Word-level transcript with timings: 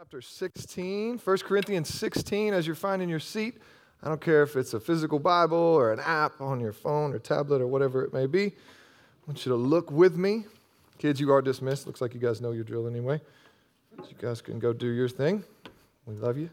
chapter 0.00 0.22
16, 0.22 1.18
1 1.18 1.38
Corinthians 1.40 1.90
16, 1.90 2.54
as 2.54 2.66
you're 2.66 2.74
finding 2.74 3.06
your 3.06 3.20
seat. 3.20 3.58
I 4.02 4.08
don't 4.08 4.18
care 4.18 4.42
if 4.42 4.56
it's 4.56 4.72
a 4.72 4.80
physical 4.80 5.18
Bible 5.18 5.58
or 5.58 5.92
an 5.92 6.00
app 6.00 6.40
on 6.40 6.58
your 6.58 6.72
phone 6.72 7.12
or 7.12 7.18
tablet 7.18 7.60
or 7.60 7.66
whatever 7.66 8.02
it 8.02 8.10
may 8.10 8.24
be. 8.24 8.46
I 8.46 8.52
want 9.26 9.44
you 9.44 9.52
to 9.52 9.56
look 9.56 9.90
with 9.90 10.16
me. 10.16 10.46
Kids, 10.96 11.20
you 11.20 11.30
are 11.30 11.42
dismissed. 11.42 11.86
Looks 11.86 12.00
like 12.00 12.14
you 12.14 12.20
guys 12.20 12.40
know 12.40 12.52
your 12.52 12.64
drill 12.64 12.86
anyway. 12.86 13.20
You 13.98 14.14
guys 14.18 14.40
can 14.40 14.58
go 14.58 14.72
do 14.72 14.86
your 14.86 15.10
thing. 15.10 15.44
We 16.06 16.14
love 16.14 16.38
you. 16.38 16.48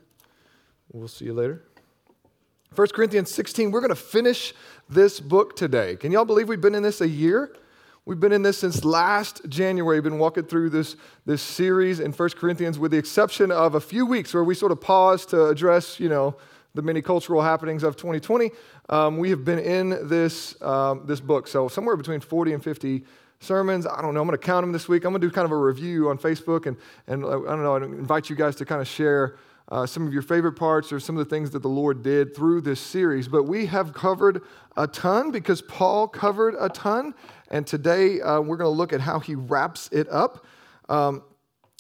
We'll 0.92 1.08
see 1.08 1.24
you 1.24 1.34
later. 1.34 1.64
1 2.76 2.88
Corinthians 2.90 3.34
16, 3.34 3.72
we're 3.72 3.80
going 3.80 3.92
to 3.92 3.96
finish 3.96 4.54
this 4.90 5.22
book 5.22 5.56
today. 5.56 5.96
Can 5.96 6.12
y'all 6.12 6.26
believe 6.26 6.50
we've 6.50 6.60
been 6.60 6.76
in 6.76 6.84
this 6.84 7.00
a 7.00 7.08
year? 7.08 7.54
We've 8.08 8.22
been 8.22 8.32
in 8.32 8.42
this 8.42 8.58
since 8.58 8.86
last 8.86 9.42
January. 9.50 9.98
We've 9.98 10.04
been 10.06 10.18
walking 10.18 10.46
through 10.46 10.70
this, 10.70 10.96
this 11.26 11.42
series 11.42 12.00
in 12.00 12.14
1 12.14 12.30
Corinthians, 12.38 12.80
with 12.80 12.92
the 12.92 12.98
exception 12.98 13.52
of 13.52 13.76
a 13.76 13.82
few 13.82 14.06
weeks 14.06 14.34
where 14.34 14.46
we 14.46 14.56
sort 14.56 14.72
of 14.72 14.80
paused 14.80 15.32
to 15.32 15.48
address, 15.48 16.00
you 16.00 16.08
know, 16.08 16.34
the 16.74 16.82
many 16.82 17.02
cultural 17.02 17.42
happenings 17.42 17.84
of 17.84 17.98
2020. 17.98 18.52
Um, 18.88 19.18
we 19.18 19.30
have 19.30 19.44
been 19.44 19.60
in 19.60 20.08
this, 20.08 20.56
um, 20.62 21.02
this 21.06 21.20
book. 21.20 21.50
So 21.50 21.68
somewhere 21.68 21.98
between 21.98 22.22
40 22.22 22.54
and 22.54 22.64
50 22.64 23.04
sermons. 23.42 23.86
I 23.86 24.02
don't 24.02 24.14
know. 24.14 24.22
I'm 24.22 24.28
going 24.28 24.40
to 24.40 24.46
count 24.46 24.64
them 24.64 24.72
this 24.72 24.88
week. 24.88 25.04
I'm 25.04 25.12
going 25.12 25.20
to 25.20 25.28
do 25.28 25.34
kind 25.34 25.44
of 25.44 25.52
a 25.52 25.58
review 25.58 26.10
on 26.10 26.18
Facebook 26.18 26.66
and, 26.66 26.78
and 27.08 27.26
uh, 27.26 27.42
I 27.42 27.50
don't 27.50 27.64
know, 27.64 27.76
I 27.76 27.84
invite 27.84 28.30
you 28.30 28.38
guys 28.38 28.56
to 28.56 28.66
kind 28.66 28.80
of 28.80 28.88
share 28.88 29.36
uh, 29.70 29.86
some 29.86 30.08
of 30.08 30.14
your 30.14 30.22
favorite 30.22 30.54
parts 30.54 30.92
or 30.92 31.00
some 31.00 31.18
of 31.18 31.28
the 31.28 31.30
things 31.30 31.52
that 31.52 31.62
the 31.62 31.70
Lord 31.70 32.02
did 32.02 32.36
through 32.36 32.62
this 32.62 32.80
series. 32.80 33.28
But 33.28 33.44
we 33.44 33.66
have 33.66 33.94
covered 33.94 34.42
a 34.78 34.88
ton 34.88 35.32
because 35.32 35.62
Paul 35.62 36.08
covered 36.08 36.56
a 36.60 36.70
ton. 36.70 37.14
And 37.50 37.68
today 37.68 38.22
uh, 38.22 38.40
we're 38.40 38.58
going 38.58 38.72
to 38.72 38.78
look 38.78 38.94
at 38.94 39.02
how 39.02 39.20
he 39.20 39.36
wraps 39.36 39.90
it 39.92 40.08
up. 40.10 40.46
Um, 40.88 41.24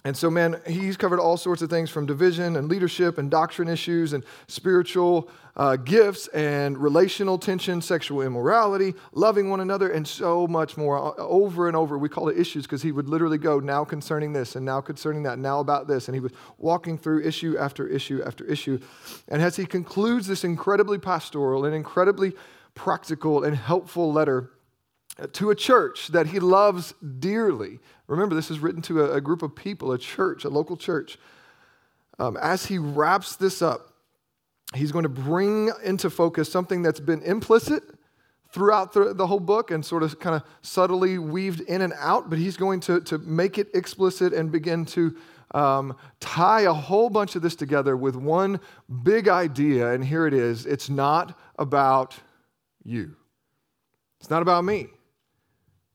and 0.07 0.15
so, 0.15 0.31
man, 0.31 0.61
he's 0.65 0.95
covered 0.95 1.19
all 1.19 1.35
sorts 1.35 1.61
of 1.61 1.69
things 1.69 1.89
from 1.89 2.05
division 2.05 2.55
and 2.55 2.69
leadership 2.69 3.17
and 3.17 3.29
doctrine 3.29 3.67
issues 3.67 4.13
and 4.13 4.23
spiritual 4.47 5.29
uh, 5.57 5.75
gifts 5.75 6.27
and 6.27 6.77
relational 6.77 7.37
tension, 7.37 7.81
sexual 7.81 8.21
immorality, 8.21 8.95
loving 9.11 9.49
one 9.49 9.59
another, 9.59 9.89
and 9.89 10.07
so 10.07 10.47
much 10.47 10.77
more. 10.77 11.19
Over 11.19 11.67
and 11.67 11.75
over, 11.75 11.97
we 11.97 12.07
call 12.07 12.29
it 12.29 12.37
issues 12.37 12.63
because 12.63 12.81
he 12.81 12.93
would 12.93 13.09
literally 13.09 13.37
go 13.37 13.59
now 13.59 13.83
concerning 13.83 14.31
this 14.31 14.55
and 14.55 14.65
now 14.65 14.79
concerning 14.79 15.23
that, 15.23 15.39
now 15.39 15.59
about 15.59 15.89
this. 15.89 16.07
And 16.07 16.15
he 16.15 16.21
was 16.21 16.31
walking 16.57 16.97
through 16.97 17.23
issue 17.23 17.57
after 17.57 17.85
issue 17.85 18.23
after 18.25 18.45
issue. 18.45 18.79
And 19.27 19.41
as 19.41 19.57
he 19.57 19.65
concludes 19.65 20.25
this 20.25 20.45
incredibly 20.45 20.99
pastoral 20.99 21.65
and 21.65 21.75
incredibly 21.75 22.31
practical 22.75 23.43
and 23.43 23.57
helpful 23.57 24.13
letter, 24.13 24.51
to 25.33 25.49
a 25.49 25.55
church 25.55 26.09
that 26.09 26.27
he 26.27 26.39
loves 26.39 26.93
dearly. 27.19 27.79
Remember, 28.07 28.35
this 28.35 28.51
is 28.51 28.59
written 28.59 28.81
to 28.83 29.03
a, 29.03 29.15
a 29.15 29.21
group 29.21 29.41
of 29.41 29.55
people, 29.55 29.91
a 29.91 29.97
church, 29.97 30.45
a 30.45 30.49
local 30.49 30.77
church. 30.77 31.17
Um, 32.19 32.37
as 32.37 32.65
he 32.65 32.77
wraps 32.77 33.35
this 33.35 33.61
up, 33.61 33.93
he's 34.75 34.91
going 34.91 35.03
to 35.03 35.09
bring 35.09 35.71
into 35.83 36.09
focus 36.09 36.51
something 36.51 36.81
that's 36.81 36.99
been 36.99 37.21
implicit 37.23 37.83
throughout 38.51 38.93
the, 38.93 39.13
the 39.13 39.27
whole 39.27 39.39
book 39.39 39.71
and 39.71 39.85
sort 39.85 40.03
of 40.03 40.19
kind 40.19 40.35
of 40.35 40.43
subtly 40.61 41.17
weaved 41.17 41.61
in 41.61 41.81
and 41.81 41.93
out, 41.97 42.29
but 42.29 42.39
he's 42.39 42.57
going 42.57 42.79
to, 42.79 43.01
to 43.01 43.17
make 43.19 43.57
it 43.57 43.69
explicit 43.73 44.33
and 44.33 44.51
begin 44.51 44.85
to 44.85 45.15
um, 45.51 45.95
tie 46.19 46.61
a 46.61 46.73
whole 46.73 47.09
bunch 47.09 47.35
of 47.35 47.41
this 47.41 47.55
together 47.55 47.95
with 47.95 48.15
one 48.15 48.59
big 49.03 49.27
idea. 49.27 49.91
And 49.91 50.03
here 50.03 50.27
it 50.27 50.33
is 50.33 50.65
it's 50.65 50.89
not 50.89 51.37
about 51.57 52.15
you, 52.83 53.15
it's 54.19 54.29
not 54.29 54.41
about 54.41 54.63
me. 54.63 54.87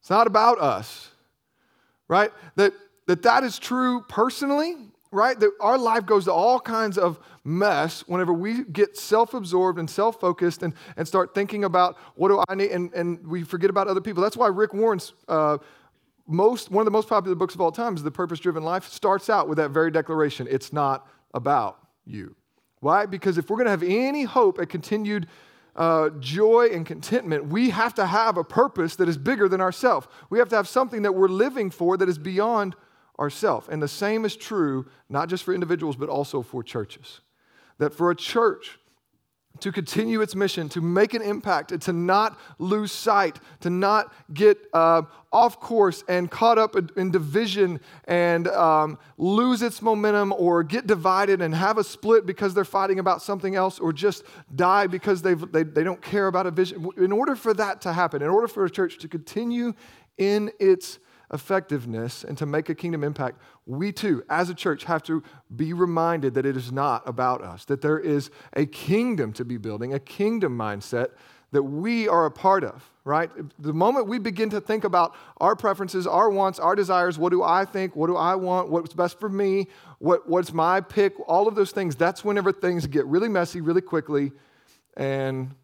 It's 0.02 0.10
not 0.10 0.26
about 0.26 0.60
us, 0.60 1.10
right? 2.08 2.30
That 2.56 2.74
that, 3.06 3.22
that 3.22 3.44
is 3.44 3.58
true 3.58 4.02
personally, 4.08 4.76
right? 5.10 5.38
That 5.38 5.50
our 5.60 5.78
life 5.78 6.06
goes 6.06 6.24
to 6.24 6.32
all 6.32 6.60
kinds 6.60 6.98
of 6.98 7.18
mess 7.44 8.06
whenever 8.06 8.32
we 8.32 8.64
get 8.64 8.96
self 8.96 9.34
absorbed 9.34 9.78
and 9.78 9.88
self 9.88 10.20
focused 10.20 10.62
and, 10.62 10.74
and 10.96 11.06
start 11.06 11.34
thinking 11.34 11.64
about 11.64 11.96
what 12.14 12.28
do 12.28 12.42
I 12.48 12.54
need, 12.54 12.70
and, 12.70 12.92
and 12.94 13.26
we 13.26 13.42
forget 13.42 13.70
about 13.70 13.88
other 13.88 14.00
people. 14.00 14.22
That's 14.22 14.36
why 14.36 14.48
Rick 14.48 14.74
Warren's. 14.74 15.12
Uh, 15.28 15.58
most, 16.28 16.70
one 16.70 16.82
of 16.82 16.84
the 16.84 16.92
most 16.92 17.08
popular 17.08 17.34
books 17.34 17.54
of 17.56 17.60
all 17.60 17.72
time 17.72 17.96
is 17.96 18.02
The 18.04 18.10
Purpose 18.10 18.38
Driven 18.38 18.62
Life, 18.62 18.88
starts 18.88 19.28
out 19.28 19.48
with 19.48 19.58
that 19.58 19.70
very 19.70 19.90
declaration 19.90 20.46
it's 20.48 20.72
not 20.72 21.08
about 21.34 21.78
you. 22.06 22.36
Why? 22.78 23.06
Because 23.06 23.38
if 23.38 23.50
we're 23.50 23.56
going 23.56 23.66
to 23.66 23.72
have 23.72 23.82
any 23.82 24.22
hope 24.22 24.60
at 24.60 24.68
continued 24.68 25.26
uh, 25.74 26.10
joy 26.20 26.68
and 26.72 26.84
contentment, 26.84 27.46
we 27.46 27.70
have 27.70 27.94
to 27.94 28.06
have 28.06 28.36
a 28.36 28.44
purpose 28.44 28.96
that 28.96 29.08
is 29.08 29.16
bigger 29.16 29.48
than 29.48 29.60
ourselves. 29.60 30.06
We 30.28 30.38
have 30.38 30.48
to 30.50 30.56
have 30.56 30.68
something 30.68 31.02
that 31.02 31.12
we're 31.12 31.28
living 31.28 31.70
for 31.70 31.96
that 31.96 32.08
is 32.08 32.18
beyond 32.18 32.76
ourselves. 33.18 33.68
And 33.70 33.82
the 33.82 33.88
same 33.88 34.24
is 34.24 34.36
true 34.36 34.86
not 35.08 35.28
just 35.28 35.44
for 35.44 35.54
individuals, 35.54 35.96
but 35.96 36.08
also 36.08 36.42
for 36.42 36.62
churches. 36.62 37.20
That 37.78 37.94
for 37.94 38.10
a 38.10 38.16
church, 38.16 38.78
to 39.62 39.70
continue 39.70 40.20
its 40.20 40.34
mission, 40.34 40.68
to 40.68 40.80
make 40.80 41.14
an 41.14 41.22
impact, 41.22 41.70
and 41.70 41.80
to 41.80 41.92
not 41.92 42.36
lose 42.58 42.90
sight, 42.90 43.38
to 43.60 43.70
not 43.70 44.12
get 44.34 44.58
uh, 44.72 45.02
off 45.32 45.60
course 45.60 46.02
and 46.08 46.28
caught 46.30 46.58
up 46.58 46.74
in 46.96 47.12
division 47.12 47.80
and 48.06 48.48
um, 48.48 48.98
lose 49.18 49.62
its 49.62 49.80
momentum 49.80 50.32
or 50.36 50.64
get 50.64 50.88
divided 50.88 51.40
and 51.40 51.54
have 51.54 51.78
a 51.78 51.84
split 51.84 52.26
because 52.26 52.54
they're 52.54 52.64
fighting 52.64 52.98
about 52.98 53.22
something 53.22 53.54
else 53.54 53.78
or 53.78 53.92
just 53.92 54.24
die 54.56 54.88
because 54.88 55.22
they 55.22 55.34
they, 55.34 55.62
don't 55.62 56.02
care 56.02 56.26
about 56.26 56.46
a 56.46 56.50
vision. 56.50 56.88
In 56.96 57.12
order 57.12 57.36
for 57.36 57.54
that 57.54 57.80
to 57.82 57.92
happen, 57.92 58.20
in 58.20 58.28
order 58.28 58.48
for 58.48 58.64
a 58.64 58.70
church 58.70 58.98
to 58.98 59.08
continue 59.08 59.74
in 60.18 60.50
its 60.58 60.98
effectiveness 61.32 62.24
and 62.24 62.36
to 62.38 62.46
make 62.46 62.68
a 62.68 62.74
kingdom 62.74 63.02
impact, 63.02 63.40
we 63.66 63.92
too, 63.92 64.22
as 64.28 64.50
a 64.50 64.54
church, 64.54 64.84
have 64.84 65.02
to 65.04 65.22
be 65.54 65.72
reminded 65.72 66.34
that 66.34 66.46
it 66.46 66.56
is 66.56 66.72
not 66.72 67.06
about 67.08 67.42
us, 67.42 67.64
that 67.66 67.80
there 67.80 67.98
is 67.98 68.30
a 68.54 68.66
kingdom 68.66 69.32
to 69.32 69.44
be 69.44 69.56
building, 69.56 69.94
a 69.94 69.98
kingdom 69.98 70.56
mindset 70.56 71.10
that 71.52 71.62
we 71.62 72.08
are 72.08 72.24
a 72.24 72.30
part 72.30 72.64
of, 72.64 72.82
right? 73.04 73.30
The 73.58 73.74
moment 73.74 74.08
we 74.08 74.18
begin 74.18 74.48
to 74.50 74.60
think 74.60 74.84
about 74.84 75.14
our 75.36 75.54
preferences, 75.54 76.06
our 76.06 76.30
wants, 76.30 76.58
our 76.58 76.74
desires, 76.74 77.18
what 77.18 77.30
do 77.30 77.42
I 77.42 77.66
think, 77.66 77.94
what 77.94 78.06
do 78.06 78.16
I 78.16 78.34
want, 78.34 78.70
what's 78.70 78.94
best 78.94 79.20
for 79.20 79.28
me, 79.28 79.68
what, 79.98 80.28
what's 80.28 80.52
my 80.52 80.80
pick, 80.80 81.12
all 81.28 81.46
of 81.46 81.54
those 81.54 81.70
things, 81.70 81.94
that's 81.94 82.24
whenever 82.24 82.52
things 82.52 82.86
get 82.86 83.04
really 83.06 83.28
messy 83.28 83.60
really 83.60 83.82
quickly 83.82 84.32
and 84.96 85.54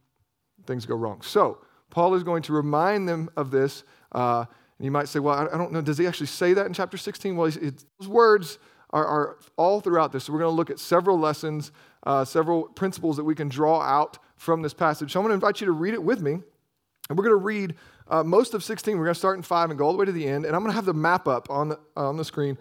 things 0.66 0.84
go 0.84 0.94
wrong. 0.94 1.22
So, 1.22 1.58
Paul 1.90 2.14
is 2.14 2.22
going 2.22 2.42
to 2.42 2.52
remind 2.52 3.08
them 3.08 3.30
of 3.34 3.50
this. 3.50 3.82
Uh, 4.12 4.44
and 4.78 4.84
you 4.84 4.90
might 4.90 5.08
say, 5.08 5.18
well, 5.18 5.34
I 5.34 5.56
don't 5.56 5.72
know, 5.72 5.80
does 5.80 5.98
he 5.98 6.06
actually 6.06 6.28
say 6.28 6.54
that 6.54 6.66
in 6.66 6.72
chapter 6.72 6.96
16? 6.96 7.36
Well, 7.36 7.50
those 7.50 8.08
words 8.08 8.58
are, 8.90 9.04
are, 9.04 9.38
all 9.56 9.80
throughout 9.80 10.12
this. 10.12 10.24
So 10.24 10.32
we're 10.32 10.38
going 10.38 10.52
to 10.52 10.56
look 10.56 10.70
at 10.70 10.78
several 10.78 11.18
lessons, 11.18 11.72
uh, 12.04 12.24
several 12.24 12.64
principles 12.64 13.16
that 13.16 13.24
we 13.24 13.34
can 13.34 13.48
draw 13.48 13.80
out 13.80 14.18
from 14.36 14.62
this 14.62 14.72
passage. 14.72 15.12
So 15.12 15.20
I'm 15.20 15.24
going 15.24 15.30
to 15.30 15.34
invite 15.34 15.60
you 15.60 15.66
to 15.66 15.72
read 15.72 15.94
it 15.94 16.02
with 16.02 16.22
me. 16.22 16.32
And 16.32 17.18
we're 17.18 17.24
going 17.24 17.38
to 17.38 17.44
read 17.44 17.74
uh, 18.06 18.22
most 18.22 18.54
of 18.54 18.62
16. 18.62 18.96
We're 18.96 19.04
going 19.04 19.14
to 19.14 19.18
start 19.18 19.36
in 19.36 19.42
5 19.42 19.70
and 19.70 19.78
go 19.78 19.86
all 19.86 19.92
the 19.92 19.98
way 19.98 20.04
to 20.04 20.12
the 20.12 20.26
end. 20.26 20.44
And 20.44 20.54
I'm 20.54 20.62
going 20.62 20.70
to 20.70 20.76
have 20.76 20.84
the 20.84 20.94
map 20.94 21.26
up 21.26 21.50
on 21.50 21.70
the, 21.70 21.80
on 21.96 22.16
the 22.16 22.24
screen 22.24 22.56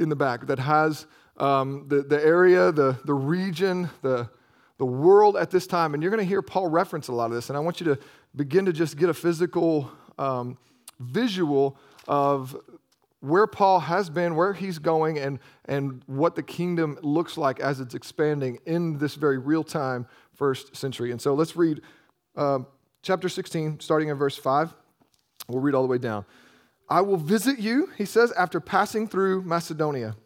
in 0.00 0.08
the 0.08 0.16
back 0.16 0.46
that 0.46 0.58
has 0.58 1.06
um, 1.36 1.86
the, 1.88 2.02
the 2.02 2.20
area, 2.20 2.72
the, 2.72 2.98
the 3.04 3.14
region, 3.14 3.88
the, 4.02 4.28
the 4.78 4.86
world 4.86 5.36
at 5.36 5.50
this 5.50 5.68
time. 5.68 5.94
And 5.94 6.02
you're 6.02 6.10
going 6.10 6.22
to 6.22 6.28
hear 6.28 6.42
Paul 6.42 6.68
reference 6.68 7.08
a 7.08 7.12
lot 7.12 7.26
of 7.26 7.32
this. 7.32 7.48
And 7.48 7.56
I 7.56 7.60
want 7.60 7.80
you 7.80 7.86
to 7.94 7.98
begin 8.34 8.66
to 8.66 8.72
just 8.72 8.96
get 8.96 9.08
a 9.08 9.14
physical 9.14 9.90
um, 10.18 10.58
visual 10.98 11.76
of 12.06 12.56
where 13.20 13.46
Paul 13.46 13.80
has 13.80 14.10
been, 14.10 14.34
where 14.34 14.52
he's 14.52 14.78
going, 14.78 15.18
and, 15.18 15.38
and 15.64 16.02
what 16.06 16.34
the 16.36 16.42
kingdom 16.42 16.98
looks 17.02 17.38
like 17.38 17.58
as 17.58 17.80
it's 17.80 17.94
expanding 17.94 18.58
in 18.66 18.98
this 18.98 19.14
very 19.14 19.38
real 19.38 19.64
time 19.64 20.06
first 20.34 20.76
century. 20.76 21.10
And 21.10 21.20
so 21.20 21.32
let's 21.32 21.56
read 21.56 21.80
um, 22.36 22.66
chapter 23.02 23.30
16, 23.30 23.80
starting 23.80 24.10
in 24.10 24.18
verse 24.18 24.36
5. 24.36 24.74
We'll 25.48 25.60
read 25.60 25.74
all 25.74 25.82
the 25.82 25.88
way 25.88 25.96
down. 25.96 26.26
I 26.88 27.00
will 27.00 27.16
visit 27.16 27.58
you, 27.58 27.88
he 27.96 28.04
says, 28.04 28.30
after 28.32 28.60
passing 28.60 29.08
through 29.08 29.42
Macedonia. 29.42 30.16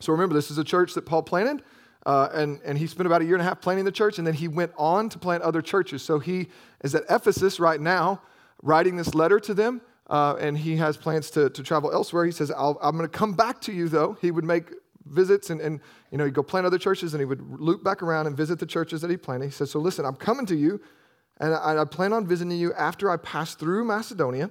So 0.00 0.10
remember, 0.10 0.34
this 0.34 0.50
is 0.50 0.58
a 0.58 0.64
church 0.64 0.94
that 0.94 1.02
Paul 1.02 1.22
planted, 1.22 1.62
uh, 2.04 2.30
and, 2.32 2.60
and 2.64 2.76
he 2.76 2.88
spent 2.88 3.06
about 3.06 3.22
a 3.22 3.24
year 3.24 3.34
and 3.34 3.42
a 3.42 3.44
half 3.44 3.60
planting 3.60 3.84
the 3.84 3.92
church, 3.92 4.18
and 4.18 4.26
then 4.26 4.34
he 4.34 4.48
went 4.48 4.72
on 4.76 5.08
to 5.10 5.20
plant 5.20 5.44
other 5.44 5.62
churches. 5.62 6.02
So 6.02 6.18
he 6.18 6.48
is 6.82 6.96
at 6.96 7.04
Ephesus 7.08 7.60
right 7.60 7.80
now, 7.80 8.22
writing 8.60 8.96
this 8.96 9.14
letter 9.14 9.38
to 9.38 9.54
them 9.54 9.80
uh, 10.08 10.36
and 10.38 10.56
he 10.58 10.76
has 10.76 10.96
plans 10.96 11.30
to, 11.30 11.50
to 11.50 11.62
travel 11.62 11.92
elsewhere. 11.92 12.24
He 12.24 12.32
says, 12.32 12.50
i 12.50 12.68
am 12.68 12.96
going 12.96 13.00
to 13.00 13.08
come 13.08 13.32
back 13.32 13.60
to 13.62 13.72
you, 13.72 13.88
though. 13.88 14.16
He 14.20 14.30
would 14.30 14.44
make 14.44 14.70
visits 15.06 15.50
and, 15.50 15.60
and 15.60 15.80
you 16.10 16.18
know, 16.18 16.24
he'd 16.24 16.34
go 16.34 16.42
plant 16.42 16.66
other 16.66 16.78
churches 16.78 17.14
and 17.14 17.20
he 17.20 17.24
would 17.24 17.60
loop 17.60 17.84
back 17.84 18.02
around 18.02 18.26
and 18.26 18.36
visit 18.36 18.58
the 18.58 18.66
churches 18.66 19.00
that 19.02 19.10
he 19.10 19.16
planted. 19.16 19.46
He 19.46 19.50
says, 19.50 19.70
So 19.70 19.78
listen, 19.78 20.04
I'm 20.04 20.16
coming 20.16 20.46
to 20.46 20.56
you, 20.56 20.80
and 21.38 21.54
I, 21.54 21.78
I 21.78 21.84
plan 21.84 22.12
on 22.12 22.26
visiting 22.26 22.58
you 22.58 22.72
after 22.74 23.10
I 23.10 23.16
pass 23.16 23.54
through 23.54 23.84
Macedonia, 23.84 24.50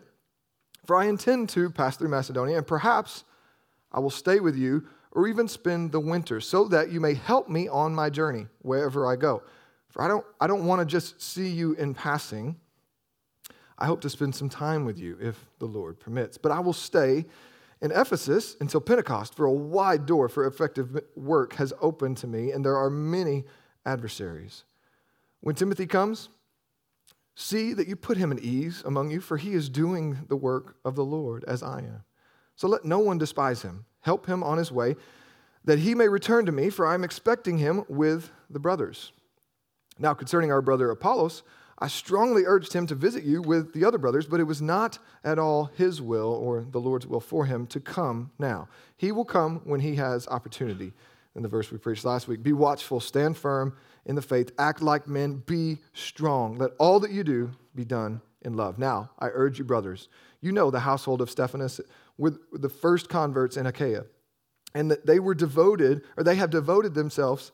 for 0.86 0.96
I 0.96 1.06
intend 1.06 1.50
to 1.50 1.70
pass 1.70 1.98
through 1.98 2.10
Macedonia, 2.10 2.58
and 2.58 2.68
perhaps 2.68 3.24
I 3.92 4.00
will 4.00 4.10
stay 4.10 4.40
with 4.40 4.56
you 4.56 4.86
or 5.12 5.28
even 5.28 5.48
spend 5.48 5.92
the 5.92 6.00
winter 6.00 6.42
so 6.42 6.66
that 6.66 6.92
you 6.92 7.00
may 7.00 7.14
help 7.14 7.48
me 7.48 7.68
on 7.68 7.94
my 7.94 8.10
journey 8.10 8.48
wherever 8.62 9.06
I 9.06 9.16
go. 9.16 9.44
For 9.90 10.02
I 10.02 10.08
don't, 10.08 10.26
I 10.42 10.48
don't 10.48 10.66
want 10.66 10.80
to 10.82 10.86
just 10.86 11.22
see 11.22 11.48
you 11.50 11.74
in 11.74 11.94
passing. 11.94 12.60
I 13.78 13.86
hope 13.86 14.02
to 14.02 14.10
spend 14.10 14.36
some 14.36 14.50
time 14.50 14.86
with 14.86 15.00
you 15.00 15.18
if 15.20 15.46
the 15.60 15.66
Lord 15.66 16.00
permits. 16.00 16.38
But 16.38 16.52
I 16.52 16.60
will 16.60 16.74
stay 16.74 17.26
in 17.82 17.92
Ephesus 17.92 18.56
until 18.62 18.80
Pentecost, 18.80 19.36
for 19.36 19.46
a 19.46 19.52
wide 19.52 20.06
door 20.06 20.30
for 20.30 20.46
effective 20.46 21.02
work 21.16 21.54
has 21.56 21.74
opened 21.82 22.18
to 22.18 22.28
me, 22.28 22.52
and 22.52 22.64
there 22.64 22.78
are 22.78 22.90
many 22.90 23.44
adversaries. 23.86 24.64
When 25.42 25.56
Timothy 25.56 25.86
comes, 25.86 26.30
see 27.36 27.74
that 27.74 27.88
you 27.88 27.98
put 27.98 28.18
him 28.18 28.32
at 28.32 28.40
ease 28.40 28.84
among 28.86 29.12
you, 29.12 29.20
for 29.20 29.36
he 29.36 29.54
is 29.54 29.68
doing 29.68 30.20
the 30.30 30.38
work 30.38 30.78
of 30.86 30.96
the 30.96 31.04
Lord 31.04 31.44
as 31.46 31.62
I 31.62 31.80
am. 31.80 32.04
So 32.56 32.68
let 32.68 32.86
no 32.86 33.00
one 33.00 33.18
despise 33.18 33.64
him. 33.64 33.86
Help 34.02 34.28
him 34.28 34.44
on 34.44 34.58
his 34.58 34.72
way, 34.72 34.96
that 35.66 35.80
he 35.80 35.96
may 35.96 36.08
return 36.08 36.46
to 36.46 36.52
me, 36.52 36.70
for 36.70 36.86
I 36.86 36.94
am 36.94 37.04
expecting 37.04 37.58
him 37.58 37.84
with 37.90 38.32
the 38.50 38.60
brothers. 38.60 39.12
Now, 40.00 40.14
concerning 40.14 40.52
our 40.52 40.62
brother 40.62 40.90
Apollos, 40.90 41.44
I 41.80 41.88
strongly 41.88 42.44
urged 42.46 42.74
him 42.74 42.88
to 42.88 42.96
visit 42.96 43.24
you 43.24 43.42
with 43.42 43.74
the 43.74 43.86
other 43.86 43.98
brothers, 43.98 44.26
but 44.26 44.40
it 44.40 44.44
was 44.44 44.62
not 44.62 45.00
at 45.24 45.40
all 45.40 45.66
his 45.76 46.02
will 46.02 46.34
or 46.34 46.66
the 46.70 46.80
Lord's 46.80 47.08
will 47.08 47.20
for 47.20 47.46
him 47.46 47.68
to 47.68 47.80
come 47.80 48.32
now. 48.38 48.68
He 48.96 49.12
will 49.12 49.26
come 49.26 49.62
when 49.64 49.80
he 49.80 49.96
has 49.96 50.28
opportunity. 50.28 50.94
In 51.36 51.42
the 51.42 51.50
verse 51.50 51.72
we 51.72 51.78
preached 51.78 52.06
last 52.06 52.28
week, 52.28 52.44
be 52.44 52.54
watchful, 52.54 53.00
stand 53.00 53.38
firm 53.38 53.76
in 54.06 54.16
the 54.16 54.22
faith, 54.22 54.52
act 54.60 54.82
like 54.82 55.08
men, 55.08 55.42
be 55.46 55.80
strong. 55.94 56.58
Let 56.58 56.72
all 56.78 57.00
that 57.00 57.12
you 57.12 57.24
do 57.24 57.52
be 57.74 57.86
done 57.86 58.22
in 58.44 58.56
love. 58.56 58.78
Now, 58.78 59.10
I 59.18 59.30
urge 59.30 59.58
you, 59.58 59.66
brothers, 59.66 60.10
you 60.42 60.52
know 60.52 60.70
the 60.70 60.82
household 60.82 61.22
of 61.22 61.30
Stephanas 61.30 61.82
with 62.18 62.40
the 62.52 62.70
first 62.70 63.10
converts 63.10 63.58
in 63.58 63.66
Achaia, 63.66 64.06
and 64.76 64.92
that 64.92 65.06
they 65.06 65.20
were 65.20 65.34
devoted, 65.34 66.04
or 66.18 66.24
they 66.24 66.36
have 66.36 66.50
devoted 66.50 66.94
themselves 66.94 67.52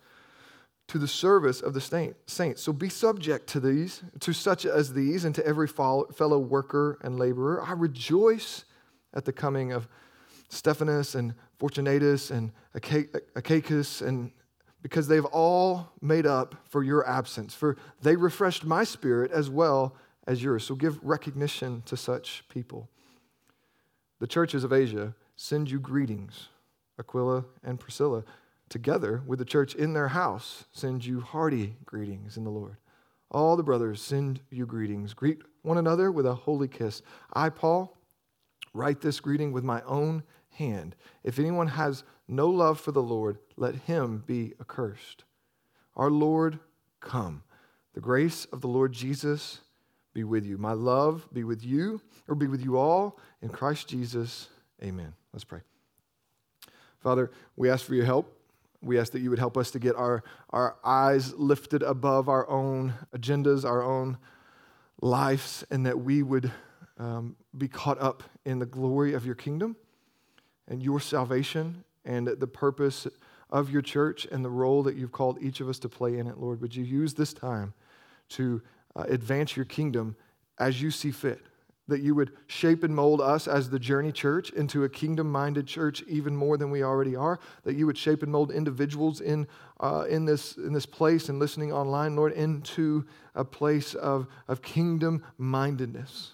to 0.89 0.97
the 0.97 1.07
service 1.07 1.61
of 1.61 1.73
the 1.73 2.15
saints. 2.25 2.61
So 2.61 2.73
be 2.73 2.89
subject 2.89 3.47
to 3.47 3.59
these, 3.59 4.03
to 4.19 4.33
such 4.33 4.65
as 4.65 4.93
these, 4.93 5.23
and 5.23 5.33
to 5.35 5.45
every 5.45 5.67
fellow 5.67 6.39
worker 6.39 6.99
and 7.01 7.17
laborer. 7.17 7.63
I 7.63 7.73
rejoice 7.73 8.65
at 9.13 9.25
the 9.25 9.31
coming 9.31 9.71
of 9.71 9.87
Stephanas 10.49 11.15
and 11.15 11.35
Fortunatus 11.59 12.31
and 12.31 12.51
Achaicus, 12.75 14.01
and 14.01 14.31
because 14.81 15.07
they've 15.07 15.25
all 15.25 15.91
made 16.01 16.25
up 16.25 16.55
for 16.67 16.83
your 16.83 17.07
absence, 17.07 17.53
for 17.53 17.77
they 18.01 18.15
refreshed 18.15 18.65
my 18.65 18.83
spirit 18.83 19.31
as 19.31 19.49
well 19.49 19.95
as 20.25 20.41
yours. 20.41 20.63
So 20.63 20.73
give 20.73 20.99
recognition 21.03 21.83
to 21.85 21.97
such 21.97 22.43
people. 22.49 22.89
The 24.19 24.27
churches 24.27 24.63
of 24.63 24.73
Asia 24.73 25.13
send 25.35 25.69
you 25.69 25.79
greetings, 25.79 26.49
Aquila 26.97 27.45
and 27.63 27.79
Priscilla 27.79 28.23
together 28.69 29.21
with 29.25 29.39
the 29.39 29.45
church 29.45 29.75
in 29.75 29.93
their 29.93 30.09
house, 30.09 30.65
send 30.71 31.05
you 31.05 31.21
hearty 31.21 31.75
greetings 31.85 32.37
in 32.37 32.43
the 32.43 32.49
Lord. 32.49 32.77
All 33.31 33.55
the 33.55 33.63
brothers 33.63 34.01
send 34.01 34.41
you 34.49 34.65
greetings. 34.65 35.13
Greet 35.13 35.39
one 35.61 35.77
another 35.77 36.11
with 36.11 36.25
a 36.25 36.33
holy 36.33 36.67
kiss. 36.67 37.01
I, 37.33 37.49
Paul, 37.49 37.97
write 38.73 39.01
this 39.01 39.19
greeting 39.19 39.51
with 39.51 39.63
my 39.63 39.81
own 39.83 40.23
hand. 40.51 40.95
If 41.23 41.39
anyone 41.39 41.67
has 41.67 42.03
no 42.27 42.49
love 42.49 42.79
for 42.79 42.91
the 42.91 43.03
Lord, 43.03 43.37
let 43.55 43.75
him 43.75 44.23
be 44.25 44.53
accursed. 44.59 45.25
Our 45.95 46.09
Lord, 46.09 46.59
come. 46.99 47.43
The 47.93 48.01
grace 48.01 48.45
of 48.45 48.61
the 48.61 48.67
Lord 48.67 48.93
Jesus 48.93 49.59
be 50.13 50.23
with 50.23 50.45
you. 50.45 50.57
My 50.57 50.73
love 50.73 51.27
be 51.33 51.43
with 51.43 51.63
you, 51.63 52.01
or 52.27 52.35
be 52.35 52.47
with 52.47 52.63
you 52.63 52.77
all. 52.77 53.19
In 53.41 53.49
Christ 53.49 53.87
Jesus, 53.87 54.49
amen. 54.83 55.13
Let's 55.33 55.43
pray. 55.43 55.61
Father, 56.99 57.31
we 57.55 57.69
ask 57.69 57.85
for 57.85 57.95
your 57.95 58.05
help. 58.05 58.38
We 58.81 58.97
ask 58.97 59.11
that 59.11 59.19
you 59.19 59.29
would 59.29 59.39
help 59.39 59.57
us 59.57 59.71
to 59.71 59.79
get 59.79 59.95
our, 59.95 60.23
our 60.51 60.77
eyes 60.83 61.33
lifted 61.33 61.83
above 61.83 62.29
our 62.29 62.49
own 62.49 62.93
agendas, 63.15 63.65
our 63.65 63.83
own 63.83 64.17
lives, 65.01 65.65
and 65.69 65.85
that 65.85 65.99
we 65.99 66.23
would 66.23 66.51
um, 66.97 67.35
be 67.57 67.67
caught 67.67 67.99
up 67.99 68.23
in 68.45 68.59
the 68.59 68.65
glory 68.65 69.13
of 69.13 69.25
your 69.25 69.35
kingdom 69.35 69.75
and 70.67 70.81
your 70.83 70.99
salvation 70.99 71.83
and 72.05 72.27
the 72.27 72.47
purpose 72.47 73.07
of 73.49 73.69
your 73.69 73.81
church 73.81 74.27
and 74.31 74.45
the 74.45 74.49
role 74.49 74.83
that 74.83 74.95
you've 74.95 75.11
called 75.11 75.41
each 75.41 75.59
of 75.59 75.67
us 75.67 75.79
to 75.79 75.89
play 75.89 76.17
in 76.17 76.27
it, 76.27 76.37
Lord. 76.37 76.61
Would 76.61 76.75
you 76.75 76.83
use 76.83 77.13
this 77.13 77.33
time 77.33 77.73
to 78.29 78.61
uh, 78.95 79.05
advance 79.07 79.55
your 79.55 79.65
kingdom 79.65 80.15
as 80.57 80.81
you 80.81 80.91
see 80.91 81.11
fit? 81.11 81.41
That 81.89 82.01
you 82.01 82.15
would 82.15 82.31
shape 82.47 82.83
and 82.83 82.95
mold 82.95 83.21
us 83.21 83.47
as 83.47 83.69
the 83.69 83.79
Journey 83.79 84.11
Church 84.11 84.49
into 84.51 84.83
a 84.83 84.89
kingdom 84.89 85.31
minded 85.31 85.67
church 85.67 86.03
even 86.07 86.35
more 86.35 86.57
than 86.57 86.71
we 86.71 86.83
already 86.83 87.15
are, 87.15 87.39
that 87.63 87.75
you 87.75 87.85
would 87.85 87.97
shape 87.97 88.23
and 88.23 88.31
mold 88.31 88.51
individuals 88.51 89.21
in, 89.21 89.47
uh, 89.79 90.05
in, 90.09 90.25
this, 90.25 90.57
in 90.57 90.73
this 90.73 90.85
place 90.85 91.29
and 91.29 91.39
listening 91.39 91.73
online, 91.73 92.15
Lord, 92.15 92.33
into 92.33 93.05
a 93.35 93.43
place 93.43 93.93
of, 93.95 94.27
of 94.47 94.61
kingdom 94.61 95.23
mindedness. 95.37 96.31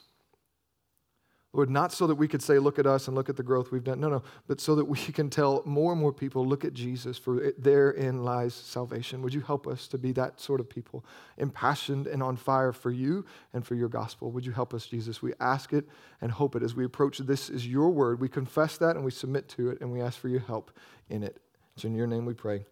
Lord, 1.55 1.69
not 1.69 1.93
so 1.93 2.05
that 2.07 2.15
we 2.15 2.27
could 2.27 2.41
say, 2.41 2.59
look 2.59 2.79
at 2.79 2.85
us 2.85 3.07
and 3.07 3.15
look 3.15 3.29
at 3.29 3.37
the 3.37 3.43
growth 3.43 3.71
we've 3.71 3.83
done. 3.83 4.01
No, 4.01 4.09
no, 4.09 4.23
but 4.45 4.59
so 4.59 4.75
that 4.75 4.83
we 4.83 4.97
can 5.13 5.29
tell 5.29 5.61
more 5.65 5.93
and 5.93 6.01
more 6.01 6.11
people, 6.11 6.45
look 6.45 6.65
at 6.65 6.73
Jesus, 6.73 7.17
for 7.17 7.53
therein 7.57 8.25
lies 8.25 8.53
salvation. 8.53 9.21
Would 9.21 9.33
you 9.33 9.39
help 9.39 9.65
us 9.65 9.87
to 9.87 9.97
be 9.97 10.11
that 10.13 10.41
sort 10.41 10.59
of 10.59 10.69
people, 10.69 11.05
impassioned 11.37 12.07
and 12.07 12.21
on 12.21 12.35
fire 12.35 12.73
for 12.73 12.91
you 12.91 13.25
and 13.53 13.65
for 13.65 13.75
your 13.75 13.87
gospel? 13.87 14.31
Would 14.31 14.45
you 14.45 14.51
help 14.51 14.73
us, 14.73 14.85
Jesus? 14.85 15.21
We 15.21 15.31
ask 15.39 15.71
it 15.71 15.87
and 16.19 16.29
hope 16.29 16.57
it 16.57 16.61
as 16.63 16.75
we 16.75 16.83
approach 16.83 17.19
this 17.19 17.49
is 17.49 17.65
your 17.65 17.89
word. 17.89 18.19
We 18.19 18.27
confess 18.27 18.77
that 18.79 18.97
and 18.97 19.05
we 19.05 19.11
submit 19.11 19.47
to 19.49 19.69
it 19.69 19.79
and 19.79 19.91
we 19.91 20.01
ask 20.01 20.19
for 20.19 20.27
your 20.27 20.41
help 20.41 20.71
in 21.09 21.23
it. 21.23 21.39
It's 21.75 21.85
in 21.85 21.95
your 21.95 22.07
name 22.07 22.25
we 22.25 22.33
pray. 22.33 22.65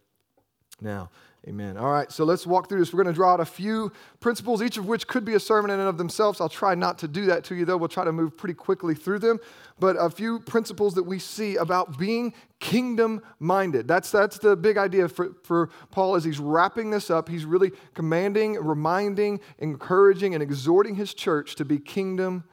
Now, 0.82 1.10
Amen. 1.46 1.76
All 1.76 1.92
right, 1.92 2.10
so 2.10 2.24
let's 2.24 2.48
walk 2.48 2.70
through 2.70 2.80
this. 2.80 2.94
We're 2.94 3.04
going 3.04 3.14
to 3.14 3.18
draw 3.18 3.34
out 3.34 3.42
a 3.42 3.46
few 3.46 3.92
principles, 4.22 4.62
each 4.62 4.78
of 4.78 4.86
which 4.86 5.08
could 5.08 5.26
be 5.26 5.34
a 5.34 5.40
sermon 5.42 5.72
in 5.72 5.80
and 5.80 5.90
of 5.90 5.98
themselves. 5.98 6.40
I'll 6.40 6.48
try 6.48 6.74
not 6.74 6.98
to 7.00 7.08
do 7.10 7.26
that 7.26 7.44
to 7.46 7.56
you, 7.56 7.66
though. 7.66 7.76
We'll 7.76 7.90
try 7.90 8.06
to 8.06 8.14
move 8.14 8.38
pretty 8.38 8.54
quickly 8.54 8.96
through 8.96 9.20
them. 9.20 9.40
But 9.78 9.98
a 10.00 10.10
few 10.10 10.40
principles 10.40 10.94
that 10.94 11.04
we 11.04 11.20
see 11.20 11.58
about 11.58 11.98
being 11.98 12.34
kingdom 12.62 13.22
minded. 13.40 13.90
That's, 13.90 14.10
that's 14.10 14.38
the 14.38 14.56
big 14.56 14.78
idea 14.78 15.10
for, 15.10 15.34
for 15.44 15.70
Paul 15.92 16.16
as 16.16 16.24
he's 16.24 16.40
wrapping 16.40 16.92
this 16.92 17.10
up. 17.10 17.28
He's 17.28 17.44
really 17.44 17.72
commanding, 17.94 18.54
reminding, 18.54 19.42
encouraging, 19.60 20.34
and 20.34 20.42
exhorting 20.42 20.96
his 20.96 21.14
church 21.14 21.56
to 21.56 21.66
be 21.66 21.78
kingdom 21.78 22.46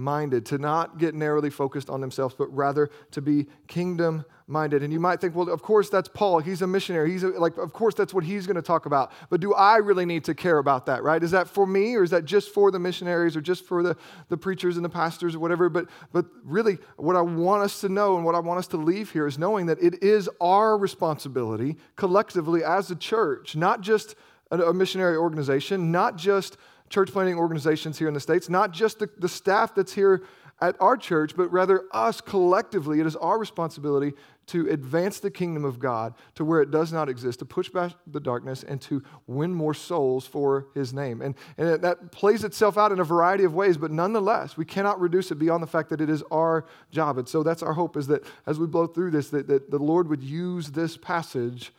minded, 0.00 0.46
to 0.46 0.58
not 0.58 0.98
get 0.98 1.14
narrowly 1.14 1.50
focused 1.50 1.90
on 1.90 2.00
themselves, 2.00 2.34
but 2.36 2.46
rather 2.54 2.90
to 3.12 3.20
be 3.20 3.46
kingdom 3.68 4.24
minded. 4.46 4.82
And 4.82 4.92
you 4.92 4.98
might 4.98 5.20
think, 5.20 5.34
well, 5.34 5.48
of 5.48 5.62
course 5.62 5.88
that's 5.88 6.08
Paul. 6.08 6.40
He's 6.40 6.62
a 6.62 6.66
missionary. 6.66 7.12
He's 7.12 7.22
a, 7.22 7.28
like, 7.28 7.56
of 7.56 7.72
course 7.72 7.94
that's 7.94 8.12
what 8.12 8.24
he's 8.24 8.46
going 8.46 8.56
to 8.56 8.62
talk 8.62 8.86
about. 8.86 9.12
But 9.30 9.40
do 9.40 9.54
I 9.54 9.76
really 9.76 10.04
need 10.04 10.24
to 10.24 10.34
care 10.34 10.58
about 10.58 10.86
that, 10.86 11.02
right? 11.02 11.22
Is 11.22 11.30
that 11.30 11.48
for 11.48 11.66
me 11.66 11.94
or 11.94 12.02
is 12.02 12.10
that 12.10 12.24
just 12.24 12.52
for 12.52 12.70
the 12.70 12.78
missionaries 12.78 13.36
or 13.36 13.40
just 13.40 13.64
for 13.64 13.82
the, 13.82 13.96
the 14.28 14.36
preachers 14.36 14.76
and 14.76 14.84
the 14.84 14.90
pastors 14.90 15.34
or 15.34 15.38
whatever? 15.38 15.68
But, 15.68 15.88
but 16.12 16.26
really, 16.44 16.78
what 16.96 17.16
I 17.16 17.22
want 17.22 17.62
us 17.62 17.80
to 17.82 17.88
know 17.88 18.16
and 18.16 18.24
what 18.24 18.34
I 18.34 18.40
want 18.40 18.58
us 18.58 18.66
to 18.68 18.76
leave 18.76 19.12
here 19.12 19.26
is 19.26 19.38
knowing 19.38 19.66
that 19.66 19.80
it 19.80 20.02
is 20.02 20.28
our 20.40 20.76
responsibility 20.76 21.76
collectively 21.96 22.64
as 22.64 22.90
a 22.90 22.96
church, 22.96 23.54
not 23.54 23.80
just 23.80 24.16
a, 24.50 24.58
a 24.58 24.74
missionary 24.74 25.16
organization, 25.16 25.92
not 25.92 26.16
just 26.16 26.56
church 26.90 27.10
planting 27.12 27.36
organizations 27.36 27.98
here 27.98 28.08
in 28.08 28.14
the 28.14 28.20
States, 28.20 28.48
not 28.48 28.72
just 28.72 28.98
the, 28.98 29.08
the 29.18 29.28
staff 29.28 29.74
that's 29.74 29.92
here 29.92 30.24
at 30.60 30.76
our 30.80 30.96
church, 30.96 31.34
but 31.36 31.50
rather 31.50 31.84
us 31.92 32.20
collectively. 32.20 33.00
It 33.00 33.06
is 33.06 33.16
our 33.16 33.38
responsibility 33.38 34.12
to 34.48 34.68
advance 34.68 35.20
the 35.20 35.30
kingdom 35.30 35.64
of 35.64 35.78
God 35.78 36.14
to 36.34 36.44
where 36.44 36.60
it 36.60 36.70
does 36.70 36.92
not 36.92 37.08
exist, 37.08 37.38
to 37.38 37.44
push 37.44 37.70
back 37.70 37.92
the 38.06 38.20
darkness, 38.20 38.62
and 38.62 38.80
to 38.82 39.02
win 39.26 39.54
more 39.54 39.72
souls 39.72 40.26
for 40.26 40.66
his 40.74 40.92
name. 40.92 41.22
And, 41.22 41.34
and 41.56 41.80
that 41.82 42.12
plays 42.12 42.44
itself 42.44 42.76
out 42.76 42.92
in 42.92 43.00
a 43.00 43.04
variety 43.04 43.44
of 43.44 43.54
ways, 43.54 43.78
but 43.78 43.90
nonetheless, 43.90 44.56
we 44.56 44.64
cannot 44.64 45.00
reduce 45.00 45.30
it 45.30 45.36
beyond 45.36 45.62
the 45.62 45.68
fact 45.68 45.88
that 45.90 46.00
it 46.00 46.10
is 46.10 46.22
our 46.30 46.66
job. 46.90 47.16
And 47.16 47.28
so 47.28 47.42
that's 47.42 47.62
our 47.62 47.72
hope 47.72 47.96
is 47.96 48.08
that 48.08 48.24
as 48.46 48.58
we 48.58 48.66
blow 48.66 48.86
through 48.86 49.12
this, 49.12 49.30
that, 49.30 49.46
that 49.46 49.70
the 49.70 49.78
Lord 49.78 50.08
would 50.08 50.22
use 50.22 50.72
this 50.72 50.96
passage 50.96 51.72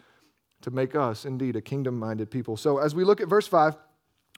to 0.62 0.72
make 0.72 0.96
us 0.96 1.26
indeed 1.26 1.56
a 1.56 1.62
kingdom 1.62 2.00
minded 2.00 2.32
people. 2.32 2.56
So 2.56 2.78
as 2.78 2.96
we 2.96 3.04
look 3.04 3.20
at 3.20 3.28
verse 3.28 3.48
5, 3.48 3.76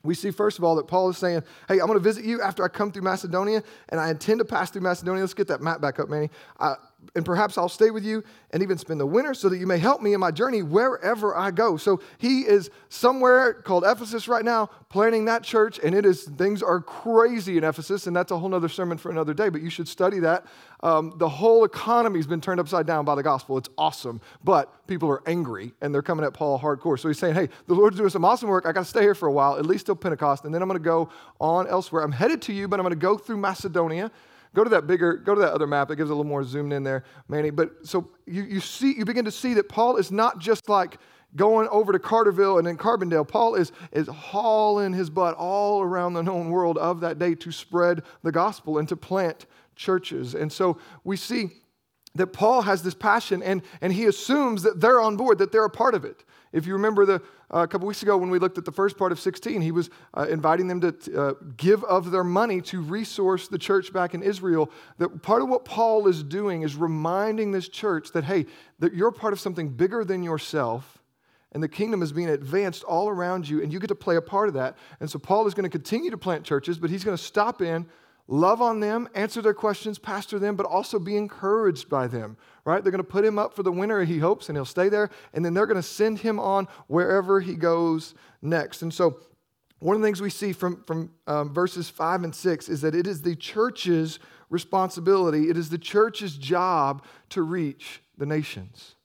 we 0.03 0.13
see, 0.13 0.31
first 0.31 0.57
of 0.57 0.65
all, 0.65 0.75
that 0.75 0.87
Paul 0.87 1.09
is 1.09 1.17
saying, 1.17 1.43
Hey, 1.67 1.79
I'm 1.79 1.87
going 1.87 1.93
to 1.93 1.99
visit 1.99 2.25
you 2.25 2.41
after 2.41 2.63
I 2.63 2.67
come 2.67 2.91
through 2.91 3.03
Macedonia, 3.03 3.63
and 3.89 4.01
I 4.01 4.09
intend 4.09 4.39
to 4.39 4.45
pass 4.45 4.69
through 4.69 4.81
Macedonia. 4.81 5.21
Let's 5.21 5.33
get 5.33 5.47
that 5.47 5.61
map 5.61 5.79
back 5.79 5.99
up, 5.99 6.09
Manny. 6.09 6.29
I, 6.59 6.75
and 7.15 7.25
perhaps 7.25 7.57
I'll 7.57 7.69
stay 7.69 7.91
with 7.91 8.03
you 8.03 8.23
and 8.51 8.63
even 8.63 8.77
spend 8.77 8.99
the 8.99 9.05
winter 9.05 9.33
so 9.33 9.49
that 9.49 9.57
you 9.57 9.67
may 9.67 9.77
help 9.77 10.01
me 10.01 10.13
in 10.13 10.19
my 10.19 10.31
journey 10.31 10.63
wherever 10.63 11.35
I 11.35 11.51
go. 11.51 11.77
So 11.77 12.01
he 12.17 12.41
is 12.41 12.69
somewhere 12.89 13.53
called 13.53 13.83
Ephesus 13.85 14.27
right 14.27 14.45
now, 14.45 14.67
planning 14.89 15.25
that 15.25 15.43
church, 15.43 15.79
and 15.83 15.95
it 15.95 16.05
is 16.05 16.23
things 16.23 16.63
are 16.63 16.79
crazy 16.79 17.57
in 17.57 17.63
Ephesus, 17.63 18.07
and 18.07 18.15
that's 18.15 18.31
a 18.31 18.37
whole 18.37 18.53
other 18.53 18.69
sermon 18.69 18.97
for 18.97 19.11
another 19.11 19.33
day, 19.33 19.49
but 19.49 19.61
you 19.61 19.69
should 19.69 19.87
study 19.87 20.19
that. 20.19 20.45
Um, 20.81 21.13
the 21.17 21.29
whole 21.29 21.63
economy's 21.63 22.27
been 22.27 22.41
turned 22.41 22.59
upside 22.59 22.85
down 22.85 23.05
by 23.05 23.15
the 23.15 23.23
gospel. 23.23 23.57
It's 23.57 23.69
awesome, 23.77 24.19
but 24.43 24.85
people 24.87 25.09
are 25.09 25.21
angry 25.25 25.73
and 25.81 25.93
they're 25.93 26.01
coming 26.01 26.25
at 26.25 26.33
Paul 26.33 26.59
hardcore. 26.59 26.99
So 26.99 27.07
he's 27.07 27.17
saying, 27.17 27.35
Hey, 27.35 27.47
the 27.67 27.73
Lord's 27.73 27.97
doing 27.97 28.09
some 28.09 28.25
awesome 28.25 28.49
work. 28.49 28.65
I 28.65 28.73
got 28.73 28.81
to 28.81 28.89
stay 28.89 29.01
here 29.01 29.15
for 29.15 29.27
a 29.27 29.31
while, 29.31 29.57
at 29.57 29.65
least 29.65 29.85
till 29.85 29.95
Pentecost, 29.95 30.43
and 30.43 30.53
then 30.53 30.61
I'm 30.61 30.67
going 30.67 30.79
to 30.79 30.83
go 30.83 31.09
on 31.39 31.67
elsewhere. 31.67 32.03
I'm 32.03 32.11
headed 32.11 32.41
to 32.43 32.53
you, 32.53 32.67
but 32.67 32.79
I'm 32.79 32.83
going 32.83 32.91
to 32.91 32.99
go 32.99 33.17
through 33.17 33.37
Macedonia. 33.37 34.11
Go 34.53 34.63
to 34.63 34.69
that 34.69 34.85
bigger, 34.85 35.15
go 35.15 35.33
to 35.33 35.41
that 35.41 35.53
other 35.53 35.67
map 35.67 35.87
that 35.87 35.95
gives 35.95 36.09
a 36.09 36.13
little 36.13 36.29
more 36.29 36.43
zoomed 36.43 36.73
in 36.73 36.83
there, 36.83 37.03
Manny. 37.27 37.49
But 37.49 37.71
so 37.83 38.09
you, 38.25 38.43
you 38.43 38.59
see, 38.59 38.93
you 38.93 39.05
begin 39.05 39.25
to 39.25 39.31
see 39.31 39.55
that 39.55 39.67
Paul 39.67 39.97
is 39.97 40.11
not 40.11 40.39
just 40.39 40.69
like 40.69 40.99
going 41.35 41.67
over 41.69 41.91
to 41.91 41.99
Carterville 41.99 42.59
and 42.59 42.67
then 42.67 42.77
Carbondale. 42.77 43.27
Paul 43.27 43.55
is, 43.55 43.71
is 43.91 44.07
hauling 44.07 44.93
his 44.93 45.09
butt 45.09 45.35
all 45.35 45.81
around 45.81 46.13
the 46.13 46.21
known 46.21 46.51
world 46.51 46.77
of 46.77 46.99
that 46.99 47.17
day 47.17 47.33
to 47.35 47.51
spread 47.51 48.03
the 48.21 48.31
gospel 48.31 48.77
and 48.77 48.87
to 48.89 48.95
plant 48.95 49.47
churches. 49.75 50.35
And 50.35 50.51
so 50.51 50.77
we 51.03 51.17
see 51.17 51.49
that 52.15 52.27
Paul 52.27 52.61
has 52.61 52.83
this 52.83 52.93
passion 52.93 53.41
and, 53.41 53.61
and 53.81 53.91
he 53.91 54.05
assumes 54.05 54.63
that 54.63 54.79
they're 54.79 55.01
on 55.01 55.17
board, 55.17 55.39
that 55.39 55.51
they're 55.51 55.65
a 55.65 55.69
part 55.69 55.95
of 55.95 56.05
it. 56.05 56.23
If 56.51 56.67
you 56.67 56.73
remember 56.73 57.05
the, 57.05 57.15
uh, 57.51 57.63
a 57.63 57.67
couple 57.67 57.87
weeks 57.87 58.03
ago 58.03 58.15
when 58.17 58.29
we 58.29 58.37
looked 58.37 58.59
at 58.59 58.65
the 58.65 58.71
first 58.71 58.97
part 58.97 59.11
of 59.11 59.19
16, 59.19 59.61
he 59.61 59.71
was 59.71 59.89
uh, 60.13 60.27
inviting 60.29 60.67
them 60.67 60.79
to 60.81 61.19
uh, 61.19 61.33
give 61.57 61.83
of 61.85 62.11
their 62.11 62.23
money 62.23 62.61
to 62.61 62.81
resource 62.81 63.47
the 63.47 63.57
church 63.57 63.91
back 63.91 64.13
in 64.13 64.21
Israel. 64.21 64.69
That 64.99 65.23
part 65.23 65.41
of 65.41 65.49
what 65.49 65.65
Paul 65.65 66.07
is 66.07 66.21
doing 66.21 66.61
is 66.61 66.75
reminding 66.75 67.51
this 67.51 67.67
church 67.67 68.11
that, 68.11 68.25
hey, 68.25 68.45
that 68.79 68.93
you're 68.93 69.11
part 69.11 69.33
of 69.33 69.39
something 69.39 69.69
bigger 69.69 70.05
than 70.05 70.21
yourself 70.21 70.99
and 71.53 71.61
the 71.61 71.67
kingdom 71.67 72.01
is 72.01 72.11
being 72.11 72.29
advanced 72.29 72.83
all 72.83 73.07
around 73.07 73.47
you, 73.47 73.61
and 73.61 73.71
you 73.71 73.79
get 73.79 73.87
to 73.87 73.95
play 73.95 74.15
a 74.15 74.21
part 74.21 74.47
of 74.47 74.55
that. 74.55 74.75
And 74.99 75.09
so 75.09 75.19
Paul 75.19 75.45
is 75.47 75.53
going 75.53 75.63
to 75.63 75.69
continue 75.69 76.09
to 76.09 76.17
plant 76.17 76.43
churches, 76.43 76.79
but 76.79 76.89
he's 76.89 77.03
going 77.03 77.15
to 77.15 77.23
stop 77.23 77.61
in, 77.61 77.85
love 78.27 78.61
on 78.61 78.79
them, 78.79 79.09
answer 79.13 79.41
their 79.41 79.53
questions, 79.53 79.99
pastor 79.99 80.39
them, 80.39 80.55
but 80.55 80.65
also 80.65 80.99
be 80.99 81.17
encouraged 81.17 81.89
by 81.89 82.07
them, 82.07 82.37
right? 82.65 82.83
They're 82.83 82.91
going 82.91 83.03
to 83.03 83.09
put 83.09 83.25
him 83.25 83.37
up 83.37 83.53
for 83.53 83.63
the 83.63 83.71
winter, 83.71 84.03
he 84.03 84.19
hopes, 84.19 84.49
and 84.49 84.57
he'll 84.57 84.65
stay 84.65 84.89
there, 84.89 85.09
and 85.33 85.43
then 85.43 85.53
they're 85.53 85.65
going 85.65 85.75
to 85.75 85.83
send 85.83 86.19
him 86.19 86.39
on 86.39 86.67
wherever 86.87 87.39
he 87.39 87.55
goes 87.55 88.13
next. 88.41 88.81
And 88.81 88.93
so 88.93 89.19
one 89.79 89.95
of 89.95 90.01
the 90.01 90.07
things 90.07 90.21
we 90.21 90.29
see 90.29 90.53
from, 90.53 90.83
from 90.85 91.11
um, 91.27 91.53
verses 91.53 91.89
5 91.89 92.23
and 92.23 92.33
6 92.33 92.69
is 92.69 92.81
that 92.81 92.95
it 92.95 93.05
is 93.05 93.21
the 93.21 93.35
church's 93.35 94.19
responsibility, 94.49 95.49
it 95.49 95.57
is 95.57 95.69
the 95.69 95.77
church's 95.77 96.37
job 96.37 97.03
to 97.29 97.41
reach 97.41 98.01
the 98.17 98.25
nations. 98.25 98.95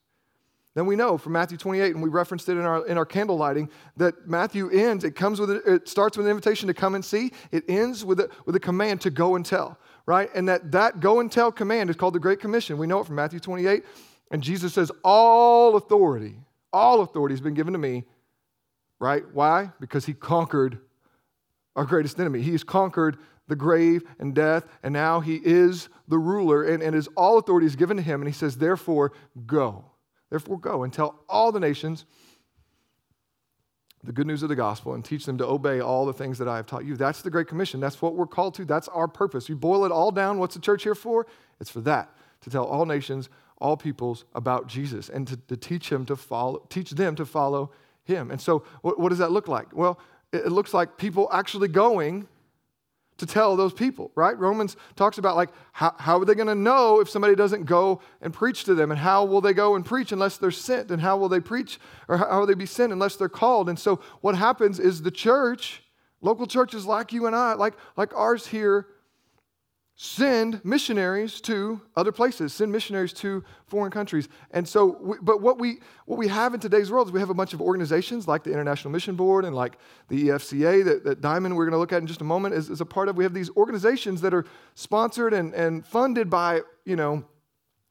Then 0.78 0.86
we 0.86 0.94
know 0.94 1.18
from 1.18 1.32
Matthew 1.32 1.58
28, 1.58 1.94
and 1.94 2.00
we 2.00 2.08
referenced 2.08 2.48
it 2.48 2.52
in 2.52 2.60
our, 2.60 2.86
in 2.86 2.96
our 2.96 3.04
candle 3.04 3.36
lighting, 3.36 3.68
that 3.96 4.28
Matthew 4.28 4.70
ends, 4.70 5.02
it 5.02 5.16
comes 5.16 5.40
with, 5.40 5.50
a, 5.50 5.56
it 5.74 5.88
starts 5.88 6.16
with 6.16 6.24
an 6.26 6.30
invitation 6.30 6.68
to 6.68 6.72
come 6.72 6.94
and 6.94 7.04
see. 7.04 7.32
It 7.50 7.64
ends 7.66 8.04
with 8.04 8.20
a, 8.20 8.30
with 8.46 8.54
a 8.54 8.60
command 8.60 9.00
to 9.00 9.10
go 9.10 9.34
and 9.34 9.44
tell, 9.44 9.76
right? 10.06 10.30
And 10.36 10.48
that, 10.48 10.70
that 10.70 11.00
go 11.00 11.18
and 11.18 11.32
tell 11.32 11.50
command 11.50 11.90
is 11.90 11.96
called 11.96 12.14
the 12.14 12.20
Great 12.20 12.38
Commission. 12.38 12.78
We 12.78 12.86
know 12.86 13.00
it 13.00 13.06
from 13.06 13.16
Matthew 13.16 13.40
28. 13.40 13.84
And 14.30 14.40
Jesus 14.40 14.72
says, 14.72 14.92
all 15.02 15.74
authority, 15.74 16.36
all 16.72 17.00
authority 17.00 17.32
has 17.32 17.40
been 17.40 17.54
given 17.54 17.72
to 17.72 17.78
me, 17.80 18.04
right? 19.00 19.24
Why? 19.32 19.72
Because 19.80 20.06
he 20.06 20.14
conquered 20.14 20.78
our 21.74 21.86
greatest 21.86 22.20
enemy. 22.20 22.40
He 22.40 22.52
has 22.52 22.62
conquered 22.62 23.18
the 23.48 23.56
grave 23.56 24.04
and 24.20 24.32
death, 24.32 24.64
and 24.84 24.92
now 24.92 25.18
he 25.18 25.40
is 25.42 25.88
the 26.06 26.18
ruler, 26.18 26.62
and, 26.62 26.84
and 26.84 26.94
his 26.94 27.08
all 27.16 27.36
authority 27.36 27.66
is 27.66 27.74
given 27.74 27.96
to 27.96 28.02
him. 28.04 28.20
And 28.20 28.28
he 28.28 28.32
says, 28.32 28.58
therefore, 28.58 29.10
go. 29.44 29.84
Therefore, 30.30 30.58
go 30.58 30.82
and 30.82 30.92
tell 30.92 31.20
all 31.28 31.52
the 31.52 31.60
nations 31.60 32.04
the 34.04 34.12
good 34.12 34.26
news 34.26 34.42
of 34.42 34.48
the 34.48 34.56
gospel 34.56 34.94
and 34.94 35.04
teach 35.04 35.26
them 35.26 35.38
to 35.38 35.46
obey 35.46 35.80
all 35.80 36.06
the 36.06 36.12
things 36.12 36.38
that 36.38 36.48
I 36.48 36.56
have 36.56 36.66
taught 36.66 36.84
you. 36.84 36.96
That's 36.96 37.22
the 37.22 37.30
Great 37.30 37.48
Commission. 37.48 37.80
That's 37.80 38.00
what 38.00 38.14
we're 38.14 38.26
called 38.26 38.54
to. 38.54 38.64
That's 38.64 38.88
our 38.88 39.08
purpose. 39.08 39.48
You 39.48 39.56
boil 39.56 39.84
it 39.84 39.92
all 39.92 40.12
down. 40.12 40.38
What's 40.38 40.54
the 40.54 40.60
church 40.60 40.84
here 40.84 40.94
for? 40.94 41.26
It's 41.60 41.70
for 41.70 41.80
that 41.80 42.14
to 42.42 42.50
tell 42.50 42.64
all 42.64 42.86
nations, 42.86 43.28
all 43.58 43.76
peoples 43.76 44.24
about 44.34 44.68
Jesus 44.68 45.08
and 45.08 45.26
to, 45.26 45.36
to 45.48 45.56
teach 45.56 45.90
him 45.90 46.06
to 46.06 46.16
follow, 46.16 46.64
teach 46.68 46.92
them 46.92 47.16
to 47.16 47.26
follow 47.26 47.72
him. 48.04 48.30
And 48.30 48.40
so, 48.40 48.64
what, 48.82 49.00
what 49.00 49.08
does 49.08 49.18
that 49.18 49.32
look 49.32 49.48
like? 49.48 49.74
Well, 49.74 49.98
it, 50.32 50.46
it 50.46 50.52
looks 50.52 50.72
like 50.72 50.96
people 50.96 51.28
actually 51.32 51.68
going 51.68 52.28
to 53.18 53.26
tell 53.26 53.56
those 53.56 53.72
people, 53.72 54.10
right? 54.14 54.38
Romans 54.38 54.76
talks 54.96 55.18
about 55.18 55.36
like 55.36 55.50
how, 55.72 55.94
how 55.98 56.18
are 56.18 56.24
they 56.24 56.34
going 56.34 56.48
to 56.48 56.54
know 56.54 57.00
if 57.00 57.10
somebody 57.10 57.34
doesn't 57.34 57.64
go 57.64 58.00
and 58.22 58.32
preach 58.32 58.64
to 58.64 58.74
them? 58.74 58.90
And 58.90 58.98
how 58.98 59.24
will 59.24 59.40
they 59.40 59.52
go 59.52 59.74
and 59.74 59.84
preach 59.84 60.12
unless 60.12 60.38
they're 60.38 60.50
sent? 60.50 60.90
And 60.90 61.02
how 61.02 61.16
will 61.16 61.28
they 61.28 61.40
preach 61.40 61.78
or 62.06 62.16
how 62.16 62.40
will 62.40 62.46
they 62.46 62.54
be 62.54 62.66
sent 62.66 62.92
unless 62.92 63.16
they're 63.16 63.28
called? 63.28 63.68
And 63.68 63.78
so 63.78 64.00
what 64.20 64.36
happens 64.36 64.78
is 64.78 65.02
the 65.02 65.10
church, 65.10 65.82
local 66.20 66.46
churches 66.46 66.86
like 66.86 67.12
you 67.12 67.26
and 67.26 67.34
I, 67.34 67.54
like, 67.54 67.74
like 67.96 68.14
ours 68.14 68.46
here, 68.46 68.86
send 70.00 70.64
missionaries 70.64 71.40
to 71.40 71.80
other 71.96 72.12
places, 72.12 72.52
send 72.52 72.70
missionaries 72.70 73.12
to 73.12 73.42
foreign 73.66 73.90
countries. 73.90 74.28
And 74.52 74.66
so, 74.66 74.96
we, 75.00 75.16
but 75.20 75.42
what 75.42 75.58
we, 75.58 75.80
what 76.06 76.20
we 76.20 76.28
have 76.28 76.54
in 76.54 76.60
today's 76.60 76.88
world 76.88 77.08
is 77.08 77.12
we 77.12 77.18
have 77.18 77.30
a 77.30 77.34
bunch 77.34 77.52
of 77.52 77.60
organizations 77.60 78.28
like 78.28 78.44
the 78.44 78.52
International 78.52 78.92
Mission 78.92 79.16
Board 79.16 79.44
and 79.44 79.56
like 79.56 79.76
the 80.06 80.28
EFCA 80.28 80.84
that, 80.84 81.02
that 81.02 81.20
Diamond, 81.20 81.56
we're 81.56 81.64
going 81.64 81.72
to 81.72 81.78
look 81.78 81.92
at 81.92 82.00
in 82.00 82.06
just 82.06 82.20
a 82.20 82.24
moment, 82.24 82.54
is, 82.54 82.70
is 82.70 82.80
a 82.80 82.86
part 82.86 83.08
of. 83.08 83.16
We 83.16 83.24
have 83.24 83.34
these 83.34 83.50
organizations 83.56 84.20
that 84.20 84.32
are 84.32 84.44
sponsored 84.76 85.34
and, 85.34 85.52
and 85.52 85.84
funded 85.84 86.30
by, 86.30 86.60
you 86.84 86.94
know, 86.94 87.24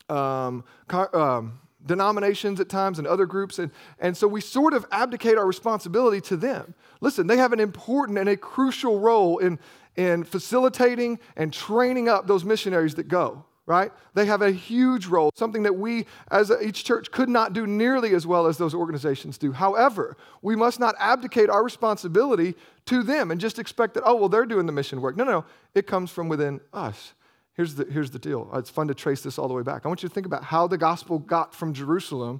um, 0.07 0.63
um, 1.11 1.59
denominations 1.85 2.61
at 2.61 2.69
times 2.69 2.99
and 2.99 3.07
other 3.07 3.25
groups. 3.25 3.59
And, 3.59 3.69
and 3.99 4.15
so 4.15 4.29
we 4.29 4.39
sort 4.39 4.73
of 4.73 4.85
abdicate 4.93 5.37
our 5.37 5.45
responsibility 5.45 6.21
to 6.21 6.37
them. 6.37 6.73
Listen, 7.01 7.27
they 7.27 7.37
have 7.37 7.51
an 7.51 7.59
important 7.59 8.17
and 8.17 8.29
a 8.29 8.37
crucial 8.37 9.01
role 9.01 9.39
in, 9.39 9.59
in 9.97 10.23
facilitating 10.23 11.19
and 11.35 11.51
training 11.51 12.07
up 12.07 12.27
those 12.27 12.45
missionaries 12.45 12.95
that 12.95 13.07
go, 13.07 13.43
right? 13.65 13.91
They 14.13 14.27
have 14.27 14.41
a 14.41 14.51
huge 14.51 15.07
role, 15.07 15.31
something 15.35 15.63
that 15.63 15.75
we 15.75 16.05
as 16.31 16.51
each 16.61 16.85
church 16.85 17.11
could 17.11 17.27
not 17.27 17.51
do 17.51 17.67
nearly 17.67 18.13
as 18.13 18.25
well 18.25 18.45
as 18.45 18.57
those 18.57 18.73
organizations 18.73 19.37
do. 19.37 19.51
However, 19.51 20.15
we 20.41 20.55
must 20.55 20.79
not 20.79 20.95
abdicate 20.99 21.49
our 21.49 21.63
responsibility 21.63 22.55
to 22.85 23.03
them 23.03 23.31
and 23.31 23.41
just 23.41 23.59
expect 23.59 23.95
that, 23.95 24.03
oh, 24.05 24.15
well, 24.15 24.29
they're 24.29 24.45
doing 24.45 24.67
the 24.67 24.71
mission 24.71 25.01
work. 25.01 25.17
No, 25.17 25.23
no, 25.23 25.31
no. 25.31 25.45
It 25.73 25.87
comes 25.87 26.11
from 26.11 26.29
within 26.29 26.61
us. 26.71 27.13
Here's 27.53 27.73
the, 27.73 27.85
here's 27.85 28.11
the 28.11 28.19
deal. 28.19 28.49
It's 28.53 28.69
fun 28.69 28.87
to 28.87 28.93
trace 28.93 29.21
this 29.21 29.39
all 29.39 29.47
the 29.47 29.53
way 29.55 29.63
back. 29.63 29.83
I 29.83 29.87
want 29.87 30.03
you 30.03 30.09
to 30.09 30.13
think 30.13 30.27
about 30.27 30.43
how 30.43 30.67
the 30.67 30.77
gospel 30.77 31.17
got 31.17 31.55
from 31.55 31.73
Jerusalem 31.73 32.39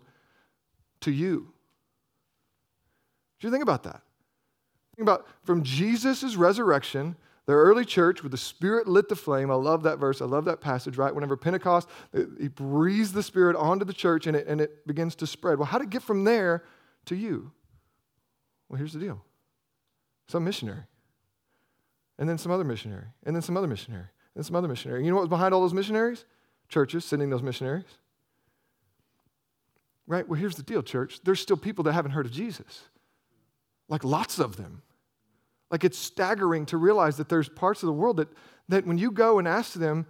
to 1.02 1.12
you. 1.12 1.52
Do 3.40 3.48
you 3.48 3.52
think 3.52 3.64
about 3.64 3.84
that? 3.84 4.02
Think 4.96 5.08
about 5.08 5.28
from 5.44 5.64
Jesus' 5.64 6.36
resurrection 6.36 7.16
the 7.48 7.54
early 7.54 7.86
church, 7.86 8.22
with 8.22 8.34
the 8.34 8.38
Spirit 8.38 8.88
lit 8.88 9.08
the 9.08 9.16
flame. 9.16 9.50
I 9.50 9.56
love 9.56 9.84
that 9.84 9.98
verse. 9.98 10.22
I 10.22 10.26
love 10.26 10.46
that 10.46 10.60
passage, 10.60 10.98
right? 10.98 11.16
Whenever 11.16 11.38
Pentecost, 11.38 11.90
he 12.40 12.50
breathes 12.50 13.14
the 13.14 13.24
Spirit 13.24 13.56
onto 13.56 13.86
the 13.86 13.94
church 13.94 14.28
and 14.28 14.36
it, 14.36 14.48
and 14.48 14.60
it 14.60 14.86
begins 14.86 15.16
to 15.16 15.28
spread. 15.28 15.58
Well, 15.58 15.66
how 15.66 15.80
did 15.80 15.86
it 15.86 15.90
get 15.90 16.04
from 16.04 16.26
there 16.26 16.66
to 17.06 17.16
you? 17.16 17.52
Well, 18.68 18.78
here's 18.78 18.94
the 18.94 19.00
deal 19.00 19.24
some 20.28 20.44
missionary, 20.44 20.84
and 22.20 22.28
then 22.28 22.38
some 22.38 22.52
other 22.52 22.66
missionary, 22.66 23.06
and 23.24 23.34
then 23.34 23.42
some 23.42 23.56
other 23.56 23.68
missionary, 23.68 24.08
and 24.36 24.46
some 24.46 24.58
other 24.58 24.68
missionary. 24.68 25.06
You 25.06 25.10
know 25.12 25.16
what 25.16 25.22
was 25.22 25.30
behind 25.30 25.54
all 25.54 25.62
those 25.62 25.74
missionaries? 25.74 26.26
Churches 26.68 27.06
sending 27.06 27.30
those 27.30 27.42
missionaries. 27.42 27.86
Right? 30.06 30.28
Well, 30.28 30.38
here's 30.38 30.56
the 30.56 30.64
deal, 30.64 30.84
church. 30.84 31.22
There's 31.24 31.40
still 31.40 31.56
people 31.56 31.86
that 31.86 31.94
haven't 31.94 32.12
heard 32.12 32.26
of 32.26 32.34
Jesus, 32.34 32.84
like 33.88 34.04
lots 34.04 34.38
of 34.38 34.58
them. 34.58 34.82
Like 35.70 35.84
it's 35.84 35.98
staggering 35.98 36.66
to 36.68 36.78
realize 36.78 37.18
that 37.18 37.30
there's 37.30 37.50
parts 37.50 37.84
of 37.84 37.88
the 37.88 37.94
world 37.94 38.18
that, 38.18 38.30
that 38.70 38.86
when 38.86 38.98
you 38.98 39.12
go 39.12 39.40
and 39.40 39.48
ask 39.48 39.74
them, 39.74 40.06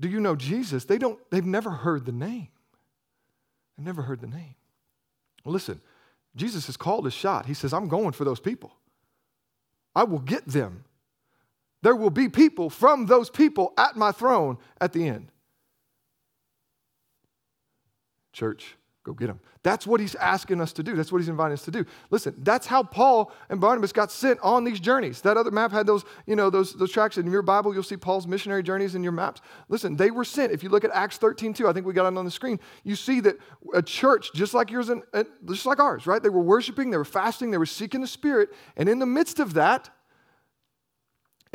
do 0.00 0.08
you 0.08 0.20
know 0.20 0.36
Jesus? 0.36 0.84
They 0.84 0.98
don't, 0.98 1.18
they've 1.30 1.44
never 1.44 1.70
heard 1.70 2.06
the 2.06 2.12
name. 2.12 2.48
They've 3.76 3.86
never 3.86 4.02
heard 4.02 4.20
the 4.20 4.26
name. 4.26 4.54
Well, 5.44 5.52
listen, 5.52 5.80
Jesus 6.36 6.66
has 6.66 6.76
called 6.76 7.04
his 7.04 7.14
shot. 7.14 7.46
He 7.46 7.54
says, 7.54 7.72
I'm 7.72 7.88
going 7.88 8.12
for 8.12 8.24
those 8.24 8.40
people. 8.40 8.72
I 9.94 10.04
will 10.04 10.20
get 10.20 10.46
them. 10.46 10.84
There 11.82 11.96
will 11.96 12.10
be 12.10 12.28
people 12.28 12.70
from 12.70 13.06
those 13.06 13.30
people 13.30 13.72
at 13.76 13.96
my 13.96 14.12
throne 14.12 14.58
at 14.80 14.92
the 14.92 15.06
end. 15.08 15.30
Church, 18.32 18.76
Go 19.08 19.14
get 19.14 19.28
them. 19.28 19.40
That's 19.62 19.86
what 19.86 20.00
he's 20.00 20.14
asking 20.16 20.60
us 20.60 20.70
to 20.74 20.82
do. 20.82 20.94
That's 20.94 21.10
what 21.10 21.16
he's 21.22 21.30
inviting 21.30 21.54
us 21.54 21.64
to 21.64 21.70
do. 21.70 21.86
Listen, 22.10 22.34
that's 22.40 22.66
how 22.66 22.82
Paul 22.82 23.32
and 23.48 23.58
Barnabas 23.58 23.90
got 23.90 24.12
sent 24.12 24.38
on 24.40 24.64
these 24.64 24.78
journeys. 24.78 25.22
That 25.22 25.38
other 25.38 25.50
map 25.50 25.72
had 25.72 25.86
those, 25.86 26.04
you 26.26 26.36
know, 26.36 26.50
those, 26.50 26.74
those 26.74 26.92
tracks. 26.92 27.16
In 27.16 27.26
your 27.30 27.40
Bible, 27.40 27.72
you'll 27.72 27.82
see 27.82 27.96
Paul's 27.96 28.26
missionary 28.26 28.62
journeys 28.62 28.94
in 28.94 29.02
your 29.02 29.12
maps. 29.12 29.40
Listen, 29.70 29.96
they 29.96 30.10
were 30.10 30.26
sent. 30.26 30.52
If 30.52 30.62
you 30.62 30.68
look 30.68 30.84
at 30.84 30.90
Acts 30.92 31.16
13, 31.16 31.54
2, 31.54 31.66
I 31.66 31.72
think 31.72 31.86
we 31.86 31.94
got 31.94 32.12
it 32.12 32.18
on 32.18 32.24
the 32.26 32.30
screen, 32.30 32.60
you 32.84 32.96
see 32.96 33.20
that 33.20 33.38
a 33.72 33.80
church, 33.80 34.30
just 34.34 34.52
like 34.52 34.70
yours 34.70 34.90
and 34.90 35.02
just 35.46 35.64
like 35.64 35.80
ours, 35.80 36.06
right? 36.06 36.22
They 36.22 36.28
were 36.28 36.42
worshiping, 36.42 36.90
they 36.90 36.98
were 36.98 37.04
fasting, 37.06 37.50
they 37.50 37.56
were 37.56 37.64
seeking 37.64 38.02
the 38.02 38.06
Spirit. 38.06 38.50
And 38.76 38.90
in 38.90 38.98
the 38.98 39.06
midst 39.06 39.40
of 39.40 39.54
that, 39.54 39.88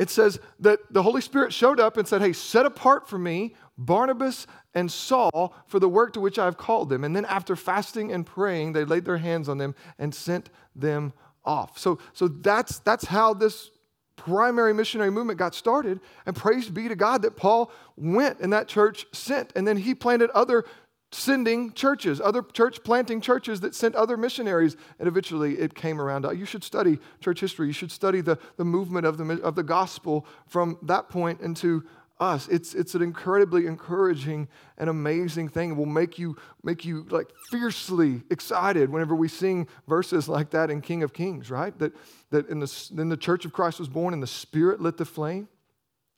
it 0.00 0.10
says 0.10 0.40
that 0.58 0.80
the 0.90 1.04
Holy 1.04 1.20
Spirit 1.20 1.52
showed 1.52 1.78
up 1.78 1.98
and 1.98 2.08
said, 2.08 2.20
Hey, 2.20 2.32
set 2.32 2.66
apart 2.66 3.08
for 3.08 3.16
me 3.16 3.54
Barnabas 3.78 4.48
and 4.74 4.90
Saul 4.90 5.54
for 5.66 5.78
the 5.78 5.88
work 5.88 6.12
to 6.14 6.20
which 6.20 6.38
I 6.38 6.44
have 6.44 6.56
called 6.56 6.88
them. 6.88 7.04
And 7.04 7.14
then 7.14 7.24
after 7.24 7.56
fasting 7.56 8.12
and 8.12 8.26
praying, 8.26 8.72
they 8.72 8.84
laid 8.84 9.04
their 9.04 9.18
hands 9.18 9.48
on 9.48 9.58
them 9.58 9.74
and 9.98 10.14
sent 10.14 10.50
them 10.74 11.12
off. 11.44 11.78
So, 11.78 11.98
so 12.12 12.28
that's, 12.28 12.78
that's 12.80 13.04
how 13.04 13.34
this 13.34 13.70
primary 14.16 14.72
missionary 14.72 15.10
movement 15.10 15.38
got 15.38 15.54
started. 15.54 16.00
And 16.26 16.34
praise 16.34 16.68
be 16.70 16.88
to 16.88 16.96
God 16.96 17.22
that 17.22 17.36
Paul 17.36 17.70
went 17.96 18.40
and 18.40 18.52
that 18.52 18.68
church 18.68 19.06
sent. 19.12 19.52
And 19.54 19.66
then 19.66 19.76
he 19.76 19.94
planted 19.94 20.30
other 20.30 20.64
sending 21.14 21.72
churches, 21.72 22.20
other 22.20 22.42
church 22.42 22.82
planting 22.82 23.20
churches 23.20 23.60
that 23.60 23.74
sent 23.74 23.94
other 23.94 24.16
missionaries, 24.16 24.76
and 24.98 25.06
eventually 25.06 25.58
it 25.58 25.74
came 25.74 26.00
around. 26.00 26.26
You 26.36 26.44
should 26.44 26.64
study 26.64 26.98
church 27.20 27.40
history. 27.40 27.68
You 27.68 27.72
should 27.72 27.92
study 27.92 28.20
the, 28.20 28.36
the 28.56 28.64
movement 28.64 29.06
of 29.06 29.16
the, 29.16 29.40
of 29.42 29.54
the 29.54 29.62
gospel 29.62 30.26
from 30.46 30.76
that 30.82 31.08
point 31.08 31.40
into 31.40 31.84
us. 32.24 32.48
It's, 32.48 32.74
it's 32.74 32.94
an 32.94 33.02
incredibly 33.02 33.66
encouraging 33.66 34.48
and 34.78 34.88
amazing 34.88 35.48
thing. 35.48 35.70
It 35.70 35.76
will 35.76 35.86
make 35.86 36.18
you, 36.18 36.36
make 36.62 36.84
you 36.84 37.06
like 37.10 37.28
fiercely 37.50 38.22
excited 38.30 38.90
whenever 38.90 39.14
we 39.14 39.28
sing 39.28 39.68
verses 39.86 40.28
like 40.28 40.50
that 40.50 40.70
in 40.70 40.80
King 40.80 41.02
of 41.02 41.12
Kings, 41.12 41.50
right? 41.50 41.78
That, 41.78 41.92
that 42.30 42.48
in 42.48 42.60
the, 42.60 42.88
then 42.92 43.08
the 43.08 43.16
church 43.16 43.44
of 43.44 43.52
Christ 43.52 43.78
was 43.78 43.88
born 43.88 44.14
and 44.14 44.22
the 44.22 44.26
Spirit 44.26 44.80
lit 44.80 44.96
the 44.96 45.04
flame. 45.04 45.48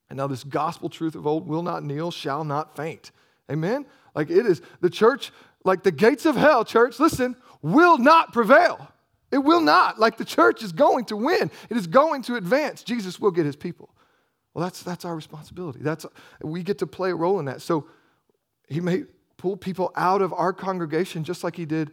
And 0.08 0.16
now 0.16 0.28
this 0.28 0.44
gospel 0.44 0.88
truth 0.88 1.14
of 1.16 1.26
old 1.26 1.48
will 1.48 1.62
not 1.62 1.82
kneel, 1.82 2.10
shall 2.10 2.44
not 2.44 2.76
faint. 2.76 3.10
Amen? 3.50 3.84
Like 4.14 4.30
it 4.30 4.46
is, 4.46 4.62
the 4.80 4.90
church, 4.90 5.32
like 5.64 5.82
the 5.82 5.92
gates 5.92 6.26
of 6.26 6.36
hell, 6.36 6.64
church, 6.64 7.00
listen, 7.00 7.36
will 7.60 7.98
not 7.98 8.32
prevail. 8.32 8.88
It 9.32 9.38
will 9.38 9.60
not. 9.60 9.98
Like 9.98 10.16
the 10.16 10.24
church 10.24 10.62
is 10.62 10.72
going 10.72 11.06
to 11.06 11.16
win, 11.16 11.50
it 11.68 11.76
is 11.76 11.86
going 11.86 12.22
to 12.22 12.36
advance. 12.36 12.82
Jesus 12.82 13.18
will 13.18 13.32
get 13.32 13.44
his 13.44 13.56
people. 13.56 13.90
Well, 14.56 14.64
that's, 14.64 14.82
that's 14.82 15.04
our 15.04 15.14
responsibility. 15.14 15.80
That's, 15.82 16.06
we 16.40 16.62
get 16.62 16.78
to 16.78 16.86
play 16.86 17.10
a 17.10 17.14
role 17.14 17.38
in 17.40 17.44
that. 17.44 17.60
So 17.60 17.88
he 18.66 18.80
may 18.80 19.04
pull 19.36 19.54
people 19.54 19.92
out 19.94 20.22
of 20.22 20.32
our 20.32 20.54
congregation 20.54 21.24
just 21.24 21.44
like 21.44 21.56
he 21.56 21.66
did 21.66 21.90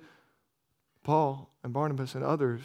Paul 1.04 1.50
and 1.62 1.74
Barnabas 1.74 2.16
and 2.16 2.24
others 2.24 2.62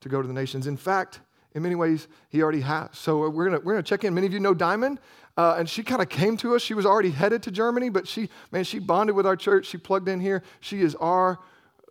to 0.00 0.08
go 0.08 0.20
to 0.20 0.26
the 0.26 0.34
nations. 0.34 0.66
In 0.66 0.76
fact, 0.76 1.20
in 1.54 1.62
many 1.62 1.76
ways, 1.76 2.08
he 2.28 2.42
already 2.42 2.62
has. 2.62 2.88
So 2.94 3.28
we're 3.30 3.44
gonna, 3.44 3.60
we're 3.60 3.74
gonna 3.74 3.84
check 3.84 4.02
in. 4.02 4.12
Many 4.12 4.26
of 4.26 4.32
you 4.32 4.40
know 4.40 4.52
Diamond, 4.52 4.98
uh, 5.36 5.54
and 5.56 5.70
she 5.70 5.84
kind 5.84 6.02
of 6.02 6.08
came 6.08 6.36
to 6.38 6.56
us. 6.56 6.62
She 6.62 6.74
was 6.74 6.84
already 6.84 7.12
headed 7.12 7.44
to 7.44 7.52
Germany, 7.52 7.88
but 7.88 8.08
she, 8.08 8.30
man, 8.50 8.64
she 8.64 8.80
bonded 8.80 9.14
with 9.14 9.28
our 9.28 9.36
church. 9.36 9.66
She 9.66 9.78
plugged 9.78 10.08
in 10.08 10.18
here. 10.18 10.42
She 10.58 10.80
is 10.80 10.96
our 10.96 11.38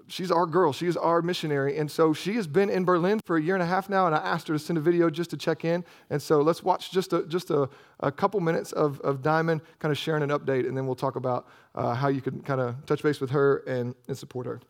she's 0.07 0.31
our 0.31 0.45
girl. 0.45 0.73
She 0.73 0.87
is 0.87 0.97
our 0.97 1.21
missionary. 1.21 1.77
And 1.77 1.89
so 1.89 2.13
she 2.13 2.33
has 2.33 2.47
been 2.47 2.69
in 2.69 2.85
Berlin 2.85 3.19
for 3.25 3.37
a 3.37 3.41
year 3.41 3.55
and 3.55 3.63
a 3.63 3.65
half 3.65 3.89
now, 3.89 4.05
and 4.05 4.15
I 4.15 4.19
asked 4.19 4.47
her 4.47 4.53
to 4.53 4.59
send 4.59 4.77
a 4.77 4.81
video 4.81 5.09
just 5.09 5.29
to 5.31 5.37
check 5.37 5.65
in. 5.65 5.83
And 6.09 6.21
so 6.21 6.41
let's 6.41 6.63
watch 6.63 6.91
just 6.91 7.13
a, 7.13 7.23
just 7.23 7.49
a, 7.49 7.69
a 7.99 8.11
couple 8.11 8.39
minutes 8.39 8.71
of, 8.71 8.99
of 9.01 9.21
Diamond 9.21 9.61
kind 9.79 9.91
of 9.91 9.97
sharing 9.97 10.23
an 10.23 10.29
update, 10.29 10.67
and 10.67 10.77
then 10.77 10.85
we'll 10.85 10.95
talk 10.95 11.15
about 11.15 11.47
uh, 11.73 11.93
how 11.93 12.07
you 12.07 12.21
can 12.21 12.41
kind 12.41 12.61
of 12.61 12.85
touch 12.85 13.03
base 13.03 13.19
with 13.19 13.31
her 13.31 13.57
and, 13.67 13.95
and 14.07 14.17
support 14.17 14.45
her. 14.45 14.61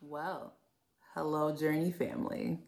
Well, 0.00 0.54
hello, 1.14 1.54
Journey 1.54 1.92
family. 1.92 2.58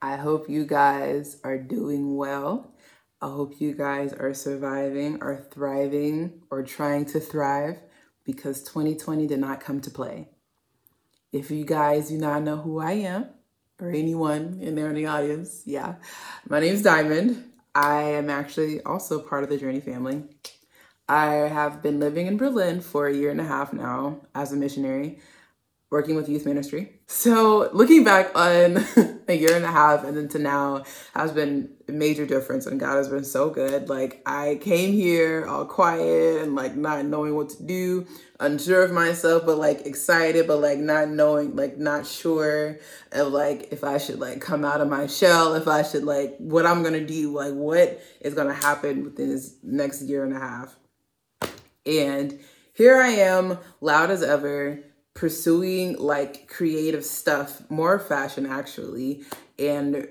I 0.00 0.16
hope 0.16 0.48
you 0.48 0.66
guys 0.66 1.38
are 1.44 1.58
doing 1.58 2.16
well. 2.16 2.74
I 3.20 3.28
hope 3.28 3.58
you 3.58 3.74
guys 3.74 4.12
are 4.12 4.34
surviving, 4.34 5.22
are 5.22 5.46
thriving, 5.50 6.42
or 6.50 6.62
trying 6.62 7.06
to 7.06 7.20
thrive 7.20 7.78
because 8.24 8.62
2020 8.62 9.26
did 9.26 9.38
not 9.38 9.60
come 9.60 9.80
to 9.80 9.90
play. 9.90 10.28
If 11.34 11.50
you 11.50 11.64
guys 11.64 12.10
do 12.10 12.16
not 12.16 12.44
know 12.44 12.58
who 12.58 12.78
I 12.78 12.92
am, 12.92 13.26
or 13.80 13.90
anyone 13.90 14.60
in 14.62 14.76
there 14.76 14.88
in 14.88 14.94
the 14.94 15.06
audience, 15.06 15.64
yeah, 15.66 15.96
my 16.48 16.60
name 16.60 16.74
is 16.74 16.82
Diamond. 16.82 17.50
I 17.74 18.02
am 18.02 18.30
actually 18.30 18.80
also 18.82 19.18
part 19.18 19.42
of 19.42 19.50
the 19.50 19.58
Journey 19.58 19.80
family. 19.80 20.22
I 21.08 21.32
have 21.34 21.82
been 21.82 21.98
living 21.98 22.28
in 22.28 22.36
Berlin 22.36 22.80
for 22.80 23.08
a 23.08 23.12
year 23.12 23.32
and 23.32 23.40
a 23.40 23.44
half 23.44 23.72
now 23.72 24.20
as 24.32 24.52
a 24.52 24.56
missionary 24.56 25.18
working 25.94 26.16
with 26.16 26.28
youth 26.28 26.44
ministry. 26.44 26.90
So 27.06 27.70
looking 27.72 28.02
back 28.02 28.36
on 28.36 28.84
a 29.28 29.32
year 29.32 29.54
and 29.54 29.64
a 29.64 29.70
half 29.70 30.02
and 30.02 30.16
then 30.16 30.28
to 30.30 30.40
now 30.40 30.82
has 31.14 31.30
been 31.30 31.70
a 31.88 31.92
major 31.92 32.26
difference 32.26 32.66
and 32.66 32.80
God 32.80 32.96
has 32.96 33.08
been 33.08 33.22
so 33.22 33.48
good. 33.48 33.88
Like 33.88 34.20
I 34.26 34.58
came 34.60 34.92
here 34.92 35.46
all 35.46 35.64
quiet 35.66 36.42
and 36.42 36.56
like 36.56 36.74
not 36.74 37.04
knowing 37.04 37.36
what 37.36 37.50
to 37.50 37.62
do, 37.62 38.08
unsure 38.40 38.82
of 38.82 38.90
myself, 38.90 39.46
but 39.46 39.56
like 39.56 39.86
excited, 39.86 40.48
but 40.48 40.56
like 40.56 40.80
not 40.80 41.10
knowing, 41.10 41.54
like 41.54 41.78
not 41.78 42.08
sure 42.08 42.80
of 43.12 43.28
like 43.28 43.68
if 43.70 43.84
I 43.84 43.98
should 43.98 44.18
like 44.18 44.40
come 44.40 44.64
out 44.64 44.80
of 44.80 44.88
my 44.88 45.06
shell, 45.06 45.54
if 45.54 45.68
I 45.68 45.84
should 45.84 46.02
like 46.02 46.34
what 46.38 46.66
I'm 46.66 46.82
gonna 46.82 47.06
do, 47.06 47.30
like 47.30 47.54
what 47.54 48.02
is 48.20 48.34
gonna 48.34 48.52
happen 48.52 49.04
within 49.04 49.28
this 49.28 49.54
next 49.62 50.02
year 50.02 50.24
and 50.24 50.34
a 50.34 50.40
half. 50.40 50.76
And 51.86 52.40
here 52.72 53.00
I 53.00 53.10
am, 53.10 53.58
loud 53.80 54.10
as 54.10 54.24
ever, 54.24 54.82
pursuing 55.14 55.96
like 55.96 56.48
creative 56.48 57.04
stuff, 57.04 57.62
more 57.70 57.98
fashion 57.98 58.46
actually, 58.46 59.22
and 59.58 60.08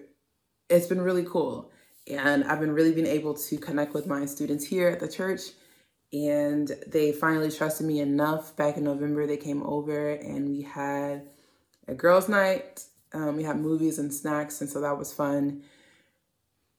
it's 0.69 0.87
been 0.87 1.01
really 1.01 1.25
cool. 1.25 1.71
And 2.09 2.43
I've 2.45 2.59
been 2.59 2.73
really 2.73 2.93
been 2.93 3.07
able 3.07 3.33
to 3.33 3.57
connect 3.57 3.93
with 3.93 4.07
my 4.07 4.25
students 4.25 4.65
here 4.65 4.89
at 4.89 4.99
the 4.99 5.07
church. 5.07 5.41
And 6.11 6.71
they 6.85 7.11
finally 7.11 7.49
trusted 7.49 7.87
me 7.87 7.99
enough. 7.99 8.55
Back 8.55 8.77
in 8.77 8.83
November, 8.83 9.25
they 9.25 9.37
came 9.37 9.63
over 9.63 10.11
and 10.11 10.49
we 10.49 10.61
had 10.61 11.27
a 11.87 11.95
girls' 11.95 12.29
night. 12.29 12.83
Um, 13.13 13.35
we 13.35 13.43
had 13.43 13.57
movies 13.57 13.99
and 13.99 14.13
snacks, 14.13 14.61
and 14.61 14.69
so 14.69 14.81
that 14.81 14.97
was 14.97 15.13
fun. 15.13 15.63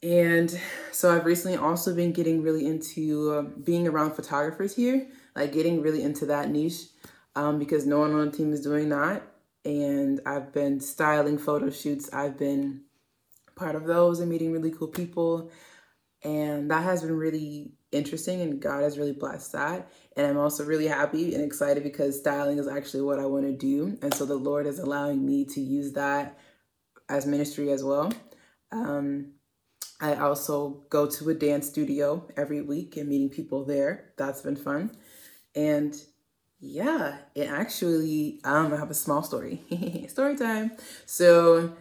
And 0.02 0.58
so 0.92 1.14
I've 1.14 1.24
recently 1.24 1.56
also 1.56 1.94
been 1.94 2.12
getting 2.12 2.42
really 2.42 2.66
into 2.66 3.32
uh, 3.32 3.42
being 3.42 3.88
around 3.88 4.12
photographers 4.12 4.74
here, 4.76 5.06
like 5.34 5.52
getting 5.52 5.80
really 5.80 6.02
into 6.02 6.26
that 6.26 6.50
niche 6.50 6.87
um, 7.37 7.59
because 7.59 7.87
no 7.87 8.01
one 8.01 8.12
on 8.14 8.31
the 8.31 8.37
team 8.37 8.53
is 8.53 8.61
doing 8.61 8.88
that. 8.90 9.23
And 9.64 10.20
I've 10.27 10.53
been 10.53 10.81
styling 10.81 11.38
photo 11.38 11.70
shoots. 11.70 12.12
I've 12.12 12.38
been 12.38 12.83
part 13.57 13.77
of 13.77 13.85
those 13.85 14.20
and 14.20 14.31
meeting 14.31 14.53
really 14.53 14.70
cool 14.70 14.88
people. 14.88 15.51
And 16.23 16.70
that 16.70 16.85
has 16.85 17.03
been 17.03 17.16
really 17.16 17.73
interesting, 17.92 18.40
and 18.40 18.61
God 18.61 18.83
has 18.83 18.99
really 18.99 19.12
blessed 19.12 19.53
that. 19.53 19.90
And 20.16 20.27
I'm 20.27 20.38
also 20.38 20.64
really 20.64 20.87
happy 20.87 21.35
and 21.35 21.44
excited 21.44 21.83
because 21.83 22.18
styling 22.18 22.59
is 22.59 22.66
actually 22.66 23.03
what 23.03 23.18
I 23.18 23.27
want 23.27 23.44
to 23.44 23.53
do. 23.53 23.99
And 24.03 24.12
so 24.14 24.25
the 24.25 24.35
Lord 24.35 24.66
is 24.66 24.79
allowing 24.79 25.25
me 25.25 25.44
to 25.47 25.61
use 25.61 25.92
that 25.92 26.38
as 27.09 27.27
ministry 27.27 27.70
as 27.73 27.85
well. 27.85 28.12
Um, 28.73 29.33
I 30.01 30.14
also 30.16 30.83
go 30.90 31.07
to 31.07 31.31
a 31.31 31.35
dance 31.35 31.68
studio 31.68 32.27
every 32.37 32.62
week 32.62 32.97
and 32.97 33.09
meeting 33.09 33.29
people 33.29 33.64
there. 33.64 34.12
That's 34.16 34.42
been 34.42 34.57
fun. 34.57 34.97
And 35.55 35.94
yeah, 36.64 37.18
it 37.35 37.50
actually, 37.50 38.40
um, 38.44 38.72
I 38.72 38.77
have 38.77 38.90
a 38.90 38.94
small 38.94 39.22
story. 39.22 39.62
story 40.09 40.37
time. 40.37 40.72
So 41.05 41.74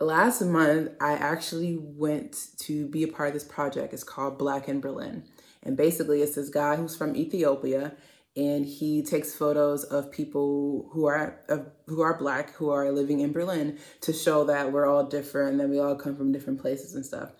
last 0.00 0.40
month, 0.40 0.92
I 1.00 1.12
actually 1.12 1.76
went 1.78 2.48
to 2.60 2.88
be 2.88 3.02
a 3.02 3.08
part 3.08 3.28
of 3.28 3.34
this 3.34 3.44
project. 3.44 3.92
It's 3.92 4.02
called 4.02 4.38
Black 4.38 4.68
in 4.68 4.80
Berlin. 4.80 5.24
And 5.62 5.76
basically, 5.76 6.22
it's 6.22 6.36
this 6.36 6.48
guy 6.48 6.76
who's 6.76 6.96
from 6.96 7.14
Ethiopia 7.16 7.92
and 8.34 8.66
he 8.66 9.02
takes 9.02 9.34
photos 9.34 9.84
of 9.84 10.10
people 10.10 10.88
who 10.92 11.06
are 11.06 11.40
who 11.86 12.02
are 12.02 12.18
black 12.18 12.52
who 12.54 12.70
are 12.70 12.90
living 12.92 13.20
in 13.20 13.32
Berlin 13.32 13.78
to 14.02 14.12
show 14.12 14.44
that 14.44 14.72
we're 14.72 14.86
all 14.86 15.04
different 15.04 15.52
and 15.52 15.60
that 15.60 15.68
we 15.68 15.78
all 15.78 15.96
come 15.96 16.16
from 16.16 16.32
different 16.32 16.60
places 16.60 16.94
and 16.94 17.04
stuff. 17.04 17.30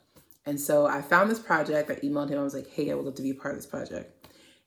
And 0.46 0.60
so 0.60 0.86
I 0.86 1.02
found 1.02 1.30
this 1.30 1.38
project. 1.38 1.90
I 1.90 1.96
emailed 1.96 2.30
him. 2.30 2.38
I 2.38 2.42
was 2.42 2.54
like, 2.54 2.68
"Hey, 2.68 2.90
I 2.90 2.94
would 2.94 3.04
love 3.04 3.16
to 3.16 3.22
be 3.22 3.30
a 3.30 3.34
part 3.34 3.54
of 3.54 3.60
this 3.60 3.66
project." 3.66 4.15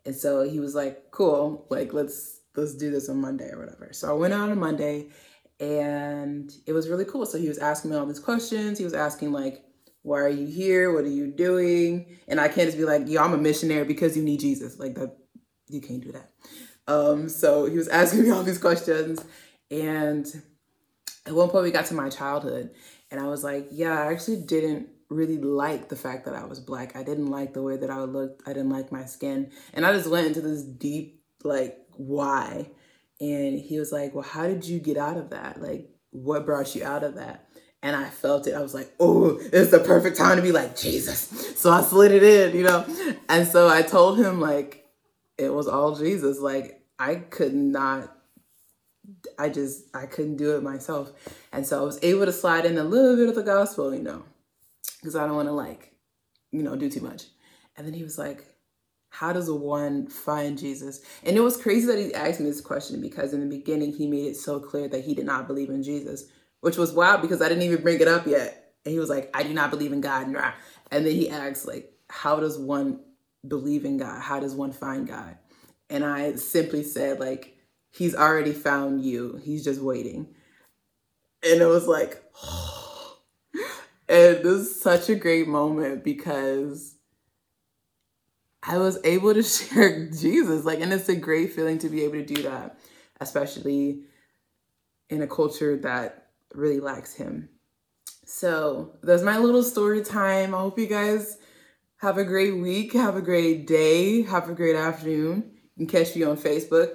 And 0.06 0.16
so 0.16 0.48
he 0.48 0.60
was 0.60 0.76
like, 0.76 1.12
cool, 1.12 1.66
like 1.70 1.94
let's 1.94 2.42
let's 2.56 2.76
do 2.76 2.92
this 2.92 3.10
on 3.10 3.22
Monday 3.22 3.50
or 3.52 3.60
whatever. 3.60 3.90
So 3.92 4.10
I 4.10 4.14
went 4.14 4.34
out 4.34 4.50
on 4.50 4.60
Monday 4.60 5.10
and 5.60 6.52
it 6.66 6.74
was 6.74 6.90
really 6.90 7.06
cool. 7.06 7.26
So 7.26 7.38
he 7.38 7.48
was 7.48 7.58
asking 7.58 7.92
me 7.92 7.98
all 7.98 8.06
these 8.06 8.20
questions. 8.20 8.78
He 8.78 8.84
was 8.84 8.94
asking 8.94 9.32
like, 9.32 9.64
why 10.02 10.20
are 10.20 10.30
you 10.30 10.48
here? 10.48 10.94
What 10.94 11.04
are 11.04 11.10
you 11.10 11.28
doing? 11.28 12.18
And 12.28 12.40
I 12.40 12.48
can't 12.48 12.68
just 12.68 12.78
be 12.78 12.86
like, 12.86 13.08
yo, 13.08 13.22
I'm 13.22 13.34
a 13.34 13.38
missionary 13.38 13.86
because 13.86 14.16
you 14.16 14.24
need 14.24 14.40
Jesus. 14.40 14.80
Like 14.80 14.96
that, 14.96 15.18
you 15.68 15.82
can't 15.82 16.02
do 16.02 16.14
that. 16.14 16.32
Um, 16.88 17.30
so 17.30 17.66
he 17.66 17.78
was 17.78 17.88
asking 17.90 18.24
me 18.24 18.32
all 18.32 18.44
these 18.44 18.58
questions. 18.58 19.24
And 19.70 20.26
at 21.26 21.34
one 21.34 21.50
point 21.50 21.66
we 21.66 21.72
got 21.72 21.86
to 21.88 21.94
my 21.94 22.10
childhood 22.10 22.72
and 23.12 23.20
I 23.20 23.28
was 23.28 23.44
like, 23.44 23.68
yeah, 23.72 24.02
I 24.02 24.12
actually 24.12 24.42
didn't 24.42 24.90
really 25.10 25.38
like 25.38 25.90
the 25.90 25.96
fact 25.96 26.26
that 26.26 26.36
I 26.36 26.46
was 26.46 26.60
black. 26.60 26.96
I 26.96 27.04
didn't 27.04 27.28
like 27.28 27.54
the 27.54 27.64
way 27.64 27.78
that 27.78 27.90
I 27.90 28.00
looked. 28.02 28.48
I 28.48 28.54
didn't 28.54 28.70
like 28.70 28.92
my 28.92 29.06
skin. 29.06 29.52
And 29.74 29.86
I 29.86 29.94
just 29.94 30.10
went 30.10 30.28
into 30.28 30.42
this 30.42 30.64
deep, 30.64 31.24
like, 31.44 31.78
why? 31.98 32.70
And 33.20 33.60
he 33.60 33.80
was 33.80 33.92
like, 33.92 34.14
Well, 34.14 34.24
how 34.24 34.48
did 34.48 34.66
you 34.66 34.80
get 34.80 34.98
out 34.98 35.18
of 35.18 35.32
that? 35.32 35.62
Like, 35.62 35.90
what 36.12 36.46
brought 36.46 36.76
you 36.76 36.86
out 36.86 37.04
of 37.04 37.16
that? 37.16 37.48
And 37.82 37.96
I 37.96 38.10
felt 38.10 38.48
it. 38.48 38.54
I 38.54 38.62
was 38.62 38.74
like, 38.74 38.94
Oh, 39.00 39.40
it's 39.52 39.72
the 39.72 39.80
perfect 39.80 40.18
time 40.18 40.38
to 40.38 40.44
be 40.44 40.52
like, 40.52 40.78
Jesus. 40.78 41.28
So 41.60 41.72
I 41.72 41.82
slid 41.82 42.12
it 42.12 42.24
in, 42.24 42.56
you 42.56 42.64
know? 42.64 42.86
And 43.28 43.48
so 43.48 43.68
I 43.68 43.82
told 43.82 44.18
him, 44.18 44.40
like, 44.40 44.86
it 45.38 45.54
was 45.54 45.68
all 45.68 45.96
Jesus. 45.96 46.40
Like, 46.40 46.82
I 46.98 47.16
could 47.16 47.54
not 47.54 48.16
I 49.40 49.50
just 49.50 49.84
I 49.94 50.06
couldn't 50.06 50.38
do 50.38 50.56
it 50.56 50.64
myself. 50.64 51.12
And 51.52 51.66
so 51.66 51.82
I 51.82 51.84
was 51.84 52.00
able 52.04 52.26
to 52.26 52.32
slide 52.32 52.66
in 52.66 52.78
a 52.78 52.84
little 52.84 53.16
bit 53.16 53.28
of 53.28 53.36
the 53.36 53.44
gospel, 53.44 53.94
you 53.94 54.04
know 54.04 54.24
because 54.98 55.16
I 55.16 55.26
don't 55.26 55.36
want 55.36 55.48
to 55.48 55.54
like, 55.54 55.94
you 56.52 56.64
know, 56.64 56.76
do 56.76 56.90
too 56.90 57.02
much. 57.02 57.26
And 57.78 57.86
then 57.86 57.94
he 57.94 58.04
was 58.04 58.18
like, 58.18 58.46
how 59.10 59.34
does 59.34 59.50
one 59.50 60.08
find 60.08 60.58
Jesus? 60.58 61.02
And 61.24 61.36
it 61.36 61.42
was 61.42 61.58
crazy 61.58 61.88
that 61.88 61.98
he 61.98 62.14
asked 62.14 62.40
me 62.40 62.46
this 62.46 62.62
question 62.62 63.02
because 63.02 63.34
in 63.34 63.40
the 63.40 63.58
beginning 63.58 63.94
he 63.94 64.08
made 64.08 64.26
it 64.26 64.38
so 64.38 64.60
clear 64.60 64.88
that 64.88 65.04
he 65.04 65.16
did 65.16 65.26
not 65.26 65.48
believe 65.48 65.70
in 65.70 65.84
Jesus, 65.84 66.26
which 66.62 66.78
was 66.78 66.94
wild 66.94 67.22
because 67.22 67.42
I 67.42 67.50
didn't 67.50 67.64
even 67.64 67.82
bring 67.82 68.00
it 68.00 68.08
up 68.08 68.28
yet. 68.28 68.74
And 68.86 68.94
he 68.94 69.00
was 69.00 69.10
like, 69.10 69.30
I 69.34 69.44
do 69.44 69.54
not 69.54 69.72
believe 69.72 69.92
in 69.92 70.02
God. 70.02 70.28
And 70.92 71.06
then 71.06 71.14
he 71.14 71.30
asked, 71.30 71.68
like, 71.68 71.92
how 72.10 72.40
does 72.40 72.58
one 72.58 73.00
believe 73.48 73.86
in 73.86 73.98
God? 73.98 74.22
How 74.22 74.40
does 74.40 74.56
one 74.56 74.72
find 74.72 75.08
God? 75.08 75.38
And 75.90 76.06
I 76.06 76.36
simply 76.36 76.84
said, 76.84 77.20
like, 77.20 77.58
he's 77.92 78.16
already 78.16 78.54
found 78.54 79.04
you. 79.04 79.40
He's 79.44 79.64
just 79.64 79.82
waiting. 79.82 80.28
And 81.44 81.62
it 81.62 81.66
was 81.66 81.88
like, 81.88 82.24
oh 82.44 82.79
and 84.10 84.38
this 84.38 84.46
is 84.46 84.82
such 84.82 85.10
a 85.10 85.16
great 85.16 85.48
moment 85.48 86.04
because 86.04 86.96
I 88.64 88.78
was 88.78 89.00
able 89.06 89.34
to 89.36 89.44
share 89.46 90.10
Jesus. 90.10 90.66
Like, 90.66 90.82
and 90.82 90.94
it's 90.94 91.10
a 91.10 91.16
great 91.16 91.54
feeling 91.54 91.80
to 91.80 91.90
be 91.90 92.04
able 92.04 92.16
to 92.16 92.26
do 92.26 92.44
that, 92.44 92.80
especially 93.22 94.04
in 95.10 95.22
a 95.22 95.28
culture 95.28 95.78
that 95.78 96.28
really 96.56 96.80
lacks 96.82 97.14
him. 97.16 97.50
So 98.26 98.98
that's 99.04 99.24
my 99.24 99.38
little 99.40 99.64
story 99.64 100.04
time. 100.04 100.56
I 100.56 100.60
hope 100.60 100.80
you 100.80 100.88
guys 100.88 101.38
Have 102.00 102.18
a 102.20 102.26
great 102.26 102.58
week. 102.58 102.94
Have 102.94 103.18
a 103.18 103.22
great 103.22 103.68
day. 103.68 104.24
Have 104.24 104.50
a 104.50 104.56
great 104.56 104.76
afternoon. 104.76 105.52
You 105.78 105.88
can 105.88 106.00
catch 106.00 106.16
me 106.16 106.24
on 106.24 106.38
Facebook 106.38 106.92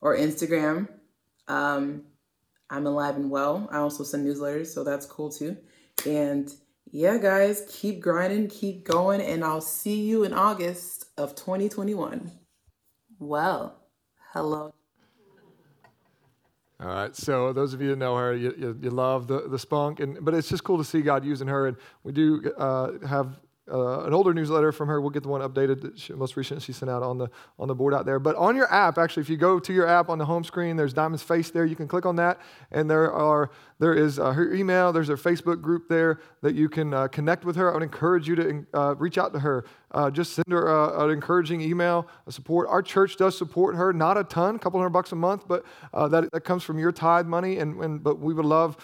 or 0.00 0.16
Instagram. 0.16 0.88
Um, 1.48 2.04
I'm 2.70 2.86
alive 2.86 3.16
and 3.16 3.30
well. 3.30 3.68
I 3.72 3.78
also 3.78 4.04
send 4.04 4.26
newsletters, 4.26 4.68
so 4.68 4.84
that's 4.84 5.06
cool 5.06 5.30
too. 5.30 5.56
And 6.06 6.52
yeah, 6.90 7.18
guys, 7.18 7.64
keep 7.68 8.00
grinding, 8.00 8.48
keep 8.48 8.84
going, 8.84 9.20
and 9.20 9.44
I'll 9.44 9.60
see 9.60 10.02
you 10.02 10.24
in 10.24 10.32
August 10.32 11.06
of 11.16 11.34
2021. 11.34 12.30
Well, 13.18 13.80
hello. 14.32 14.74
All 16.80 16.88
right. 16.88 17.14
So 17.14 17.52
those 17.52 17.74
of 17.74 17.80
you 17.80 17.90
that 17.90 17.96
know 17.96 18.16
her, 18.16 18.34
you, 18.34 18.54
you, 18.58 18.78
you, 18.82 18.90
love 18.90 19.28
the, 19.28 19.48
the 19.48 19.58
spunk, 19.58 20.00
and 20.00 20.18
but 20.24 20.34
it's 20.34 20.48
just 20.48 20.64
cool 20.64 20.78
to 20.78 20.84
see 20.84 21.00
God 21.00 21.24
using 21.24 21.46
her. 21.46 21.68
And 21.68 21.76
we 22.02 22.10
do 22.10 22.52
uh, 22.58 23.06
have 23.06 23.40
uh, 23.70 24.04
an 24.04 24.12
older 24.12 24.34
newsletter 24.34 24.72
from 24.72 24.88
her. 24.88 25.00
We'll 25.00 25.10
get 25.10 25.22
the 25.22 25.28
one 25.28 25.40
updated, 25.40 25.96
she, 25.96 26.12
most 26.14 26.36
recent 26.36 26.62
she 26.62 26.72
sent 26.72 26.90
out 26.90 27.02
on 27.02 27.18
the 27.18 27.28
on 27.58 27.68
the 27.68 27.74
board 27.74 27.94
out 27.94 28.06
there. 28.06 28.18
But 28.18 28.34
on 28.36 28.56
your 28.56 28.72
app, 28.72 28.98
actually, 28.98 29.22
if 29.22 29.28
you 29.30 29.36
go 29.36 29.58
to 29.60 29.72
your 29.72 29.86
app 29.86 30.08
on 30.08 30.18
the 30.18 30.24
home 30.24 30.42
screen, 30.42 30.76
there's 30.76 30.92
Diamond's 30.92 31.22
face 31.22 31.50
there. 31.50 31.64
You 31.64 31.76
can 31.76 31.86
click 31.86 32.04
on 32.04 32.16
that, 32.16 32.40
and 32.70 32.90
there 32.90 33.12
are 33.12 33.50
there 33.78 33.94
is 33.94 34.18
uh, 34.18 34.32
her 34.32 34.52
email. 34.52 34.92
There's 34.92 35.08
her 35.08 35.16
Facebook 35.16 35.60
group 35.60 35.88
there 35.88 36.20
that 36.40 36.54
you 36.54 36.68
can 36.68 36.92
uh, 36.92 37.08
connect 37.08 37.44
with 37.44 37.56
her. 37.56 37.70
I 37.70 37.74
would 37.74 37.82
encourage 37.82 38.26
you 38.26 38.34
to 38.36 38.66
uh, 38.74 38.94
reach 38.96 39.18
out 39.18 39.32
to 39.32 39.40
her. 39.40 39.64
Uh, 39.92 40.10
just 40.10 40.32
send 40.32 40.46
her 40.48 40.68
uh, 40.68 41.04
an 41.04 41.10
encouraging 41.10 41.60
email, 41.60 42.06
a 42.26 42.32
support. 42.32 42.68
Our 42.68 42.82
church 42.82 43.16
does 43.16 43.36
support 43.36 43.76
her, 43.76 43.92
not 43.92 44.18
a 44.18 44.24
ton, 44.24 44.56
a 44.56 44.58
couple 44.58 44.80
hundred 44.80 44.90
bucks 44.90 45.12
a 45.12 45.16
month, 45.16 45.46
but 45.46 45.64
uh, 45.92 46.08
that, 46.08 46.30
that 46.32 46.40
comes 46.40 46.62
from 46.62 46.78
your 46.78 46.92
tithe 46.92 47.26
money. 47.26 47.58
And, 47.58 47.78
and 47.82 48.02
but 48.02 48.18
we 48.18 48.34
would 48.34 48.44
love, 48.44 48.76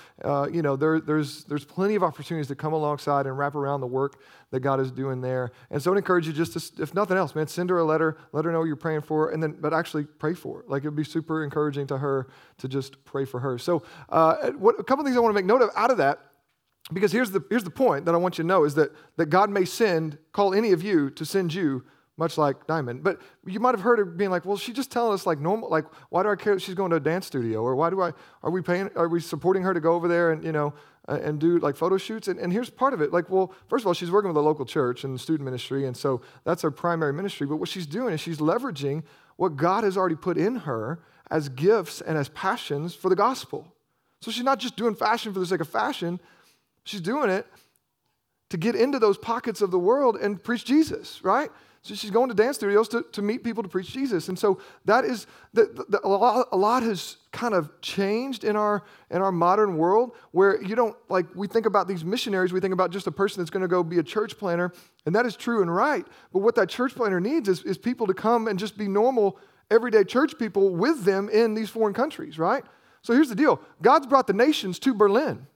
you 0.53 0.62
know, 0.62 0.77
there, 0.77 1.01
there's 1.01 1.44
there's 1.44 1.64
plenty 1.64 1.94
of 1.94 2.03
opportunities 2.03 2.49
to 2.49 2.55
come 2.55 2.73
alongside 2.73 3.27
and 3.27 3.37
wrap 3.37 3.55
around 3.55 3.81
the 3.81 3.87
work 3.87 4.21
that 4.51 4.61
God 4.61 4.81
is 4.81 4.90
doing 4.90 5.21
there. 5.21 5.53
And 5.71 5.83
so 5.83 5.90
I 5.90 5.92
would 5.92 5.99
encourage 5.99 6.27
you 6.27 6.33
just 6.33 6.77
to, 6.77 6.83
if 6.83 6.94
nothing 6.94 7.16
else, 7.16 7.35
man, 7.35 7.47
send 7.47 7.71
her 7.71 7.79
a 7.79 7.85
letter, 7.85 8.16
let 8.33 8.44
her 8.44 8.53
know 8.53 8.64
you're 8.64 8.77
praying 8.77 9.03
for 9.03 9.27
her, 9.27 9.33
and 9.33 9.42
then 9.42 9.57
but 9.61 9.75
actually 9.75 10.05
pray 10.05 10.35
for 10.35 10.59
her. 10.59 10.64
Like 10.68 10.83
it'd 10.83 10.97
be 10.97 11.05
super 11.05 11.44
encouraging 11.44 11.87
to 11.88 11.99
her 11.99 12.29
to 12.59 12.68
just 12.68 13.05
pray 13.05 13.25
for 13.25 13.40
her. 13.40 13.59
So, 13.59 13.83
uh, 14.09 14.51
what, 14.53 14.79
a 14.79 14.85
couple 14.85 15.05
things 15.05 15.16
I 15.16 15.21
want 15.21 15.31
to 15.31 15.35
make 15.35 15.47
note 15.47 15.62
of 15.62 15.71
out 15.77 15.90
of 15.90 15.99
that, 15.99 16.21
because 16.92 17.12
here's 17.12 17.31
the, 17.31 17.42
here's 17.51 17.64
the 17.64 17.70
point 17.70 18.05
that 18.07 18.14
I 18.14 18.18
want 18.18 18.38
you 18.38 18.44
to 18.44 18.48
know 18.48 18.64
is 18.64 18.74
that, 18.74 18.92
that 19.16 19.27
God 19.27 19.51
may 19.51 19.64
send, 19.64 20.18
call 20.33 20.55
any 20.55 20.72
of 20.72 20.83
you 20.83 21.11
to 21.11 21.24
send 21.24 21.53
you, 21.53 21.85
much 22.16 22.37
like 22.37 22.66
Diamond. 22.66 23.05
But 23.05 23.20
you 23.46 23.61
might 23.61 23.74
have 23.74 23.81
heard 23.81 24.01
her 24.01 24.05
being 24.05 24.31
like, 24.31 24.44
well, 24.44 24.57
she's 24.57 24.74
just 24.74 24.90
telling 24.90 25.14
us 25.14 25.24
like 25.24 25.38
normal, 25.38 25.70
like, 25.70 25.85
why 26.11 26.24
do 26.24 26.31
I 26.31 26.37
care 26.37 26.55
that 26.55 26.61
she's 26.61 26.74
going 26.74 26.90
to 26.90 26.96
a 26.96 27.01
dance 27.01 27.27
studio? 27.27 27.62
Or 27.62 27.77
why 27.77 27.90
do 27.90 28.03
I, 28.03 28.12
are 28.42 28.51
we 28.51 28.61
paying, 28.61 28.90
are 28.96 29.09
we 29.09 29.20
supporting 29.20 29.62
her 29.62 29.72
to 29.72 29.81
go 29.81 29.94
over 29.94 30.09
there 30.09 30.33
and, 30.33 30.42
you 30.42 30.51
know, 30.51 30.74
uh, 31.09 31.20
and 31.22 31.38
do 31.38 31.59
like 31.59 31.77
photo 31.77 31.96
shoots? 31.96 32.27
And, 32.27 32.40
and 32.40 32.53
here's 32.53 32.70
part 32.70 32.92
of 32.92 33.01
it. 33.01 33.12
Like, 33.12 33.31
well, 33.31 33.55
first 33.68 33.85
of 33.85 33.87
all, 33.87 33.94
she's 33.94 34.11
working 34.11 34.29
with 34.29 34.37
a 34.37 34.40
local 34.40 34.66
church 34.66 35.05
and 35.05 35.20
student 35.20 35.44
ministry. 35.44 35.87
And 35.87 35.96
so 35.96 36.20
that's 36.44 36.62
her 36.62 36.72
primary 36.72 37.12
ministry. 37.12 37.46
But 37.46 37.57
what 37.57 37.68
she's 37.68 37.87
doing 37.87 38.12
is 38.12 38.20
she's 38.20 38.38
leveraging 38.38 39.05
what 39.37 39.55
God 39.55 39.85
has 39.85 39.96
already 39.96 40.16
put 40.16 40.37
in 40.37 40.57
her 40.57 41.01
as 41.31 41.48
gifts 41.48 42.01
and 42.01 42.18
as 42.18 42.29
passions 42.31 42.96
for 42.96 43.09
the 43.09 43.16
gospel. 43.16 43.72
So 44.20 44.33
she's 44.33 44.42
not 44.42 44.59
just 44.59 44.77
doing 44.77 44.96
fashion 44.96 45.33
for 45.33 45.38
the 45.38 45.46
sake 45.46 45.61
of 45.61 45.68
fashion, 45.68 46.18
she's 46.88 47.01
doing 47.01 47.31
it 47.31 47.46
to 48.51 48.57
get 48.57 48.74
into 48.74 48.98
those 48.98 49.18
pockets 49.18 49.61
of 49.61 49.70
the 49.70 49.79
world 49.79 50.16
and 50.16 50.42
preach 50.42 50.64
Jesus, 50.64 51.22
right? 51.22 51.51
So 51.83 51.94
she's 51.94 52.11
going 52.11 52.29
to 52.29 52.35
dance 52.35 52.57
studios 52.57 52.88
to, 52.88 53.05
to 53.12 53.22
meet 53.22 53.44
people 53.44 53.62
to 53.62 53.68
preach 53.68 53.92
Jesus. 53.92 54.29
And 54.29 54.38
so 54.38 54.61
that 54.85 55.05
is, 55.05 55.27
the, 55.53 55.85
the, 55.88 56.01
a, 56.05 56.09
lot, 56.09 56.48
a 56.51 56.57
lot 56.57 56.83
has 56.83 57.18
kind 57.31 57.55
of 57.55 57.70
changed 57.81 58.42
in 58.42 58.57
our, 58.57 58.83
in 59.11 59.22
our 59.22 59.31
modern 59.31 59.77
world 59.77 60.12
where 60.33 60.62
you 60.62 60.74
don't, 60.74 60.96
like, 61.09 61.27
we 61.35 61.46
think 61.46 61.66
about 61.66 61.87
these 61.87 62.05
missionaries, 62.05 62.53
we 62.53 62.61
think 62.61 62.74
about 62.74 62.90
just 62.90 63.07
a 63.07 63.12
person 63.12 63.40
that's 63.40 63.51
going 63.51 63.62
to 63.62 63.68
go 63.68 63.83
be 63.85 63.98
a 63.98 64.03
church 64.03 64.38
planter, 64.38 64.72
and 65.07 65.14
that 65.14 65.24
is 65.24 65.37
true 65.37 65.62
and 65.62 65.74
right. 65.74 66.07
But 66.33 66.40
what 66.40 66.55
that 66.57 66.68
church 66.68 66.94
planter 66.94 67.20
needs 67.20 67.48
is, 67.48 67.62
is 67.62 67.79
people 67.79 68.07
to 68.07 68.14
come 68.14 68.48
and 68.48 68.59
just 68.59 68.77
be 68.77 68.88
normal 68.88 69.38
everyday 69.70 70.05
church 70.05 70.38
people 70.38 70.70
with 70.70 71.05
them 71.05 71.29
in 71.29 71.55
these 71.55 71.70
foreign 71.70 71.94
countries, 71.94 72.38
right? 72.38 72.64
So 73.03 73.12
here's 73.12 73.29
the 73.29 73.35
deal 73.35 73.61
God's 73.83 74.07
brought 74.07 74.27
the 74.27 74.33
nations 74.33 74.79
to 74.81 74.94
Berlin, 74.94 75.46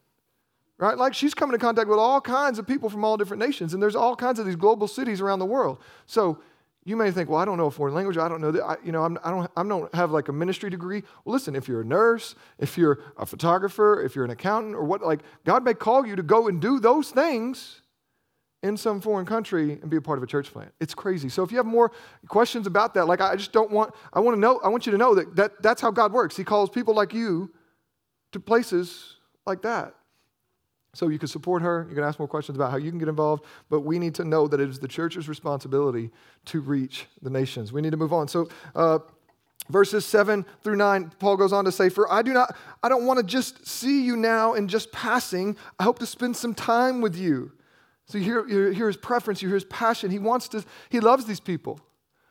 right? 0.77 0.97
Like 0.97 1.13
she's 1.13 1.33
coming 1.33 1.53
in 1.53 1.59
contact 1.59 1.87
with 1.87 1.99
all 1.99 2.21
kinds 2.21 2.59
of 2.59 2.67
people 2.67 2.89
from 2.89 3.05
all 3.05 3.17
different 3.17 3.41
nations, 3.41 3.73
and 3.73 3.81
there's 3.81 3.95
all 3.95 4.15
kinds 4.15 4.39
of 4.39 4.45
these 4.45 4.55
global 4.55 4.87
cities 4.87 5.21
around 5.21 5.39
the 5.39 5.45
world. 5.45 5.79
So 6.05 6.39
you 6.85 6.97
may 6.97 7.11
think, 7.11 7.29
well, 7.29 7.39
I 7.39 7.45
don't 7.45 7.57
know 7.57 7.67
a 7.67 7.71
foreign 7.71 7.93
language. 7.93 8.17
I 8.17 8.27
don't 8.27 8.41
know 8.41 8.51
that. 8.51 8.63
I, 8.63 8.75
you 8.83 8.91
know, 8.91 9.03
I'm, 9.03 9.17
I 9.23 9.29
don't, 9.31 9.51
I 9.55 9.63
don't 9.63 9.95
have 9.95 10.11
like 10.11 10.27
a 10.27 10.33
ministry 10.33 10.69
degree. 10.69 11.01
Well, 11.23 11.33
listen, 11.33 11.55
if 11.55 11.67
you're 11.67 11.81
a 11.81 11.85
nurse, 11.85 12.35
if 12.59 12.77
you're 12.77 12.99
a 13.17 13.25
photographer, 13.25 14.01
if 14.03 14.15
you're 14.15 14.25
an 14.25 14.31
accountant, 14.31 14.75
or 14.75 14.83
what, 14.83 15.01
like 15.01 15.21
God 15.45 15.63
may 15.63 15.73
call 15.73 16.05
you 16.05 16.15
to 16.15 16.23
go 16.23 16.47
and 16.47 16.59
do 16.59 16.79
those 16.79 17.09
things 17.09 17.81
in 18.63 18.77
some 18.77 19.01
foreign 19.01 19.25
country 19.25 19.73
and 19.81 19.89
be 19.89 19.97
a 19.97 20.01
part 20.01 20.17
of 20.17 20.23
a 20.23 20.27
church 20.27 20.51
plant. 20.51 20.73
It's 20.79 20.93
crazy. 20.93 21.29
So 21.29 21.43
if 21.43 21.51
you 21.51 21.57
have 21.57 21.65
more 21.65 21.91
questions 22.27 22.65
about 22.65 22.93
that, 22.95 23.07
like 23.07 23.21
I 23.21 23.35
just 23.35 23.51
don't 23.51 23.71
want, 23.71 23.93
I 24.11 24.19
want 24.21 24.35
to 24.35 24.39
know, 24.39 24.59
I 24.63 24.69
want 24.69 24.85
you 24.85 24.91
to 24.93 24.97
know 24.97 25.15
that, 25.15 25.35
that 25.35 25.61
that's 25.61 25.81
how 25.81 25.91
God 25.91 26.13
works. 26.13 26.35
He 26.35 26.43
calls 26.43 26.69
people 26.69 26.93
like 26.93 27.13
you 27.13 27.51
to 28.31 28.39
places 28.39 29.17
like 29.45 29.61
that. 29.63 29.95
So 30.93 31.07
you 31.07 31.17
can 31.17 31.27
support 31.27 31.61
her. 31.61 31.87
You 31.89 31.95
can 31.95 32.03
ask 32.03 32.19
more 32.19 32.27
questions 32.27 32.55
about 32.55 32.71
how 32.71 32.77
you 32.77 32.89
can 32.89 32.99
get 32.99 33.07
involved. 33.07 33.45
But 33.69 33.81
we 33.81 33.97
need 33.97 34.13
to 34.15 34.23
know 34.23 34.47
that 34.47 34.59
it 34.59 34.69
is 34.69 34.79
the 34.79 34.87
church's 34.87 35.27
responsibility 35.27 36.11
to 36.45 36.61
reach 36.61 37.07
the 37.21 37.29
nations. 37.29 37.73
We 37.73 37.81
need 37.81 37.91
to 37.91 37.97
move 37.97 38.13
on. 38.13 38.27
So 38.27 38.47
uh, 38.75 38.99
verses 39.69 40.05
7 40.05 40.45
through 40.61 40.75
9 40.75 41.13
paul 41.19 41.37
goes 41.37 41.53
on 41.53 41.63
to 41.63 41.71
say 41.71 41.87
for 41.87 42.11
i 42.11 42.21
do 42.21 42.33
not 42.33 42.53
i 42.83 42.89
don't 42.89 43.05
want 43.05 43.17
to 43.17 43.23
just 43.23 43.65
see 43.65 44.03
you 44.03 44.17
now 44.17 44.55
in 44.55 44.67
just 44.67 44.91
passing 44.91 45.55
i 45.79 45.83
hope 45.83 45.97
to 45.99 46.05
spend 46.05 46.35
some 46.35 46.53
time 46.53 46.99
with 46.99 47.15
you 47.15 47.49
so 48.05 48.17
you 48.17 48.23
hear, 48.23 48.47
you 48.47 48.67
hear 48.71 48.87
his 48.87 48.97
preference, 48.97 49.41
you 49.41 49.47
hear 49.47 49.55
his 49.55 49.65
passion. 49.65 50.11
He 50.11 50.19
wants 50.19 50.47
to, 50.49 50.63
he 50.89 50.99
loves 50.99 51.25
these 51.25 51.39
people. 51.39 51.79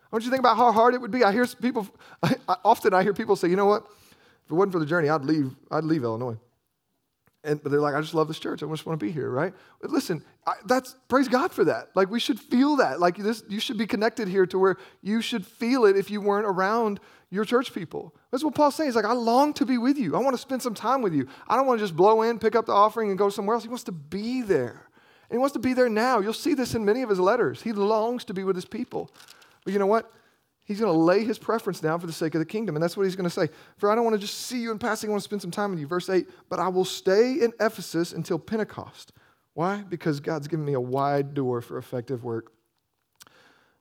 I 0.04 0.16
want 0.16 0.24
you 0.24 0.30
to 0.30 0.34
think 0.34 0.40
about 0.40 0.56
how 0.56 0.70
hard 0.70 0.94
it 0.94 1.00
would 1.00 1.10
be. 1.10 1.24
I 1.24 1.32
hear 1.32 1.46
people, 1.46 1.88
I, 2.22 2.56
often 2.64 2.92
I 2.92 3.02
hear 3.02 3.14
people 3.14 3.36
say, 3.36 3.48
you 3.48 3.56
know 3.56 3.66
what? 3.66 3.86
If 4.44 4.50
it 4.50 4.54
wasn't 4.54 4.72
for 4.72 4.78
the 4.78 4.86
journey, 4.86 5.08
I'd 5.08 5.24
leave, 5.24 5.54
I'd 5.70 5.84
leave 5.84 6.02
Illinois. 6.02 6.36
And, 7.44 7.60
but 7.60 7.72
they're 7.72 7.80
like, 7.80 7.94
I 7.94 8.00
just 8.00 8.14
love 8.14 8.28
this 8.28 8.38
church. 8.38 8.62
I 8.62 8.68
just 8.68 8.86
want 8.86 9.00
to 9.00 9.04
be 9.04 9.10
here, 9.10 9.28
right? 9.28 9.52
But 9.80 9.90
listen, 9.90 10.24
I, 10.46 10.52
that's 10.66 10.94
praise 11.08 11.26
God 11.26 11.50
for 11.50 11.64
that. 11.64 11.88
Like 11.96 12.08
we 12.08 12.20
should 12.20 12.38
feel 12.38 12.76
that. 12.76 13.00
Like 13.00 13.16
this, 13.16 13.42
you 13.48 13.58
should 13.58 13.78
be 13.78 13.86
connected 13.86 14.28
here 14.28 14.46
to 14.46 14.58
where 14.58 14.76
you 15.02 15.20
should 15.20 15.44
feel 15.44 15.84
it 15.84 15.96
if 15.96 16.08
you 16.08 16.20
weren't 16.20 16.46
around 16.46 17.00
your 17.30 17.44
church 17.44 17.74
people. 17.74 18.14
That's 18.30 18.44
what 18.44 18.54
Paul's 18.54 18.76
saying. 18.76 18.88
He's 18.88 18.96
like, 18.96 19.04
I 19.04 19.12
long 19.12 19.54
to 19.54 19.66
be 19.66 19.78
with 19.78 19.98
you. 19.98 20.14
I 20.14 20.20
want 20.20 20.34
to 20.34 20.40
spend 20.40 20.62
some 20.62 20.74
time 20.74 21.02
with 21.02 21.14
you. 21.14 21.26
I 21.48 21.56
don't 21.56 21.66
want 21.66 21.80
to 21.80 21.84
just 21.84 21.96
blow 21.96 22.22
in, 22.22 22.38
pick 22.38 22.54
up 22.54 22.66
the 22.66 22.72
offering, 22.72 23.08
and 23.08 23.18
go 23.18 23.28
somewhere 23.28 23.54
else. 23.54 23.64
He 23.64 23.68
wants 23.68 23.84
to 23.84 23.92
be 23.92 24.42
there. 24.42 24.86
And 25.28 25.32
he 25.32 25.38
wants 25.38 25.54
to 25.54 25.58
be 25.58 25.72
there 25.72 25.88
now. 25.88 26.20
You'll 26.20 26.34
see 26.34 26.54
this 26.54 26.74
in 26.74 26.84
many 26.84 27.02
of 27.02 27.08
his 27.08 27.18
letters. 27.18 27.62
He 27.62 27.72
longs 27.72 28.24
to 28.26 28.34
be 28.34 28.44
with 28.44 28.54
his 28.54 28.66
people. 28.66 29.10
But 29.64 29.72
you 29.72 29.78
know 29.78 29.86
what? 29.86 30.12
He's 30.72 30.80
going 30.80 30.92
to 30.92 30.98
lay 30.98 31.22
his 31.22 31.38
preference 31.38 31.80
down 31.80 32.00
for 32.00 32.06
the 32.06 32.14
sake 32.14 32.34
of 32.34 32.38
the 32.38 32.46
kingdom. 32.46 32.76
And 32.76 32.82
that's 32.82 32.96
what 32.96 33.04
he's 33.04 33.14
going 33.14 33.28
to 33.28 33.30
say. 33.30 33.50
For 33.76 33.90
I 33.90 33.94
don't 33.94 34.04
want 34.04 34.14
to 34.14 34.18
just 34.20 34.46
see 34.46 34.58
you 34.58 34.70
in 34.70 34.78
passing, 34.78 35.10
I 35.10 35.12
want 35.12 35.22
to 35.22 35.24
spend 35.24 35.42
some 35.42 35.50
time 35.50 35.70
with 35.70 35.78
you. 35.78 35.86
Verse 35.86 36.08
8, 36.08 36.26
but 36.48 36.58
I 36.58 36.68
will 36.68 36.86
stay 36.86 37.34
in 37.34 37.52
Ephesus 37.60 38.12
until 38.14 38.38
Pentecost. 38.38 39.12
Why? 39.52 39.82
Because 39.82 40.18
God's 40.20 40.48
given 40.48 40.64
me 40.64 40.72
a 40.72 40.80
wide 40.80 41.34
door 41.34 41.60
for 41.60 41.76
effective 41.76 42.24
work. 42.24 42.52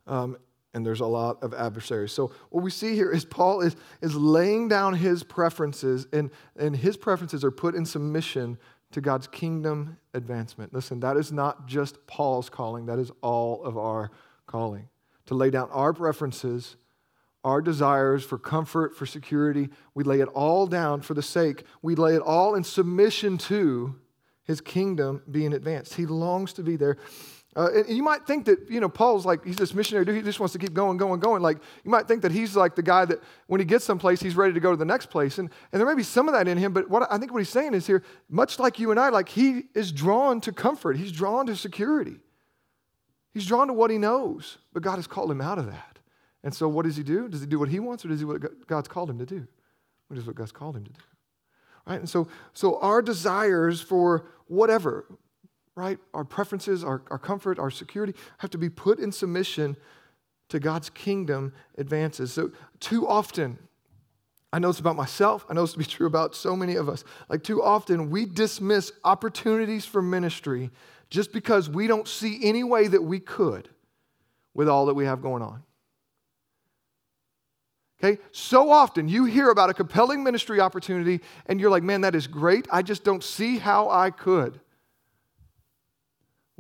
Um, 0.06 0.36
and 0.74 0.86
there's 0.86 1.00
a 1.00 1.06
lot 1.06 1.42
of 1.44 1.54
adversaries. 1.54 2.12
So 2.12 2.34
what 2.50 2.62
we 2.62 2.72
see 2.72 2.94
here 2.94 3.10
is 3.10 3.24
Paul 3.24 3.62
is, 3.62 3.78
is 4.02 4.14
laying 4.14 4.68
down 4.68 4.94
his 4.94 5.24
preferences, 5.24 6.08
and, 6.12 6.30
and 6.58 6.76
his 6.76 6.98
preferences 6.98 7.46
are 7.46 7.52
put 7.52 7.74
in 7.74 7.86
submission 7.86 8.58
to 8.92 9.00
God's 9.00 9.28
kingdom 9.28 9.98
advancement. 10.14 10.74
Listen, 10.74 11.00
that 11.00 11.16
is 11.16 11.32
not 11.32 11.68
just 11.68 12.06
Paul's 12.06 12.50
calling, 12.50 12.86
that 12.88 13.00
is 13.00 13.12
all 13.22 13.64
of 13.64 13.78
our 13.78 14.12
calling. 14.46 14.90
To 15.28 15.36
lay 15.36 15.50
down 15.50 15.70
our 15.72 15.94
preferences, 15.94 16.76
our 17.44 17.62
desires 17.62 18.24
for 18.24 18.38
comfort, 18.38 18.96
for 18.96 19.06
security, 19.06 19.70
we 19.94 20.04
lay 20.04 20.20
it 20.20 20.28
all 20.30 20.68
down 20.68 21.02
for 21.02 21.14
the 21.14 21.24
sake, 21.24 21.64
we 21.82 21.96
lay 21.96 22.16
it 22.16 22.22
all 22.22 22.56
in 22.56 22.64
submission 22.64 23.38
to 23.38 23.96
his 24.44 24.62
kingdom 24.62 25.24
being 25.30 25.54
advanced. 25.54 25.96
He 25.96 26.06
longs 26.06 26.54
to 26.54 26.64
be 26.64 26.76
there 26.76 26.98
uh, 27.54 27.68
and 27.74 27.90
you 27.90 28.02
might 28.02 28.26
think 28.26 28.46
that, 28.46 28.70
you 28.70 28.80
know, 28.80 28.88
Paul's 28.88 29.26
like, 29.26 29.44
he's 29.44 29.58
this 29.58 29.74
missionary 29.74 30.06
dude. 30.06 30.16
He 30.16 30.22
just 30.22 30.40
wants 30.40 30.54
to 30.54 30.60
keep 30.60 30.74
going, 30.74 30.96
going, 30.96 31.20
going. 31.20 31.42
Like, 31.42 31.58
you 31.84 31.92
might 31.92 32.08
think 32.08 32.22
that 32.22 32.32
he's 32.32 32.56
like 32.56 32.76
the 32.76 32.84
guy 32.84 33.04
that 33.04 33.20
when 33.48 33.60
he 33.60 33.66
gets 33.66 33.84
someplace, 33.84 34.22
he's 34.22 34.38
ready 34.38 34.54
to 34.54 34.62
go 34.62 34.72
to 34.72 34.78
the 34.78 34.86
next 34.86 35.08
place. 35.08 35.38
And, 35.38 35.50
and 35.72 35.80
there 35.80 35.88
may 35.88 35.96
be 35.96 36.04
some 36.04 36.30
of 36.30 36.34
that 36.34 36.48
in 36.48 36.58
him, 36.58 36.72
but 36.72 36.90
what 36.90 37.12
I 37.12 37.18
think 37.18 37.34
what 37.34 37.40
he's 37.40 37.50
saying 37.50 37.74
is 37.74 37.86
here, 37.86 38.04
much 38.30 38.58
like 38.58 38.80
you 38.80 38.92
and 38.92 39.00
I, 39.00 39.10
like 39.10 39.28
he 39.28 39.64
is 39.76 39.92
drawn 39.92 40.40
to 40.42 40.54
comfort. 40.54 40.96
He's 40.96 41.12
drawn 41.12 41.46
to 41.48 41.56
security. 41.58 42.16
He's 43.34 43.46
drawn 43.46 43.68
to 43.68 43.74
what 43.74 43.92
he 43.92 43.98
knows, 43.98 44.58
but 44.72 44.82
God 44.82 44.96
has 44.96 45.08
called 45.08 45.30
him 45.30 45.42
out 45.42 45.58
of 45.58 45.66
that. 45.66 45.91
And 46.44 46.54
so 46.54 46.68
what 46.68 46.86
does 46.86 46.98
he 46.98 47.04
do? 47.04 47.28
Does 47.28 47.42
he 47.42 47.48
do 47.48 47.60
what 47.60 47.70
he 47.70 47.80
wants 47.80 48.04
or 48.04 48.08
does 48.08 48.20
he 48.20 48.26
what 48.26 48.68
God's 48.68 48.88
called 48.88 49.10
him 49.10 49.20
to 49.20 49.26
do? 49.26 49.48
What 50.08 50.18
is 50.18 50.26
what 50.26 50.36
God's 50.36 50.52
called 50.52 50.76
him 50.76 50.84
to 50.86 50.92
do? 50.92 51.00
Right? 51.88 52.00
And 52.00 52.10
so, 52.10 52.28
so 52.54 52.80
our 52.80 53.02
desires 53.02 53.82
for 53.82 54.28
whatever, 54.48 55.06
right? 55.76 56.00
Our 56.14 56.24
preferences, 56.24 56.84
our, 56.84 57.02
our 57.10 57.20
comfort, 57.20 57.60
our 57.60 57.72
security 57.72 58.14
have 58.40 58.50
to 58.52 58.58
be 58.58 58.70
put 58.70 59.00
in 59.00 59.12
submission 59.12 59.78
to 60.50 60.60
God's 60.60 60.90
kingdom 60.90 61.54
advances. 61.78 62.34
So, 62.34 62.52
too 62.80 63.08
often, 63.08 63.58
I 64.52 64.60
know 64.60 64.70
it's 64.70 64.80
about 64.80 64.98
myself, 64.98 65.46
I 65.50 65.54
know 65.54 65.64
it's 65.64 65.74
to 65.74 65.80
be 65.80 65.86
true 65.86 66.08
about 66.08 66.36
so 66.36 66.56
many 66.56 66.76
of 66.76 66.90
us. 66.90 67.04
Like, 67.30 67.44
too 67.44 67.64
often, 67.64 68.10
we 68.10 68.26
dismiss 68.26 68.92
opportunities 69.04 69.86
for 69.86 70.02
ministry 70.02 70.72
just 71.10 71.32
because 71.32 71.70
we 71.70 71.88
don't 71.88 72.08
see 72.08 72.40
any 72.44 72.64
way 72.64 72.88
that 72.88 73.04
we 73.04 73.20
could. 73.20 73.70
with 74.54 74.68
all 74.68 74.86
that 74.88 74.94
we 74.94 75.06
have 75.06 75.22
going 75.22 75.42
on. 75.42 75.64
Okay? 78.04 78.20
So 78.32 78.72
often 78.72 79.08
you 79.08 79.26
hear 79.26 79.50
about 79.50 79.70
a 79.70 79.74
compelling 79.74 80.24
ministry 80.24 80.60
opportunity 80.60 81.22
and 81.46 81.60
you're 81.60 81.70
like, 81.70 81.84
man, 81.84 82.02
that 82.02 82.16
is 82.16 82.26
great. 82.26 82.68
I 82.72 82.82
just 82.82 83.04
don't 83.04 83.24
see 83.24 83.60
how 83.60 83.90
I 83.90 84.10
could 84.10 84.60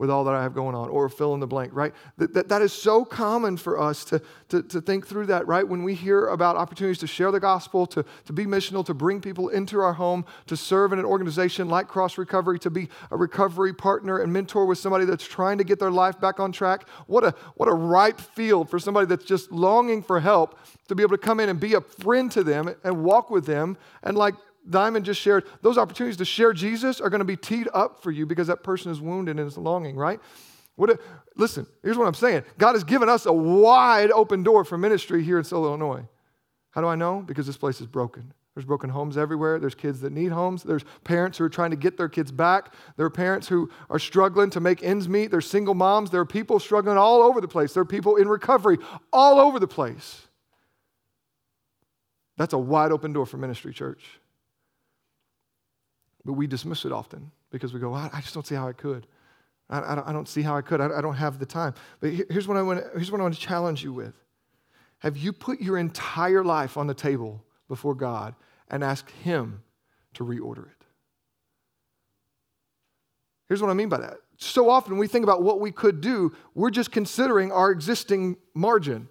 with 0.01 0.09
all 0.09 0.23
that 0.23 0.33
I 0.33 0.41
have 0.41 0.55
going 0.55 0.73
on, 0.73 0.89
or 0.89 1.07
fill 1.09 1.35
in 1.35 1.39
the 1.39 1.45
blank, 1.45 1.73
right? 1.75 1.93
That, 2.17 2.33
that, 2.33 2.49
that 2.49 2.63
is 2.63 2.73
so 2.73 3.05
common 3.05 3.55
for 3.55 3.79
us 3.79 4.03
to, 4.05 4.19
to, 4.49 4.63
to 4.63 4.81
think 4.81 5.05
through 5.05 5.27
that, 5.27 5.45
right? 5.45 5.65
When 5.65 5.83
we 5.83 5.93
hear 5.93 6.25
about 6.29 6.55
opportunities 6.55 6.97
to 7.01 7.07
share 7.07 7.29
the 7.29 7.39
gospel, 7.39 7.85
to, 7.85 8.03
to 8.25 8.33
be 8.33 8.47
missional, 8.47 8.83
to 8.87 8.95
bring 8.95 9.21
people 9.21 9.49
into 9.49 9.79
our 9.79 9.93
home, 9.93 10.25
to 10.47 10.57
serve 10.57 10.91
in 10.91 10.97
an 10.97 11.05
organization 11.05 11.69
like 11.69 11.87
Cross 11.87 12.17
Recovery, 12.17 12.57
to 12.57 12.71
be 12.71 12.89
a 13.11 13.15
recovery 13.15 13.75
partner 13.75 14.17
and 14.17 14.33
mentor 14.33 14.65
with 14.65 14.79
somebody 14.79 15.05
that's 15.05 15.23
trying 15.23 15.59
to 15.59 15.63
get 15.63 15.77
their 15.77 15.91
life 15.91 16.19
back 16.19 16.39
on 16.39 16.51
track. 16.51 16.87
What 17.05 17.23
a, 17.23 17.35
what 17.53 17.69
a 17.69 17.73
ripe 17.73 18.19
field 18.19 18.71
for 18.71 18.79
somebody 18.79 19.05
that's 19.05 19.23
just 19.23 19.51
longing 19.51 20.01
for 20.01 20.19
help 20.19 20.57
to 20.87 20.95
be 20.95 21.03
able 21.03 21.15
to 21.15 21.23
come 21.23 21.39
in 21.39 21.47
and 21.47 21.59
be 21.59 21.75
a 21.75 21.81
friend 21.81 22.31
to 22.31 22.43
them 22.43 22.73
and 22.83 23.03
walk 23.03 23.29
with 23.29 23.45
them 23.45 23.77
and 24.01 24.17
like 24.17 24.33
Diamond 24.69 25.05
just 25.05 25.19
shared, 25.19 25.45
those 25.61 25.77
opportunities 25.77 26.17
to 26.17 26.25
share 26.25 26.53
Jesus 26.53 27.01
are 27.01 27.09
going 27.09 27.19
to 27.19 27.25
be 27.25 27.35
teed 27.35 27.67
up 27.73 28.01
for 28.03 28.11
you 28.11 28.25
because 28.25 28.47
that 28.47 28.63
person 28.63 28.91
is 28.91 29.01
wounded 29.01 29.39
and 29.39 29.47
is 29.47 29.57
longing, 29.57 29.95
right? 29.95 30.19
What 30.75 30.89
a, 30.89 30.99
listen, 31.35 31.65
here's 31.83 31.97
what 31.97 32.07
I'm 32.07 32.13
saying 32.13 32.43
God 32.57 32.73
has 32.73 32.83
given 32.83 33.09
us 33.09 33.25
a 33.25 33.33
wide 33.33 34.11
open 34.11 34.43
door 34.43 34.63
for 34.63 34.77
ministry 34.77 35.23
here 35.23 35.37
in 35.37 35.43
Seoul, 35.43 35.65
Illinois. 35.65 36.07
How 36.71 36.81
do 36.81 36.87
I 36.87 36.95
know? 36.95 37.21
Because 37.21 37.45
this 37.45 37.57
place 37.57 37.81
is 37.81 37.87
broken. 37.87 38.33
There's 38.55 38.65
broken 38.65 38.89
homes 38.89 39.17
everywhere. 39.17 39.59
There's 39.59 39.75
kids 39.75 40.01
that 40.01 40.11
need 40.11 40.31
homes. 40.31 40.63
There's 40.63 40.83
parents 41.03 41.37
who 41.37 41.45
are 41.45 41.49
trying 41.49 41.71
to 41.71 41.77
get 41.77 41.97
their 41.97 42.09
kids 42.09 42.31
back. 42.31 42.73
There 42.97 43.05
are 43.05 43.11
parents 43.11 43.47
who 43.47 43.69
are 43.89 43.99
struggling 43.99 44.49
to 44.51 44.59
make 44.59 44.83
ends 44.83 45.07
meet. 45.07 45.31
There's 45.31 45.49
single 45.49 45.73
moms. 45.73 46.09
There 46.09 46.19
are 46.19 46.25
people 46.25 46.59
struggling 46.59 46.97
all 46.97 47.21
over 47.21 47.39
the 47.39 47.47
place. 47.47 47.73
There 47.73 47.81
are 47.81 47.85
people 47.85 48.17
in 48.17 48.27
recovery 48.27 48.77
all 49.13 49.39
over 49.39 49.57
the 49.57 49.67
place. 49.67 50.27
That's 52.37 52.53
a 52.53 52.57
wide 52.57 52.91
open 52.91 53.13
door 53.13 53.25
for 53.25 53.37
ministry, 53.37 53.73
church. 53.73 54.03
But 56.25 56.33
we 56.33 56.47
dismiss 56.47 56.85
it 56.85 56.91
often 56.91 57.31
because 57.51 57.73
we 57.73 57.79
go, 57.79 57.93
I 57.93 58.21
just 58.21 58.33
don't 58.33 58.45
see 58.45 58.55
how 58.55 58.67
I 58.67 58.73
could. 58.73 59.07
I, 59.69 59.93
I, 59.93 59.95
don't, 59.95 60.07
I 60.09 60.11
don't, 60.11 60.27
see 60.27 60.41
how 60.41 60.55
I 60.55 60.61
could. 60.61 60.81
I, 60.81 60.97
I, 60.97 61.01
don't 61.01 61.15
have 61.15 61.39
the 61.39 61.45
time. 61.45 61.73
But 61.99 62.11
here's 62.11 62.47
what, 62.47 62.57
I 62.57 62.61
want 62.61 62.83
to, 62.83 62.89
here's 62.93 63.11
what 63.11 63.19
I 63.19 63.23
want 63.23 63.33
to 63.33 63.39
challenge 63.39 63.83
you 63.83 63.93
with 63.93 64.13
Have 64.99 65.17
you 65.17 65.33
put 65.33 65.61
your 65.61 65.77
entire 65.77 66.43
life 66.43 66.77
on 66.77 66.87
the 66.87 66.93
table 66.93 67.43
before 67.67 67.95
God 67.95 68.35
and 68.69 68.83
asked 68.83 69.09
Him 69.23 69.63
to 70.15 70.23
reorder 70.23 70.67
it? 70.67 70.85
Here's 73.47 73.61
what 73.61 73.71
I 73.71 73.73
mean 73.73 73.89
by 73.89 73.97
that. 73.97 74.17
So 74.37 74.69
often 74.69 74.97
we 74.97 75.07
think 75.07 75.23
about 75.23 75.43
what 75.43 75.59
we 75.59 75.71
could 75.71 76.01
do, 76.01 76.33
we're 76.55 76.69
just 76.69 76.91
considering 76.91 77.51
our 77.51 77.71
existing 77.71 78.37
margin. 78.53 79.07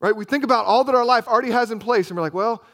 Right? 0.00 0.16
We 0.16 0.24
think 0.24 0.44
about 0.44 0.66
all 0.66 0.84
that 0.84 0.94
our 0.94 1.04
life 1.04 1.28
already 1.28 1.50
has 1.50 1.70
in 1.70 1.78
place, 1.78 2.08
and 2.08 2.16
we're 2.16 2.22
like, 2.22 2.34
well, 2.34 2.64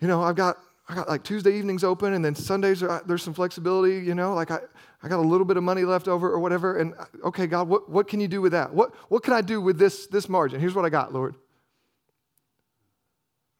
you 0.00 0.08
know, 0.08 0.22
I've 0.22 0.36
got 0.36 0.56
I 0.88 0.94
got 0.94 1.08
like 1.08 1.22
Tuesday 1.22 1.56
evenings 1.56 1.82
open, 1.82 2.12
and 2.12 2.24
then 2.24 2.34
Sundays 2.34 2.82
are, 2.82 3.02
there's 3.06 3.22
some 3.22 3.32
flexibility, 3.32 4.06
you 4.06 4.14
know, 4.14 4.34
like 4.34 4.50
I, 4.50 4.60
I 5.02 5.08
got 5.08 5.18
a 5.18 5.26
little 5.26 5.46
bit 5.46 5.56
of 5.56 5.62
money 5.62 5.84
left 5.84 6.08
over 6.08 6.30
or 6.30 6.38
whatever. 6.38 6.78
And 6.78 6.94
uh, 6.98 7.28
okay, 7.28 7.46
God, 7.46 7.68
what, 7.68 7.88
what 7.88 8.06
can 8.06 8.20
you 8.20 8.28
do 8.28 8.42
with 8.42 8.52
that? 8.52 8.74
What, 8.74 8.94
what 9.10 9.22
can 9.22 9.32
I 9.32 9.40
do 9.40 9.60
with 9.60 9.78
this, 9.78 10.06
this 10.06 10.28
margin? 10.28 10.60
Here's 10.60 10.74
what 10.74 10.84
I 10.84 10.90
got, 10.90 11.12
Lord. 11.12 11.36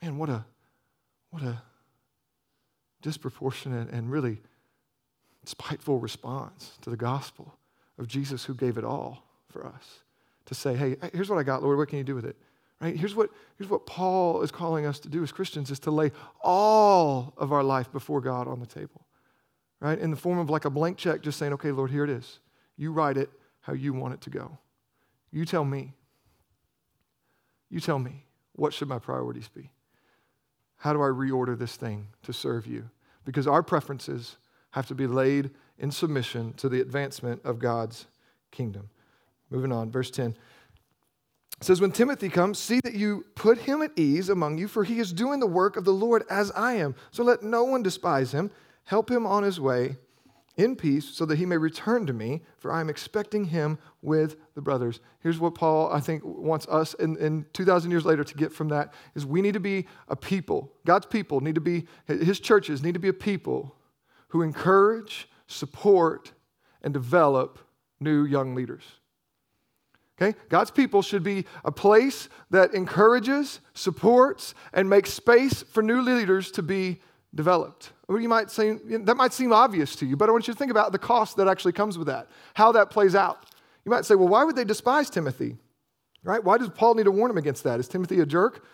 Man, 0.03 0.19
what 0.19 0.29
a, 0.29 0.45
what 1.31 1.43
a 1.43 1.63
disproportionate 3.01 3.91
and 3.91 4.11
really 4.11 4.41
spiteful 5.45 5.99
response 5.99 6.79
to 6.83 6.91
the 6.91 6.97
gospel 6.97 7.55
of 7.99 8.07
Jesus 8.07 8.45
who 8.45 8.55
gave 8.55 8.77
it 8.77 8.85
all 8.85 9.25
for 9.51 9.67
us. 9.67 10.01
To 10.47 10.55
say, 10.55 10.75
hey, 10.75 10.97
here's 11.15 11.31
what 11.31 11.39
I 11.39 11.43
got, 11.43 11.63
Lord, 11.63 11.79
what 11.79 11.89
can 11.89 11.97
you 11.97 12.05
do 12.05 12.15
with 12.15 12.27
it? 12.27 12.37
Right? 12.81 12.97
Here's 12.97 13.15
what, 13.15 13.31
here's 13.57 13.71
what 13.71 13.87
Paul 13.87 14.43
is 14.43 14.51
calling 14.51 14.87
us 14.87 14.99
to 15.01 15.09
do 15.09 15.23
as 15.23 15.33
Christians 15.33 15.71
is 15.71 15.79
to 15.81 15.91
lay 15.91 16.13
all 16.41 17.33
of 17.37 17.53
our 17.53 17.63
life 17.63 17.91
before 17.93 18.21
God 18.21 18.49
on 18.49 18.61
the 18.61 18.67
table. 18.67 19.07
Right? 19.81 19.99
In 19.99 20.11
the 20.11 20.17
form 20.17 20.39
of 20.39 20.51
like 20.51 20.65
a 20.65 20.71
blank 20.71 20.99
check, 20.99 21.23
just 21.23 21.39
saying, 21.39 21.53
okay, 21.55 21.71
Lord, 21.71 21.91
here 21.91 22.05
it 22.05 22.11
is. 22.11 22.41
You 22.77 22.93
write 22.93 23.17
it 23.17 23.31
how 23.61 23.73
you 23.73 23.93
want 23.93 24.15
it 24.15 24.21
to 24.23 24.31
go. 24.31 24.59
You 25.31 25.45
tell 25.45 25.65
me. 25.65 25.93
You 27.71 27.81
tell 27.81 27.99
me. 27.99 28.25
What 28.53 28.73
should 28.73 28.89
my 28.89 28.99
priorities 28.99 29.49
be? 29.49 29.71
How 30.77 30.93
do 30.93 31.01
I 31.03 31.09
reorder 31.09 31.59
this 31.59 31.77
thing 31.77 32.09
to 32.23 32.33
serve 32.33 32.67
you? 32.67 32.91
Because 33.25 33.47
our 33.47 33.63
preferences 33.63 34.37
have 34.71 34.87
to 34.87 34.95
be 34.95 35.07
laid 35.07 35.51
in 35.79 35.91
submission 35.91 36.53
to 36.55 36.69
the 36.69 36.81
advancement 36.81 37.41
of 37.45 37.59
God's 37.59 38.07
kingdom. 38.51 38.91
Moving 39.51 39.73
on, 39.73 39.91
verse 39.91 40.11
10. 40.11 40.37
It 41.61 41.65
says, 41.65 41.81
When 41.81 41.93
Timothy 41.93 42.29
comes, 42.29 42.59
see 42.59 42.81
that 42.81 42.95
you 42.95 43.25
put 43.35 43.59
him 43.59 43.83
at 43.83 43.93
ease 43.97 44.29
among 44.29 44.59
you, 44.59 44.69
for 44.69 44.85
he 44.85 44.99
is 44.99 45.13
doing 45.13 45.41
the 45.41 45.47
work 45.47 45.77
of 45.77 45.85
the 45.85 45.93
Lord 45.93 46.25
as 46.29 46.51
I 46.53 46.75
am. 46.75 46.95
So 47.11 47.23
let 47.23 47.43
no 47.43 47.65
one 47.65 47.83
despise 47.83 48.33
him. 48.33 48.51
Help 48.85 49.11
him 49.11 49.27
on 49.27 49.43
his 49.43 49.61
way 49.61 49.97
in 50.57 50.77
peace, 50.77 51.07
so 51.07 51.25
that 51.27 51.37
he 51.37 51.47
may 51.47 51.57
return 51.57 52.07
to 52.07 52.13
me, 52.13 52.43
for 52.59 52.73
I 52.73 52.81
am 52.81 52.89
expecting 52.89 53.47
him 53.47 53.79
with 54.03 54.37
the 54.55 54.61
brothers. 54.61 55.01
Here's 55.19 55.41
what 55.41 55.57
Paul, 55.57 55.93
I 55.93 55.99
think, 55.99 56.23
wants 56.25 56.69
us 56.69 56.95
in, 56.95 57.17
in 57.17 57.47
2,000 57.55 57.91
years 57.91 58.05
later 58.05 58.23
to 58.23 58.35
get 58.37 58.53
from 58.53 58.69
that 58.69 58.95
is 59.17 59.27
we 59.27 59.43
need 59.43 59.55
to 59.55 59.61
be 59.61 59.87
a 60.07 60.15
people. 60.15 60.73
God's 60.87 61.07
people 61.07 61.41
need 61.41 61.57
to 61.57 61.61
be, 61.61 61.87
his 62.07 62.39
churches 62.39 62.85
need 62.85 62.95
to 62.95 63.01
be 63.01 63.09
a 63.09 63.15
people 63.15 63.75
who 64.29 64.43
encourage, 64.43 65.29
support, 65.49 66.33
and 66.83 66.95
develop 66.95 67.59
new 67.99 68.25
young 68.25 68.55
leaders. 68.55 68.85
Okay? 70.21 70.39
God's 70.49 70.71
people 70.71 71.03
should 71.03 71.23
be 71.23 71.45
a 71.65 71.73
place 71.73 72.29
that 72.51 72.75
encourages, 72.75 73.61
supports, 73.75 74.55
and 74.73 74.89
makes 74.89 75.13
space 75.13 75.63
for 75.63 75.83
new 75.83 76.01
leaders 76.01 76.51
to 76.53 76.63
be 76.63 77.01
developed. 77.35 77.91
you 78.09 78.29
might 78.29 78.51
say 78.51 78.75
that 78.75 79.17
might 79.17 79.33
seem 79.33 79.53
obvious 79.53 79.97
to 79.97 80.07
you, 80.07 80.17
but 80.17 80.29
I 80.29 80.33
want 80.33 80.47
you 80.47 80.55
to 80.55 80.59
think 80.59 80.71
about 80.71 80.93
the 80.93 80.99
cost 80.99 81.37
that 81.37 81.49
actually 81.49 81.73
comes 81.73 81.99
with 81.99 82.07
that, 82.07 82.29
how 82.55 82.71
that 82.73 82.91
plays 82.91 83.17
out. 83.17 83.47
You 83.85 83.91
might 83.91 84.05
say, 84.05 84.15
well, 84.15 84.29
why 84.29 84.45
would 84.45 84.57
they 84.57 84.65
despise 84.65 85.11
Timothy? 85.11 85.57
Right? 86.23 86.43
Why 86.43 86.59
does 86.59 86.71
Paul 86.71 86.95
need 86.95 87.05
to 87.05 87.11
warn 87.11 87.31
him 87.31 87.37
against 87.37 87.65
that? 87.65 87.81
Is 87.81 87.89
Timothy 87.89 88.21
a 88.21 88.27
jerk? 88.27 88.65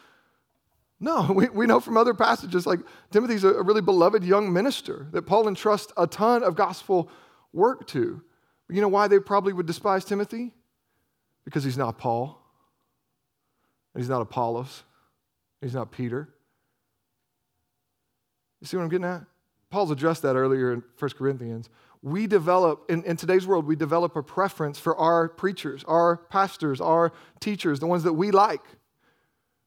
No, 1.00 1.32
we, 1.34 1.48
we 1.48 1.66
know 1.66 1.80
from 1.80 1.96
other 1.96 2.14
passages 2.14 2.66
like 2.66 2.80
Timothy's 3.10 3.44
a, 3.44 3.54
a 3.54 3.62
really 3.62 3.80
beloved 3.80 4.22
young 4.22 4.52
minister 4.52 5.06
that 5.12 5.22
Paul 5.22 5.48
entrusts 5.48 5.92
a 5.96 6.06
ton 6.06 6.42
of 6.42 6.54
gospel 6.54 7.10
work 7.52 7.86
to. 7.88 8.22
You 8.68 8.80
know 8.80 8.88
why 8.88 9.08
they 9.08 9.18
probably 9.18 9.52
would 9.52 9.66
despise 9.66 10.04
Timothy? 10.04 10.52
Because 11.44 11.64
he's 11.64 11.78
not 11.78 11.98
Paul, 11.98 12.40
he's 13.96 14.08
not 14.08 14.20
Apollos, 14.20 14.84
he's 15.60 15.74
not 15.74 15.90
Peter. 15.90 16.28
You 18.60 18.66
see 18.66 18.76
what 18.76 18.84
I'm 18.84 18.88
getting 18.88 19.06
at? 19.06 19.22
Paul's 19.70 19.90
addressed 19.90 20.22
that 20.22 20.36
earlier 20.36 20.72
in 20.72 20.82
1 20.98 21.10
Corinthians. 21.12 21.68
We 22.02 22.26
develop, 22.26 22.90
in, 22.90 23.04
in 23.04 23.16
today's 23.16 23.46
world, 23.46 23.66
we 23.66 23.76
develop 23.76 24.16
a 24.16 24.22
preference 24.22 24.78
for 24.78 24.96
our 24.96 25.28
preachers, 25.28 25.84
our 25.84 26.16
pastors, 26.16 26.80
our 26.80 27.12
teachers, 27.40 27.78
the 27.78 27.86
ones 27.86 28.02
that 28.04 28.14
we 28.14 28.30
like. 28.30 28.62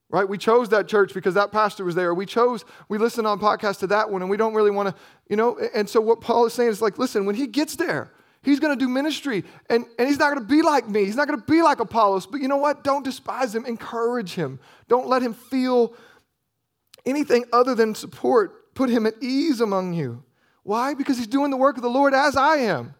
Right? 0.09 0.27
We 0.27 0.37
chose 0.37 0.69
that 0.69 0.87
church 0.87 1.13
because 1.13 1.33
that 1.35 1.51
pastor 1.51 1.83
was 1.85 1.95
there. 1.95 2.13
We 2.13 2.25
chose, 2.25 2.65
we 2.87 2.97
listened 2.99 3.25
on 3.25 3.39
podcast 3.39 3.79
to 3.79 3.87
that 3.87 4.11
one, 4.11 4.21
and 4.21 4.29
we 4.29 4.37
don't 4.37 4.53
really 4.53 4.71
want 4.71 4.89
to, 4.89 4.95
you 5.27 5.35
know. 5.35 5.57
And 5.73 5.89
so 5.89 6.01
what 6.01 6.21
Paul 6.21 6.45
is 6.45 6.53
saying 6.53 6.69
is 6.69 6.81
like, 6.81 6.99
listen, 6.99 7.25
when 7.25 7.35
he 7.35 7.47
gets 7.47 7.75
there, 7.75 8.11
He's 8.43 8.59
going 8.59 8.77
to 8.77 8.85
do 8.85 8.89
ministry, 8.89 9.45
and, 9.69 9.85
and 9.97 10.07
he's 10.07 10.19
not 10.19 10.33
going 10.33 10.45
to 10.45 10.53
be 10.53 10.61
like 10.61 10.87
me. 10.87 11.05
He's 11.05 11.15
not 11.15 11.27
going 11.27 11.39
to 11.39 11.45
be 11.45 11.61
like 11.61 11.79
Apollos. 11.79 12.25
But 12.25 12.41
you 12.41 12.49
know 12.49 12.57
what? 12.57 12.83
Don't 12.83 13.03
despise 13.03 13.55
him. 13.55 13.65
Encourage 13.65 14.33
him. 14.33 14.59
Don't 14.89 15.07
let 15.07 15.21
him 15.21 15.33
feel 15.33 15.93
anything 17.05 17.45
other 17.53 17.73
than 17.73 17.95
support. 17.95 18.75
Put 18.75 18.89
him 18.89 19.05
at 19.05 19.13
ease 19.21 19.61
among 19.61 19.93
you. 19.93 20.23
Why? 20.63 20.93
Because 20.93 21.17
he's 21.17 21.27
doing 21.27 21.51
the 21.51 21.57
work 21.57 21.77
of 21.77 21.83
the 21.83 21.89
Lord 21.89 22.13
as 22.13 22.35
I 22.35 22.57
am. 22.57 22.95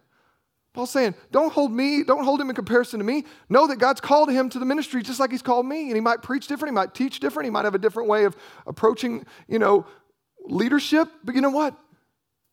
Paul's 0.72 0.90
saying, 0.90 1.14
don't 1.30 1.52
hold 1.52 1.72
me, 1.72 2.02
don't 2.02 2.24
hold 2.24 2.40
him 2.40 2.48
in 2.48 2.56
comparison 2.56 2.98
to 2.98 3.04
me. 3.04 3.24
Know 3.48 3.66
that 3.66 3.76
God's 3.76 4.00
called 4.00 4.30
him 4.30 4.48
to 4.48 4.58
the 4.58 4.64
ministry 4.64 5.02
just 5.02 5.20
like 5.20 5.30
he's 5.30 5.42
called 5.42 5.66
me. 5.66 5.84
And 5.84 5.94
he 5.94 6.00
might 6.00 6.22
preach 6.22 6.46
different, 6.46 6.72
he 6.72 6.74
might 6.74 6.94
teach 6.94 7.20
different, 7.20 7.44
he 7.44 7.50
might 7.50 7.64
have 7.64 7.74
a 7.74 7.78
different 7.78 8.08
way 8.08 8.24
of 8.24 8.34
approaching, 8.66 9.26
you 9.46 9.58
know, 9.58 9.86
leadership. 10.46 11.08
But 11.22 11.34
you 11.34 11.42
know 11.42 11.50
what? 11.50 11.78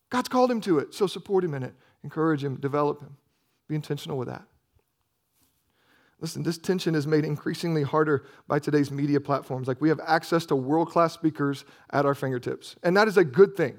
God's 0.10 0.30
called 0.30 0.52
him 0.52 0.60
to 0.62 0.80
it, 0.80 0.94
so 0.94 1.08
support 1.08 1.44
him 1.44 1.54
in 1.54 1.64
it 1.64 1.74
encourage 2.04 2.44
him, 2.44 2.56
develop 2.58 3.02
him. 3.02 3.18
Be 3.68 3.76
intentional 3.76 4.18
with 4.18 4.28
that. 4.28 4.44
Listen, 6.20 6.44
this 6.44 6.60
tension 6.60 6.94
is 6.94 7.08
made 7.08 7.26
increasingly 7.26 7.82
harder 7.82 8.26
by 8.48 8.60
today's 8.60 8.92
media 8.92 9.20
platforms. 9.20 9.68
Like 9.68 9.82
we 9.82 9.90
have 9.90 10.00
access 10.06 10.46
to 10.48 10.56
world 10.56 10.90
class 10.90 11.14
speakers 11.14 11.66
at 11.92 12.06
our 12.06 12.14
fingertips, 12.14 12.76
and 12.84 12.96
that 12.96 13.08
is 13.08 13.18
a 13.18 13.24
good 13.24 13.58
thing, 13.58 13.78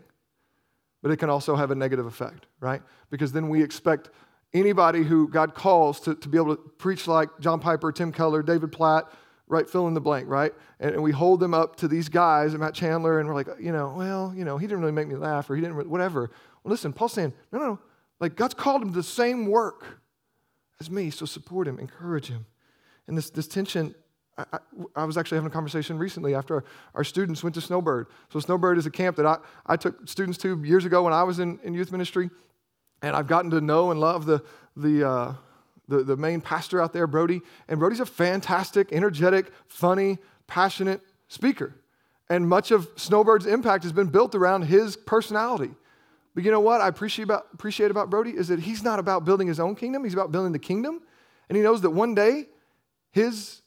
but 1.03 1.13
it 1.13 1.19
can 1.19 1.31
also 1.31 1.55
have 1.55 1.71
a 1.71 1.75
negative 1.77 2.05
effect, 2.05 2.47
right? 2.59 2.83
Because 3.11 3.33
then 3.33 3.49
we 3.49 3.63
expect 3.63 4.11
anybody 4.53 5.05
who 5.05 5.29
God 5.29 5.55
calls 5.55 6.01
to, 6.01 6.17
to 6.17 6.29
be 6.29 6.37
able 6.37 6.57
to 6.57 6.63
preach 6.79 7.07
like 7.07 7.29
John 7.39 7.61
Piper, 7.61 7.93
Tim 7.93 8.11
Keller, 8.11 8.43
David 8.43 8.73
Platt, 8.73 9.05
right? 9.47 9.69
Fill 9.69 9.87
in 9.87 9.95
the 9.95 10.01
blank, 10.01 10.29
right? 10.29 10.53
And, 10.81 10.95
and 10.95 11.03
we 11.03 11.13
hold 11.13 11.39
them 11.39 11.55
up 11.55 11.77
to 11.77 11.89
these 11.89 12.09
guys, 12.09 12.55
Matt 12.57 12.75
Chandler, 12.75 13.21
and 13.21 13.29
we're 13.29 13.35
like, 13.35 13.49
you 13.61 13.71
know, 13.71 13.95
well, 13.97 14.33
you 14.35 14.45
know, 14.45 14.59
he 14.59 14.67
didn't 14.67 14.81
really 14.81 14.93
make 14.93 15.07
me 15.07 15.15
laugh, 15.15 15.49
or 15.49 15.55
he 15.55 15.61
didn't, 15.61 15.77
really, 15.77 15.89
whatever. 15.89 16.31
Well, 16.65 16.71
listen, 16.71 16.93
Paul's 16.93 17.13
saying, 17.13 17.33
no, 17.53 17.59
no, 17.59 17.67
no, 17.67 17.79
like 18.23 18.37
God's 18.37 18.55
called 18.55 18.83
him 18.83 18.91
to 18.91 18.95
the 18.95 19.03
same 19.03 19.47
work 19.47 19.99
as 20.79 20.89
me, 20.89 21.11
so 21.11 21.27
support 21.27 21.67
him, 21.67 21.81
encourage 21.81 22.29
him. 22.29 22.47
And 23.09 23.19
this, 23.19 23.31
this 23.31 23.49
tension, 23.49 23.97
I, 24.39 24.45
I, 24.53 24.59
I 24.95 25.05
was 25.05 25.19
actually 25.19 25.39
having 25.39 25.51
a 25.51 25.53
conversation 25.53 25.99
recently 25.99 26.33
after 26.33 26.55
our, 26.55 26.65
our, 26.95 27.05
students 27.05 27.43
went 27.43 27.57
to 27.57 27.61
Snowbird. 27.61 28.07
So, 28.33 28.39
Snowbird 28.39 28.79
is 28.79 28.87
a 28.87 28.93
camp 28.93 29.17
that 29.17 29.27
I, 29.27 29.39
I 29.67 29.77
took 29.77 30.09
students 30.09 30.39
to 30.39 30.63
years 30.63 30.85
ago 30.85 31.03
when 31.03 31.13
I 31.13 31.25
was 31.25 31.41
in, 31.41 31.59
in 31.65 31.75
youth 31.75 31.91
ministry. 31.91 32.31
And 33.03 33.17
I've 33.17 33.27
gotten 33.27 33.51
to 33.51 33.61
know 33.61 33.91
and 33.91 33.99
love 33.99 34.25
the, 34.25 34.41
the, 34.77 35.09
uh, 35.09 35.35
the, 35.89 36.05
the 36.05 36.17
main 36.17 36.41
pastor 36.41 36.81
out 36.81 36.93
there, 36.93 37.09
Brody. 37.09 37.41
And 37.67 37.81
Brody's 37.81 37.99
a 37.99 38.07
fantastic, 38.07 38.93
energetic, 38.93 39.51
funny, 39.67 40.19
passionate 40.47 41.01
speaker. 41.27 41.75
And 42.31 42.49
much 42.49 42.71
of 42.71 42.95
Snowbird's 42.95 43.47
impact 43.47 43.83
has 43.83 43.93
been 43.93 44.07
built 44.07 44.37
around 44.37 44.63
his 44.63 44.97
personality. 44.97 45.73
But 46.35 46.45
you 46.45 46.51
know 46.51 46.61
what 46.61 46.81
I 46.81 46.89
appreciate 46.89 47.25
about, 47.25 47.47
appreciate 47.53 47.91
about 47.91 48.09
Brody 48.09 48.31
is 48.31 48.49
that 48.49 48.61
he's 48.61 48.83
not 48.83 48.99
about 48.99 49.25
building 49.25 49.49
his 49.49 49.61
own 49.61 49.75
kingdom, 49.75 50.05
he's 50.05 50.15
about 50.15 50.33
building 50.33 50.53
the 50.53 50.59
kingdom. 50.59 51.03
And 51.49 51.57
he 51.57 51.63
knows 51.63 51.83
that 51.83 51.91
one 51.91 52.15
day 52.15 52.47
his 53.11 53.61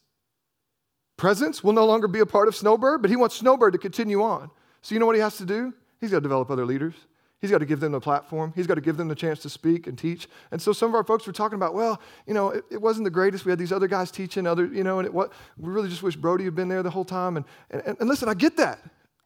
presence 1.17 1.63
will 1.63 1.73
no 1.73 1.85
longer 1.85 2.07
be 2.07 2.19
a 2.19 2.25
part 2.25 2.47
of 2.47 2.55
Snowbird, 2.55 3.01
but 3.01 3.09
he 3.09 3.15
wants 3.15 3.35
Snowbird 3.35 3.73
to 3.73 3.79
continue 3.79 4.23
on. 4.23 4.49
So 4.81 4.95
you 4.95 4.99
know 4.99 5.05
what 5.05 5.15
he 5.15 5.21
has 5.21 5.37
to 5.37 5.45
do? 5.45 5.73
He's 6.01 6.11
got 6.11 6.17
to 6.17 6.21
develop 6.21 6.49
other 6.49 6.65
leaders. 6.65 6.95
He's 7.41 7.51
got 7.51 7.59
to 7.59 7.65
give 7.65 7.79
them 7.79 7.91
the 7.91 7.99
platform. 7.99 8.53
He's 8.55 8.65
got 8.65 8.75
to 8.75 8.81
give 8.81 8.97
them 8.97 9.07
the 9.07 9.15
chance 9.15 9.39
to 9.39 9.49
speak 9.49 9.85
and 9.85 9.97
teach. 9.97 10.27
And 10.51 10.59
so 10.59 10.73
some 10.73 10.89
of 10.89 10.95
our 10.95 11.03
folks 11.03 11.27
were 11.27 11.33
talking 11.33 11.57
about, 11.57 11.75
well, 11.75 12.01
you 12.25 12.33
know, 12.33 12.49
it, 12.49 12.63
it 12.71 12.81
wasn't 12.81 13.03
the 13.03 13.11
greatest. 13.11 13.45
We 13.45 13.51
had 13.51 13.59
these 13.59 13.71
other 13.71 13.87
guys 13.87 14.09
teaching, 14.09 14.47
other, 14.47 14.65
you 14.65 14.83
know, 14.83 14.99
and 14.99 15.05
it, 15.05 15.13
what, 15.13 15.31
we 15.57 15.69
really 15.71 15.89
just 15.89 16.01
wish 16.01 16.15
Brody 16.15 16.45
had 16.45 16.55
been 16.55 16.69
there 16.69 16.81
the 16.81 16.89
whole 16.89 17.05
time. 17.05 17.37
And, 17.37 17.45
and, 17.69 17.97
and 17.99 18.09
listen, 18.09 18.29
I 18.29 18.33
get 18.33 18.57
that. 18.57 18.79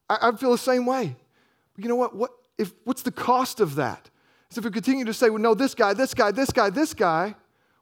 I, 0.09 0.17
I 0.29 0.31
feel 0.35 0.51
the 0.51 0.57
same 0.57 0.85
way. 0.85 1.15
But 1.75 1.83
you 1.83 1.89
know 1.89 1.95
what? 1.95 2.15
What 2.15 2.31
if, 2.59 2.73
what's 2.83 3.01
the 3.01 3.11
cost 3.11 3.59
of 3.59 3.75
that? 3.75 4.09
So 4.51 4.59
if 4.59 4.65
we 4.65 4.71
continue 4.71 5.05
to 5.05 5.13
say, 5.13 5.29
well, 5.29 5.41
no, 5.41 5.53
this 5.53 5.73
guy, 5.73 5.93
this 5.93 6.13
guy, 6.13 6.31
this 6.31 6.51
guy, 6.51 6.69
this 6.69 6.93
guy, 6.93 7.35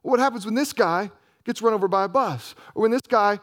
well, 0.03 0.11
what 0.11 0.19
happens 0.19 0.45
when 0.45 0.53
this 0.53 0.71
guy 0.71 1.11
gets 1.43 1.61
run 1.61 1.73
over 1.73 1.87
by 1.87 2.05
a 2.05 2.07
bus? 2.07 2.55
Or 2.75 2.83
when 2.83 2.91
this 2.91 3.01
guy 3.01 3.39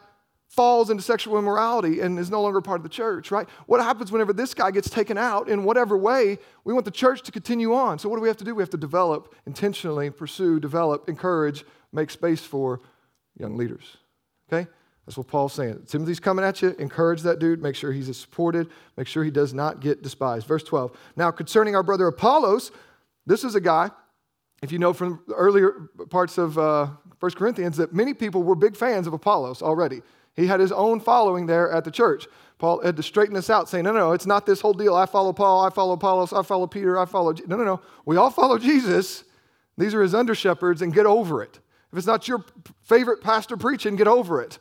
falls 0.47 0.89
into 0.89 1.03
sexual 1.03 1.37
immorality 1.37 1.99
and 1.99 2.17
is 2.17 2.29
no 2.29 2.41
longer 2.41 2.61
part 2.61 2.79
of 2.79 2.83
the 2.83 2.89
church, 2.89 3.31
right? 3.31 3.47
What 3.65 3.81
happens 3.81 4.11
whenever 4.11 4.31
this 4.31 4.53
guy 4.53 4.71
gets 4.71 4.89
taken 4.89 5.17
out 5.17 5.49
in 5.49 5.63
whatever 5.63 5.97
way? 5.97 6.37
We 6.63 6.73
want 6.73 6.85
the 6.85 6.91
church 6.91 7.23
to 7.23 7.31
continue 7.31 7.73
on. 7.73 7.99
So, 7.99 8.07
what 8.07 8.15
do 8.15 8.21
we 8.21 8.29
have 8.29 8.37
to 8.37 8.45
do? 8.45 8.55
We 8.55 8.61
have 8.61 8.69
to 8.69 8.77
develop, 8.77 9.35
intentionally 9.45 10.09
pursue, 10.11 10.59
develop, 10.59 11.09
encourage, 11.09 11.65
make 11.91 12.09
space 12.09 12.41
for 12.41 12.81
young 13.37 13.57
leaders. 13.57 13.97
Okay? 14.47 14.69
That's 15.05 15.17
what 15.17 15.27
Paul's 15.27 15.53
saying. 15.53 15.83
Timothy's 15.87 16.19
coming 16.19 16.43
at 16.43 16.61
you. 16.61 16.75
Encourage 16.79 17.21
that 17.21 17.39
dude. 17.39 17.61
Make 17.61 17.75
sure 17.75 17.91
he's 17.91 18.15
supported. 18.17 18.69
Make 18.97 19.07
sure 19.07 19.23
he 19.23 19.31
does 19.31 19.53
not 19.53 19.79
get 19.79 20.01
despised. 20.01 20.47
Verse 20.47 20.63
12. 20.63 20.97
Now, 21.15 21.29
concerning 21.31 21.75
our 21.75 21.83
brother 21.83 22.07
Apollos, 22.07 22.71
this 23.25 23.43
is 23.43 23.55
a 23.55 23.61
guy, 23.61 23.91
if 24.63 24.71
you 24.71 24.79
know 24.79 24.93
from 24.93 25.23
earlier 25.35 25.89
parts 26.09 26.37
of 26.37 26.57
uh, 26.57 26.87
1 27.19 27.31
Corinthians, 27.33 27.77
that 27.77 27.93
many 27.93 28.13
people 28.13 28.41
were 28.41 28.55
big 28.55 28.75
fans 28.75 29.05
of 29.05 29.13
Apollos 29.13 29.61
already. 29.61 30.01
He 30.35 30.47
had 30.47 30.59
his 30.59 30.71
own 30.71 30.99
following 30.99 31.45
there 31.45 31.71
at 31.71 31.83
the 31.83 31.91
church. 31.91 32.27
Paul 32.57 32.81
had 32.81 32.95
to 32.97 33.03
straighten 33.03 33.35
this 33.35 33.49
out, 33.49 33.69
saying, 33.69 33.83
no, 33.83 33.91
no, 33.91 33.99
no, 33.99 34.11
it's 34.13 34.25
not 34.25 34.45
this 34.45 34.61
whole 34.61 34.73
deal. 34.73 34.95
I 34.95 35.05
follow 35.05 35.33
Paul, 35.33 35.65
I 35.65 35.69
follow 35.69 35.93
Apollos, 35.93 36.33
I 36.33 36.41
follow 36.41 36.67
Peter, 36.67 36.97
I 36.97 37.05
follow. 37.05 37.33
Je-. 37.33 37.43
No, 37.47 37.57
no, 37.57 37.63
no. 37.63 37.81
We 38.05 38.17
all 38.17 38.31
follow 38.31 38.57
Jesus. 38.57 39.23
These 39.77 39.93
are 39.93 40.01
his 40.01 40.15
under 40.15 40.33
shepherds, 40.33 40.81
and 40.81 40.93
get 40.93 41.05
over 41.05 41.43
it. 41.43 41.59
If 41.91 41.97
it's 41.97 42.07
not 42.07 42.27
your 42.27 42.43
favorite 42.81 43.21
pastor 43.21 43.57
preaching, 43.57 43.95
get 43.95 44.07
over 44.07 44.41
it. 44.41 44.59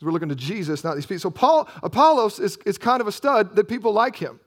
We're 0.00 0.12
looking 0.12 0.28
to 0.28 0.36
Jesus, 0.36 0.84
not 0.84 0.94
these 0.94 1.06
people. 1.06 1.20
So 1.20 1.30
Paul, 1.30 1.68
Apollos 1.82 2.38
is, 2.38 2.56
is 2.64 2.78
kind 2.78 3.00
of 3.00 3.06
a 3.06 3.12
stud 3.12 3.56
that 3.56 3.68
people 3.68 3.92
like 3.92 4.16
him, 4.16 4.38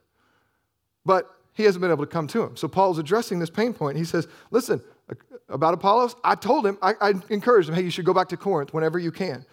but 1.05 1.29
he 1.53 1.63
hasn't 1.63 1.81
been 1.81 1.91
able 1.91 2.05
to 2.05 2.11
come 2.11 2.27
to 2.27 2.41
him. 2.41 2.55
So 2.55 2.67
Paul's 2.67 2.97
addressing 2.97 3.39
this 3.39 3.49
pain 3.49 3.73
point. 3.73 3.97
He 3.97 4.05
says, 4.05 4.27
listen, 4.49 4.81
about 5.49 5.73
Apollos, 5.73 6.15
I 6.23 6.35
told 6.35 6.65
him, 6.65 6.77
I, 6.81 6.93
I 7.01 7.13
encouraged 7.29 7.67
him, 7.67 7.75
hey, 7.75 7.81
you 7.81 7.91
should 7.91 8.05
go 8.05 8.13
back 8.13 8.29
to 8.29 8.37
Corinth 8.37 8.73
whenever 8.73 8.97
you 8.97 9.11
can 9.11 9.45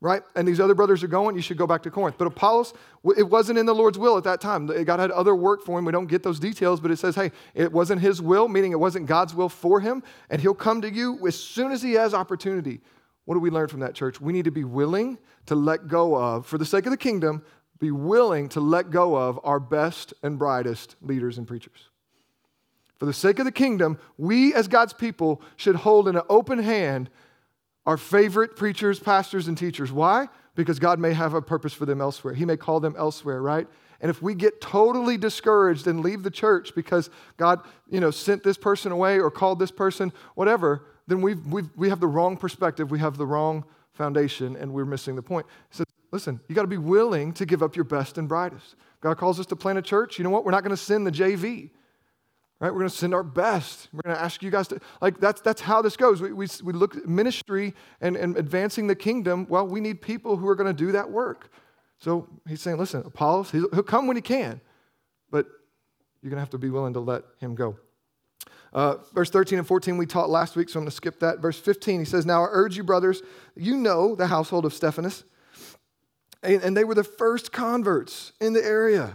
right? 0.00 0.22
And 0.34 0.48
these 0.48 0.60
other 0.60 0.74
brothers 0.74 1.02
are 1.02 1.08
going, 1.08 1.36
you 1.36 1.42
should 1.42 1.58
go 1.58 1.66
back 1.66 1.82
to 1.82 1.90
Corinth. 1.90 2.16
But 2.18 2.26
Apollos, 2.26 2.72
it 3.16 3.28
wasn't 3.28 3.58
in 3.58 3.66
the 3.66 3.74
Lord's 3.74 3.98
will 3.98 4.16
at 4.16 4.24
that 4.24 4.40
time. 4.40 4.66
God 4.66 4.98
had 4.98 5.10
other 5.10 5.34
work 5.34 5.62
for 5.62 5.78
him. 5.78 5.84
We 5.84 5.92
don't 5.92 6.06
get 6.06 6.22
those 6.22 6.40
details, 6.40 6.80
but 6.80 6.90
it 6.90 6.96
says, 6.96 7.14
hey, 7.14 7.32
it 7.54 7.70
wasn't 7.70 8.00
his 8.00 8.22
will, 8.22 8.48
meaning 8.48 8.72
it 8.72 8.80
wasn't 8.80 9.06
God's 9.06 9.34
will 9.34 9.50
for 9.50 9.80
him, 9.80 10.02
and 10.30 10.40
he'll 10.40 10.54
come 10.54 10.80
to 10.82 10.90
you 10.90 11.26
as 11.26 11.38
soon 11.38 11.70
as 11.70 11.82
he 11.82 11.92
has 11.92 12.14
opportunity. 12.14 12.80
What 13.24 13.34
do 13.34 13.40
we 13.40 13.50
learn 13.50 13.68
from 13.68 13.80
that, 13.80 13.94
church? 13.94 14.20
We 14.20 14.32
need 14.32 14.46
to 14.46 14.50
be 14.50 14.64
willing 14.64 15.18
to 15.46 15.54
let 15.54 15.88
go 15.88 16.16
of, 16.16 16.46
for 16.46 16.58
the 16.58 16.64
sake 16.64 16.86
of 16.86 16.90
the 16.90 16.96
kingdom, 16.96 17.42
be 17.78 17.90
willing 17.90 18.48
to 18.50 18.60
let 18.60 18.90
go 18.90 19.16
of 19.16 19.40
our 19.42 19.60
best 19.60 20.12
and 20.22 20.38
brightest 20.38 20.96
leaders 21.00 21.38
and 21.38 21.46
preachers. 21.46 21.88
For 22.98 23.06
the 23.06 23.12
sake 23.12 23.38
of 23.38 23.46
the 23.46 23.52
kingdom, 23.52 23.98
we 24.18 24.52
as 24.52 24.68
God's 24.68 24.92
people 24.92 25.40
should 25.56 25.76
hold 25.76 26.06
in 26.06 26.16
an 26.16 26.22
open 26.28 26.58
hand 26.58 27.08
our 27.86 27.96
favorite 27.96 28.56
preachers, 28.56 29.00
pastors, 29.00 29.48
and 29.48 29.56
teachers. 29.56 29.90
Why? 29.90 30.28
Because 30.54 30.78
God 30.78 30.98
may 30.98 31.14
have 31.14 31.32
a 31.32 31.40
purpose 31.40 31.72
for 31.72 31.86
them 31.86 32.00
elsewhere. 32.00 32.34
He 32.34 32.44
may 32.44 32.58
call 32.58 32.78
them 32.78 32.94
elsewhere, 32.98 33.40
right? 33.40 33.66
And 34.02 34.10
if 34.10 34.20
we 34.20 34.34
get 34.34 34.60
totally 34.60 35.16
discouraged 35.16 35.86
and 35.86 36.00
leave 36.00 36.22
the 36.22 36.30
church 36.30 36.74
because 36.74 37.08
God, 37.38 37.60
you 37.90 38.00
know, 38.00 38.10
sent 38.10 38.42
this 38.42 38.58
person 38.58 38.92
away 38.92 39.18
or 39.18 39.30
called 39.30 39.58
this 39.58 39.70
person, 39.70 40.12
whatever, 40.34 40.84
then 41.10 41.20
we've, 41.20 41.44
we've, 41.46 41.68
we 41.76 41.88
have 41.88 42.00
the 42.00 42.06
wrong 42.06 42.36
perspective. 42.36 42.90
We 42.90 42.98
have 43.00 43.16
the 43.16 43.26
wrong 43.26 43.64
foundation, 43.92 44.56
and 44.56 44.72
we're 44.72 44.84
missing 44.84 45.16
the 45.16 45.22
point. 45.22 45.46
He 45.70 45.76
says, 45.76 45.86
listen, 46.12 46.40
you 46.48 46.54
got 46.54 46.62
to 46.62 46.68
be 46.68 46.78
willing 46.78 47.32
to 47.34 47.46
give 47.46 47.62
up 47.62 47.76
your 47.76 47.84
best 47.84 48.18
and 48.18 48.28
brightest. 48.28 48.76
God 49.00 49.16
calls 49.18 49.40
us 49.40 49.46
to 49.46 49.56
plant 49.56 49.78
a 49.78 49.82
church. 49.82 50.18
You 50.18 50.24
know 50.24 50.30
what? 50.30 50.44
We're 50.44 50.50
not 50.52 50.62
going 50.62 50.76
to 50.76 50.82
send 50.82 51.06
the 51.06 51.12
JV 51.12 51.70
right? 52.60 52.70
We're 52.70 52.80
going 52.80 52.90
to 52.90 52.96
send 52.96 53.14
our 53.14 53.22
best. 53.22 53.88
We're 53.92 54.02
going 54.02 54.14
to 54.14 54.22
ask 54.22 54.42
you 54.42 54.50
guys 54.50 54.68
to, 54.68 54.80
like, 55.00 55.18
that's, 55.18 55.40
that's 55.40 55.62
how 55.62 55.82
this 55.82 55.96
goes. 55.96 56.20
We, 56.20 56.32
we, 56.32 56.46
we 56.62 56.72
look 56.72 56.94
at 56.94 57.08
ministry 57.08 57.74
and, 58.00 58.16
and 58.16 58.36
advancing 58.36 58.86
the 58.86 58.94
kingdom. 58.94 59.46
Well, 59.48 59.66
we 59.66 59.80
need 59.80 60.02
people 60.02 60.36
who 60.36 60.46
are 60.46 60.54
going 60.54 60.74
to 60.74 60.84
do 60.84 60.92
that 60.92 61.10
work. 61.10 61.50
So 61.98 62.28
he's 62.46 62.60
saying, 62.60 62.78
listen, 62.78 63.02
Apollos, 63.04 63.50
he'll, 63.50 63.68
he'll 63.72 63.82
come 63.82 64.06
when 64.06 64.16
he 64.16 64.22
can, 64.22 64.60
but 65.30 65.46
you're 66.22 66.30
going 66.30 66.36
to 66.36 66.40
have 66.40 66.50
to 66.50 66.58
be 66.58 66.70
willing 66.70 66.92
to 66.94 67.00
let 67.00 67.24
him 67.38 67.54
go. 67.54 67.78
Uh, 68.72 68.96
verse 69.12 69.30
13 69.30 69.58
and 69.58 69.66
14 69.66 69.96
we 69.96 70.06
taught 70.06 70.30
last 70.30 70.54
week, 70.56 70.68
so 70.68 70.78
I'm 70.78 70.84
going 70.84 70.90
to 70.90 70.96
skip 70.96 71.20
that. 71.20 71.40
Verse 71.40 71.58
15, 71.58 72.00
he 72.00 72.04
says, 72.04 72.24
Now 72.24 72.44
I 72.44 72.48
urge 72.50 72.76
you, 72.76 72.84
brothers, 72.84 73.22
you 73.56 73.76
know 73.76 74.14
the 74.14 74.28
household 74.28 74.64
of 74.64 74.72
Stephanas, 74.72 75.24
and, 76.42 76.62
and 76.62 76.76
they 76.76 76.84
were 76.84 76.94
the 76.94 77.04
first 77.04 77.52
converts 77.52 78.32
in 78.40 78.52
the 78.52 78.64
area. 78.64 79.12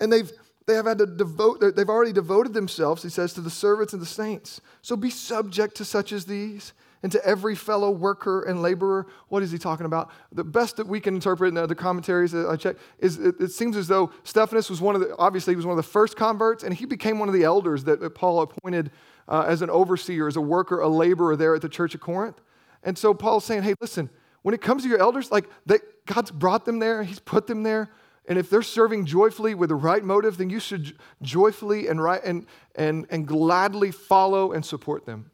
And 0.00 0.12
they've 0.12 0.30
they 0.68 0.74
have 0.74 0.86
had 0.86 0.98
to 0.98 1.06
devote, 1.06 1.60
they've 1.74 1.88
already 1.88 2.12
devoted 2.12 2.52
themselves, 2.52 3.02
he 3.02 3.08
says, 3.08 3.32
to 3.32 3.40
the 3.40 3.50
servants 3.50 3.94
and 3.94 4.02
the 4.02 4.06
saints. 4.06 4.60
So 4.82 4.96
be 4.96 5.08
subject 5.08 5.74
to 5.76 5.84
such 5.84 6.12
as 6.12 6.26
these 6.26 6.74
and 7.02 7.10
to 7.10 7.24
every 7.24 7.54
fellow 7.54 7.90
worker 7.90 8.42
and 8.42 8.60
laborer. 8.60 9.06
What 9.28 9.42
is 9.42 9.50
he 9.50 9.56
talking 9.56 9.86
about? 9.86 10.10
The 10.30 10.44
best 10.44 10.76
that 10.76 10.86
we 10.86 11.00
can 11.00 11.14
interpret 11.14 11.48
in 11.48 11.54
the, 11.54 11.62
other 11.62 11.74
commentaries 11.74 12.32
that 12.32 12.46
I 12.46 12.56
checked 12.56 12.80
is 12.98 13.18
it, 13.18 13.40
it, 13.40 13.50
seems 13.50 13.78
as 13.78 13.88
though 13.88 14.12
Stephanas 14.24 14.68
was 14.68 14.82
one 14.82 14.94
of 14.94 15.00
the, 15.00 15.16
obviously, 15.16 15.52
he 15.52 15.56
was 15.56 15.64
one 15.64 15.78
of 15.78 15.82
the 15.82 15.90
first 15.90 16.16
converts, 16.16 16.62
and 16.64 16.74
he 16.74 16.84
became 16.84 17.18
one 17.18 17.28
of 17.28 17.34
the 17.34 17.44
elders 17.44 17.84
that, 17.84 18.00
that 18.00 18.10
Paul 18.10 18.42
appointed 18.42 18.90
uh, 19.26 19.46
as 19.48 19.62
an 19.62 19.70
overseer, 19.70 20.28
as 20.28 20.36
a 20.36 20.42
worker, 20.42 20.80
a 20.80 20.88
laborer 20.88 21.34
there 21.34 21.54
at 21.54 21.62
the 21.62 21.68
church 21.70 21.94
of 21.94 22.02
Corinth. 22.02 22.42
And 22.82 22.98
so 22.98 23.14
Paul's 23.14 23.46
saying, 23.46 23.62
hey, 23.62 23.74
listen, 23.80 24.10
when 24.42 24.54
it 24.54 24.60
comes 24.60 24.82
to 24.82 24.88
your 24.90 25.00
elders, 25.00 25.30
like 25.30 25.48
they, 25.64 25.78
God's 26.04 26.30
brought 26.30 26.66
them 26.66 26.78
there, 26.78 27.02
he's 27.04 27.20
put 27.20 27.46
them 27.46 27.62
there. 27.62 27.90
And 28.28 28.38
if 28.38 28.50
they're 28.50 28.62
serving 28.62 29.06
joyfully 29.06 29.54
with 29.54 29.70
the 29.70 29.74
right 29.74 30.04
motive, 30.04 30.36
then 30.36 30.50
you 30.50 30.60
should 30.60 30.96
joyfully 31.22 31.88
and, 31.88 32.00
right, 32.00 32.22
and, 32.22 32.46
and, 32.74 33.06
and 33.10 33.26
gladly 33.26 33.90
follow 33.90 34.52
and 34.52 34.64
support 34.64 35.06
them. 35.06 35.30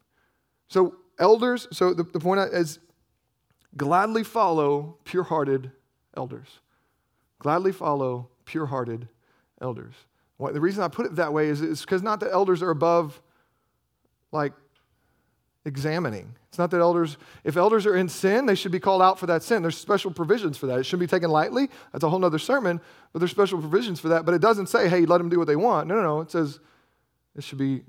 So, 0.69 0.97
elders, 1.19 1.67
so 1.73 1.93
the, 1.93 2.05
the 2.05 2.21
point 2.21 2.41
is 2.53 2.79
gladly 3.77 4.23
follow 4.23 4.99
pure 5.05 5.25
hearted 5.25 5.73
elders. 6.17 6.61
Gladly 7.41 7.73
follow 7.73 8.29
pure 8.45 8.67
hearted 8.67 9.09
elders. 9.61 9.95
the 10.39 10.61
reason 10.61 10.85
I 10.85 10.89
put 10.89 11.07
it 11.07 11.17
that 11.17 11.33
way 11.33 11.49
is 11.49 11.81
because 11.81 12.03
not 12.03 12.21
that 12.21 12.33
elders 12.33 12.63
are 12.63 12.71
above 12.71 13.21
like 14.31 14.53
examining. 15.65 16.35
It's 16.49 16.59
not 16.59 16.71
that 16.71 16.81
elders, 16.81 17.17
if 17.43 17.57
elders 17.57 17.87
are 17.87 17.97
in 17.97 18.09
sin, 18.09 18.47
they 18.47 18.55
should 18.55 18.73
be 18.73 18.81
called 18.81 19.03
out 19.03 19.19
for 19.19 19.27
that 19.27 19.43
sin. 19.43 19.63
There's 19.63 19.77
special 19.77 20.11
provisions 20.11 20.57
for 20.57 20.67
that. 20.67 20.79
It 20.79 20.85
shouldn't 20.85 21.01
be 21.01 21.07
taken 21.07 21.31
lightly. 21.31 21.69
That's 21.93 22.05
a 22.05 22.11
whole 22.11 22.25
other 22.25 22.39
sermon, 22.39 22.81
but 23.13 23.19
there's 23.19 23.31
special 23.31 23.59
provisions 23.59 23.99
for 23.99 24.09
that. 24.09 24.25
But 24.25 24.35
it 24.35 24.41
doesn't 24.41 24.69
say, 24.69 24.89
hey, 24.89 25.07
let 25.07 25.19
them 25.19 25.29
do 25.29 25.39
what 25.39 25.49
they 25.49 25.57
want. 25.57 25.89
No, 25.89 25.97
no, 25.97 26.03
no. 26.03 26.21
It 26.21 26.31
says 26.31 26.61
it 27.37 27.43
should 27.43 27.59
be 27.59 27.83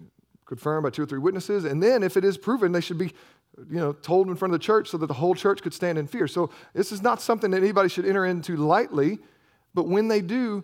confirmed 0.45 0.84
by 0.84 0.89
two 0.89 1.03
or 1.03 1.05
three 1.05 1.19
witnesses. 1.19 1.65
And 1.65 1.82
then 1.82 2.01
if 2.03 2.17
it 2.17 2.23
is 2.23 2.38
proven, 2.38 2.71
they 2.71 2.82
should 2.82 2.97
be 2.97 3.13
you 3.69 3.80
know, 3.80 3.93
told 3.93 4.28
in 4.28 4.36
front 4.36 4.53
of 4.53 4.59
the 4.59 4.63
church 4.63 4.89
so 4.89 4.97
that 4.97 5.07
the 5.07 5.13
whole 5.13 5.36
church 5.36 5.61
could 5.61 5.73
stand 5.73 5.97
in 5.97 6.07
fear. 6.07 6.28
So 6.28 6.49
this 6.73 6.91
is 6.91 7.01
not 7.01 7.21
something 7.21 7.51
that 7.51 7.61
anybody 7.61 7.89
should 7.89 8.05
enter 8.05 8.26
into 8.26 8.57
lightly, 8.57 9.19
but 9.73 9.88
when 9.88 10.07
they 10.07 10.21
do, 10.21 10.63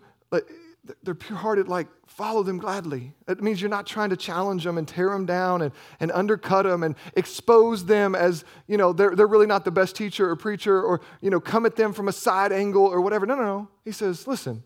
they're 1.04 1.16
pure 1.16 1.38
hearted, 1.38 1.68
like 1.68 1.88
follow 2.08 2.44
them 2.44 2.58
gladly. 2.58 3.14
It 3.28 3.42
means 3.42 3.62
you're 3.62 3.70
not 3.70 3.86
trying 3.86 4.10
to 4.10 4.18
challenge 4.18 4.64
them 4.64 4.78
and 4.78 4.88
tear 4.88 5.10
them 5.10 5.26
down 5.26 5.62
and, 5.62 5.72
and 6.00 6.12
undercut 6.12 6.66
them 6.66 6.84
and 6.84 6.96
expose 7.16 7.86
them 7.86 8.16
as, 8.16 8.44
you 8.68 8.78
know, 8.78 8.92
they're, 8.92 9.16
they're 9.16 9.28
really 9.28 9.46
not 9.46 9.64
the 9.64 9.72
best 9.72 9.96
teacher 9.96 10.30
or 10.30 10.36
preacher 10.36 10.82
or, 10.82 11.02
you 11.22 11.30
know, 11.30 11.40
come 11.40 11.66
at 11.66 11.76
them 11.76 11.94
from 11.94 12.08
a 12.08 12.12
side 12.12 12.52
angle 12.52 12.86
or 12.86 13.00
whatever. 13.02 13.26
No, 13.26 13.36
no, 13.36 13.44
no. 13.44 13.68
He 13.86 13.92
says, 13.92 14.28
listen, 14.28 14.64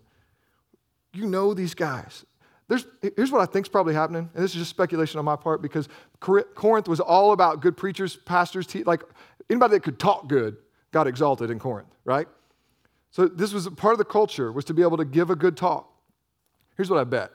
you 1.13 1.28
know 1.28 1.53
these 1.53 1.74
guys. 1.74 2.26
There's, 2.68 2.86
here's 3.16 3.32
what 3.32 3.41
I 3.41 3.45
think 3.45 3.68
is 3.68 3.70
probably 3.70 3.93
happening, 3.93 4.28
and 4.34 4.43
this 4.43 4.51
is 4.51 4.57
just 4.57 4.72
speculation 4.72 5.20
on 5.20 5.26
my 5.26 5.36
part 5.36 5.61
because 5.61 5.88
Corinth 6.20 6.88
was 6.88 6.99
all 6.99 7.32
about 7.32 7.61
good 7.61 7.78
preachers, 7.78 8.16
pastors, 8.16 8.66
te- 8.66 8.84
like 8.84 9.03
Anybody 9.49 9.76
that 9.76 9.84
could 9.84 9.99
talk 9.99 10.28
good 10.28 10.57
got 10.91 11.07
exalted 11.07 11.51
in 11.51 11.59
Corinth, 11.59 11.89
right? 12.03 12.28
So 13.11 13.28
this 13.28 13.53
was 13.53 13.68
part 13.70 13.93
of 13.93 13.97
the 13.97 14.05
culture 14.05 14.51
was 14.51 14.66
to 14.66 14.74
be 14.74 14.82
able 14.82 14.97
to 14.97 15.05
give 15.05 15.30
a 15.30 15.36
good 15.36 15.55
talk. 15.55 15.91
Here's 16.76 16.89
what 16.89 16.99
I 16.99 17.03
bet. 17.03 17.32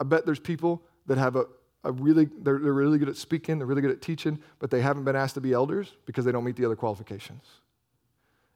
I 0.00 0.04
bet 0.04 0.24
there's 0.26 0.40
people 0.40 0.82
that 1.06 1.18
have 1.18 1.36
a, 1.36 1.44
a 1.84 1.92
really, 1.92 2.28
they're, 2.42 2.58
they're 2.58 2.72
really 2.72 2.98
good 2.98 3.08
at 3.08 3.16
speaking, 3.16 3.58
they're 3.58 3.66
really 3.66 3.82
good 3.82 3.90
at 3.90 4.00
teaching, 4.00 4.38
but 4.58 4.70
they 4.70 4.80
haven't 4.80 5.04
been 5.04 5.16
asked 5.16 5.34
to 5.34 5.40
be 5.40 5.52
elders 5.52 5.92
because 6.06 6.24
they 6.24 6.32
don't 6.32 6.44
meet 6.44 6.56
the 6.56 6.64
other 6.64 6.76
qualifications. 6.76 7.44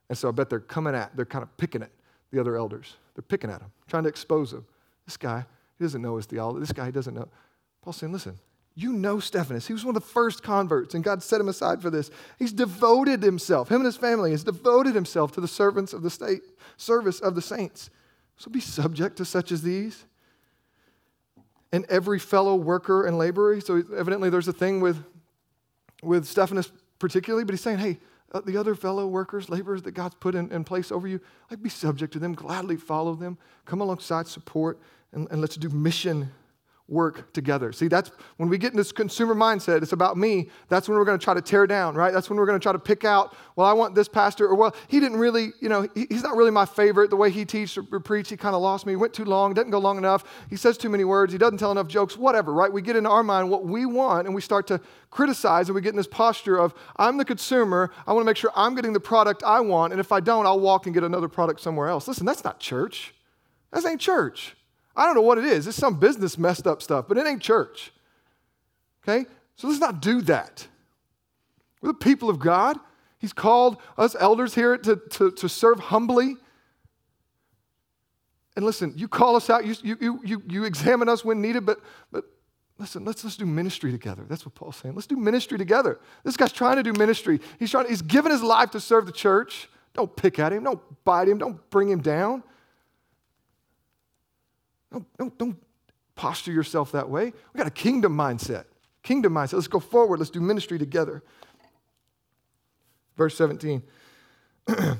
And 0.09 0.17
so 0.17 0.27
I 0.27 0.31
bet 0.31 0.49
they're 0.49 0.59
coming 0.59 0.95
at, 0.95 1.15
they're 1.15 1.25
kind 1.25 1.43
of 1.43 1.55
picking 1.57 1.81
at 1.81 1.91
the 2.31 2.39
other 2.39 2.55
elders. 2.55 2.95
They're 3.15 3.23
picking 3.23 3.49
at 3.49 3.59
them, 3.59 3.71
trying 3.87 4.03
to 4.03 4.09
expose 4.09 4.51
them. 4.51 4.65
This 5.05 5.17
guy, 5.17 5.45
he 5.77 5.83
doesn't 5.83 6.01
know 6.01 6.17
his 6.17 6.25
theology. 6.25 6.59
This 6.59 6.71
guy, 6.71 6.85
he 6.85 6.91
doesn't 6.91 7.13
know. 7.13 7.27
Paul's 7.81 7.97
saying, 7.97 8.11
listen, 8.13 8.39
you 8.75 8.91
know 8.91 9.19
Stephanas. 9.19 9.67
He 9.67 9.73
was 9.73 9.85
one 9.85 9.95
of 9.95 10.01
the 10.01 10.07
first 10.07 10.43
converts, 10.43 10.93
and 10.95 11.03
God 11.03 11.23
set 11.23 11.39
him 11.39 11.47
aside 11.47 11.81
for 11.81 11.89
this. 11.89 12.11
He's 12.37 12.51
devoted 12.51 13.23
himself, 13.23 13.69
him 13.69 13.77
and 13.77 13.85
his 13.85 13.97
family 13.97 14.31
has 14.31 14.43
devoted 14.43 14.93
himself 14.95 15.31
to 15.33 15.41
the 15.41 15.47
servants 15.47 15.93
of 15.93 16.01
the 16.01 16.09
state, 16.09 16.41
service 16.75 17.19
of 17.19 17.35
the 17.35 17.41
saints. 17.41 17.89
So 18.37 18.51
be 18.51 18.59
subject 18.59 19.17
to 19.17 19.25
such 19.25 19.51
as 19.51 19.61
these. 19.61 20.05
And 21.71 21.85
every 21.89 22.19
fellow 22.19 22.55
worker 22.55 23.05
and 23.05 23.17
laborer. 23.17 23.59
So 23.61 23.83
evidently 23.95 24.29
there's 24.29 24.47
a 24.47 24.53
thing 24.53 24.81
with, 24.81 25.03
with 26.03 26.25
Stephanas 26.25 26.71
particularly, 26.99 27.43
but 27.43 27.53
he's 27.53 27.61
saying, 27.61 27.79
hey, 27.79 27.99
uh, 28.31 28.41
the 28.41 28.57
other 28.57 28.75
fellow 28.75 29.07
workers, 29.07 29.49
laborers 29.49 29.81
that 29.83 29.91
God's 29.91 30.15
put 30.15 30.35
in, 30.35 30.51
in, 30.51 30.63
place 30.63 30.91
over 30.91 31.07
you, 31.07 31.21
like 31.49 31.61
be 31.61 31.69
subject 31.69 32.11
to 32.13 32.19
them, 32.19 32.33
gladly 32.33 32.75
follow 32.75 33.15
them, 33.15 33.37
come 33.65 33.81
alongside, 33.81 34.27
support, 34.27 34.79
and, 35.11 35.27
and 35.31 35.41
let's 35.41 35.55
do 35.55 35.69
mission 35.69 36.29
work 36.87 37.33
together. 37.33 37.71
See, 37.71 37.87
that's 37.87 38.11
when 38.37 38.47
we 38.47 38.59
get 38.59 38.71
in 38.71 38.77
this 38.77 38.91
consumer 38.91 39.33
mindset, 39.33 39.81
it's 39.81 39.93
about 39.93 40.17
me. 40.17 40.51
That's 40.69 40.87
when 40.87 40.97
we're 40.97 41.05
going 41.05 41.17
to 41.17 41.23
try 41.23 41.33
to 41.33 41.41
tear 41.41 41.65
down, 41.65 41.95
right? 41.95 42.13
That's 42.13 42.29
when 42.29 42.37
we're 42.37 42.45
going 42.45 42.59
to 42.59 42.63
try 42.63 42.73
to 42.73 42.79
pick 42.79 43.03
out, 43.03 43.35
well, 43.55 43.65
I 43.65 43.73
want 43.73 43.95
this 43.95 44.07
pastor, 44.07 44.47
or 44.47 44.53
well, 44.53 44.75
he 44.87 44.99
didn't 44.99 45.17
really, 45.17 45.49
you 45.61 45.67
know, 45.67 45.87
he's 45.95 46.21
not 46.21 46.35
really 46.35 46.51
my 46.51 46.65
favorite. 46.65 47.09
The 47.09 47.15
way 47.15 47.31
he 47.31 47.43
teaches 47.43 47.77
or 47.91 47.99
preach, 47.99 48.29
he 48.29 48.37
kind 48.37 48.53
of 48.53 48.61
lost 48.61 48.85
me. 48.85 48.91
He 48.91 48.97
went 48.97 49.13
too 49.13 49.25
long, 49.25 49.55
didn't 49.55 49.71
go 49.71 49.79
long 49.79 49.97
enough. 49.97 50.23
He 50.47 50.55
says 50.55 50.77
too 50.77 50.89
many 50.89 51.03
words, 51.03 51.33
he 51.33 51.39
doesn't 51.39 51.57
tell 51.57 51.71
enough 51.71 51.87
jokes, 51.87 52.17
whatever, 52.17 52.53
right? 52.53 52.71
We 52.71 52.83
get 52.83 52.95
into 52.95 53.09
our 53.09 53.23
mind 53.23 53.49
what 53.49 53.65
we 53.65 53.87
want 53.87 54.27
and 54.27 54.35
we 54.35 54.41
start 54.41 54.67
to 54.67 54.79
criticize 55.09 55.69
and 55.69 55.75
we 55.75 55.81
get 55.81 55.89
in 55.89 55.95
this 55.95 56.07
posture 56.07 56.57
of, 56.57 56.75
I'm 56.97 57.17
the 57.17 57.25
consumer, 57.25 57.91
I 58.05 58.13
want 58.13 58.25
to 58.25 58.27
make 58.27 58.37
sure 58.37 58.51
I'm 58.55 58.75
getting 58.75 58.93
the 58.93 58.99
product 58.99 59.41
I 59.43 59.59
want, 59.59 59.91
and 59.91 59.99
if 59.99 60.11
I 60.11 60.19
don't, 60.19 60.45
I'll 60.45 60.59
walk 60.59 60.85
and 60.85 60.93
get 60.93 61.03
another 61.03 61.29
product 61.29 61.61
somewhere 61.61 61.87
else. 61.87 62.07
Listen, 62.07 62.27
that's 62.27 62.43
not 62.43 62.59
church. 62.59 63.15
That 63.71 63.83
ain't 63.85 63.99
church. 63.99 64.55
I 64.95 65.05
don't 65.05 65.15
know 65.15 65.21
what 65.21 65.37
it 65.37 65.45
is. 65.45 65.67
It's 65.67 65.77
some 65.77 65.99
business 65.99 66.37
messed 66.37 66.67
up 66.67 66.81
stuff, 66.81 67.05
but 67.07 67.17
it 67.17 67.27
ain't 67.27 67.41
church. 67.41 67.91
Okay? 69.03 69.25
So 69.55 69.67
let's 69.67 69.79
not 69.79 70.01
do 70.01 70.21
that. 70.23 70.67
We're 71.81 71.89
the 71.89 71.93
people 71.93 72.29
of 72.29 72.39
God. 72.39 72.77
He's 73.17 73.33
called 73.33 73.77
us 73.97 74.15
elders 74.19 74.55
here 74.55 74.77
to, 74.77 74.95
to, 75.11 75.31
to 75.31 75.49
serve 75.49 75.79
humbly. 75.79 76.35
And 78.55 78.65
listen, 78.65 78.93
you 78.95 79.07
call 79.07 79.35
us 79.35 79.49
out, 79.49 79.65
you, 79.65 79.75
you, 79.83 80.19
you, 80.23 80.43
you 80.47 80.63
examine 80.63 81.09
us 81.09 81.25
when 81.25 81.41
needed, 81.41 81.65
but, 81.65 81.79
but 82.11 82.23
listen, 82.77 83.03
let's, 83.03 83.23
let's 83.23 83.35
do 83.35 83.45
ministry 83.45 83.91
together. 83.91 84.23
That's 84.29 84.45
what 84.45 84.55
Paul's 84.55 84.77
saying. 84.77 84.95
Let's 84.95 85.07
do 85.07 85.17
ministry 85.17 85.57
together. 85.57 85.99
This 86.23 86.37
guy's 86.37 86.53
trying 86.53 86.77
to 86.77 86.83
do 86.83 86.93
ministry. 86.93 87.41
He's, 87.59 87.71
trying, 87.71 87.87
he's 87.87 88.01
given 88.01 88.31
his 88.31 88.41
life 88.41 88.71
to 88.71 88.79
serve 88.79 89.05
the 89.05 89.11
church. 89.11 89.69
Don't 89.93 90.13
pick 90.15 90.39
at 90.39 90.53
him, 90.53 90.63
don't 90.63 90.81
bite 91.05 91.27
him, 91.27 91.37
don't 91.37 91.69
bring 91.69 91.89
him 91.89 92.01
down. 92.01 92.43
Don't, 94.95 95.17
don't, 95.17 95.37
don't 95.37 95.57
posture 96.15 96.53
yourself 96.53 96.93
that 96.93 97.09
way. 97.09 97.25
We 97.25 97.57
got 97.57 97.67
a 97.67 97.71
kingdom 97.71 98.15
mindset. 98.15 98.63
Kingdom 99.03 99.33
mindset. 99.33 99.55
Let's 99.55 99.67
go 99.67 99.81
forward. 99.81 100.19
Let's 100.19 100.31
do 100.31 100.39
ministry 100.39 100.79
together. 100.79 101.21
Verse 103.17 103.35
17. 103.35 103.83
I, 104.69 104.99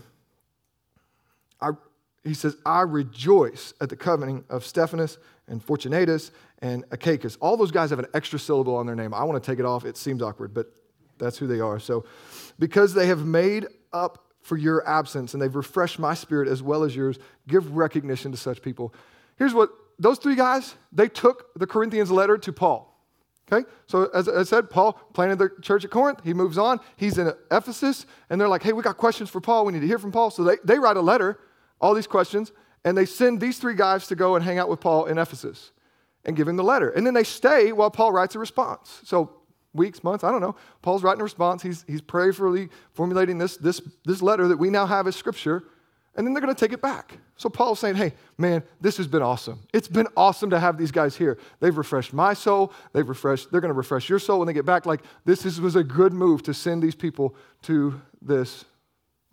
he 2.25 2.33
says, 2.33 2.57
I 2.65 2.81
rejoice 2.81 3.73
at 3.79 3.87
the 3.87 3.95
covenant 3.95 4.43
of 4.49 4.65
Stephanas 4.65 5.17
and 5.47 5.63
Fortunatus 5.63 6.31
and 6.59 6.83
Achaicus. 6.89 7.37
All 7.39 7.55
those 7.55 7.71
guys 7.71 7.89
have 7.91 7.99
an 7.99 8.07
extra 8.13 8.37
syllable 8.37 8.75
on 8.75 8.85
their 8.85 8.97
name. 8.97 9.13
I 9.13 9.23
want 9.23 9.41
to 9.41 9.49
take 9.49 9.59
it 9.59 9.65
off. 9.65 9.85
It 9.85 9.95
seems 9.95 10.21
awkward, 10.21 10.53
but 10.53 10.73
that's 11.17 11.37
who 11.37 11.47
they 11.47 11.61
are. 11.61 11.79
So, 11.79 12.03
because 12.59 12.93
they 12.93 13.07
have 13.07 13.25
made 13.25 13.67
up 13.93 14.25
for 14.41 14.57
your 14.57 14.85
absence 14.85 15.33
and 15.33 15.41
they've 15.41 15.55
refreshed 15.55 15.99
my 15.99 16.15
spirit 16.15 16.49
as 16.49 16.61
well 16.61 16.83
as 16.83 16.93
yours, 16.93 17.17
give 17.47 17.77
recognition 17.77 18.33
to 18.33 18.37
such 18.37 18.61
people. 18.61 18.93
Here's 19.37 19.53
what 19.53 19.69
those 19.99 20.17
three 20.17 20.35
guys, 20.35 20.75
they 20.91 21.07
took 21.07 21.53
the 21.55 21.67
Corinthians 21.67 22.11
letter 22.11 22.37
to 22.37 22.53
Paul. 22.53 22.91
Okay? 23.51 23.67
So, 23.87 24.09
as 24.13 24.27
I 24.27 24.43
said, 24.43 24.69
Paul 24.69 24.93
planted 25.13 25.37
the 25.37 25.49
church 25.61 25.85
at 25.85 25.91
Corinth. 25.91 26.21
He 26.23 26.33
moves 26.33 26.57
on. 26.57 26.79
He's 26.97 27.17
in 27.17 27.31
Ephesus, 27.51 28.05
and 28.29 28.41
they're 28.41 28.47
like, 28.47 28.63
hey, 28.63 28.73
we 28.73 28.81
got 28.81 28.97
questions 28.97 29.29
for 29.29 29.39
Paul. 29.39 29.65
We 29.65 29.73
need 29.73 29.81
to 29.81 29.87
hear 29.87 29.99
from 29.99 30.11
Paul. 30.11 30.31
So, 30.31 30.43
they, 30.43 30.57
they 30.63 30.79
write 30.79 30.97
a 30.97 31.01
letter, 31.01 31.39
all 31.79 31.93
these 31.93 32.07
questions, 32.07 32.51
and 32.83 32.97
they 32.97 33.05
send 33.05 33.39
these 33.39 33.59
three 33.59 33.75
guys 33.75 34.07
to 34.07 34.15
go 34.15 34.35
and 34.35 34.43
hang 34.43 34.57
out 34.57 34.69
with 34.69 34.79
Paul 34.79 35.05
in 35.05 35.17
Ephesus 35.17 35.71
and 36.25 36.35
give 36.35 36.47
him 36.47 36.55
the 36.55 36.63
letter. 36.63 36.89
And 36.89 37.05
then 37.05 37.13
they 37.13 37.23
stay 37.23 37.71
while 37.71 37.91
Paul 37.91 38.11
writes 38.11 38.35
a 38.35 38.39
response. 38.39 39.01
So, 39.03 39.31
weeks, 39.73 40.03
months, 40.03 40.23
I 40.23 40.31
don't 40.31 40.41
know. 40.41 40.55
Paul's 40.81 41.03
writing 41.03 41.21
a 41.21 41.23
response. 41.23 41.61
He's, 41.61 41.83
he's 41.87 42.01
prayerfully 42.01 42.69
formulating 42.93 43.37
this, 43.37 43.57
this, 43.57 43.81
this 44.05 44.21
letter 44.21 44.47
that 44.47 44.57
we 44.57 44.69
now 44.69 44.87
have 44.87 45.05
as 45.05 45.15
scripture 45.15 45.65
and 46.15 46.25
then 46.25 46.33
they're 46.33 46.41
going 46.41 46.53
to 46.53 46.59
take 46.59 46.73
it 46.73 46.81
back. 46.81 47.17
So 47.35 47.49
Paul's 47.49 47.79
saying, 47.79 47.95
hey, 47.95 48.13
man, 48.37 48.63
this 48.79 48.97
has 48.97 49.07
been 49.07 49.21
awesome. 49.21 49.59
It's 49.73 49.87
been 49.87 50.07
awesome 50.15 50.49
to 50.51 50.59
have 50.59 50.77
these 50.77 50.91
guys 50.91 51.15
here. 51.15 51.37
They've 51.59 51.77
refreshed 51.77 52.13
my 52.13 52.33
soul. 52.33 52.71
They've 52.93 53.07
refreshed, 53.07 53.51
they're 53.51 53.61
going 53.61 53.73
to 53.73 53.77
refresh 53.77 54.09
your 54.09 54.19
soul 54.19 54.39
when 54.39 54.47
they 54.47 54.53
get 54.53 54.65
back. 54.65 54.85
Like, 54.85 55.01
this 55.25 55.45
is, 55.45 55.59
was 55.59 55.75
a 55.75 55.83
good 55.83 56.13
move 56.13 56.43
to 56.43 56.53
send 56.53 56.81
these 56.81 56.95
people 56.95 57.35
to 57.63 58.01
this, 58.21 58.65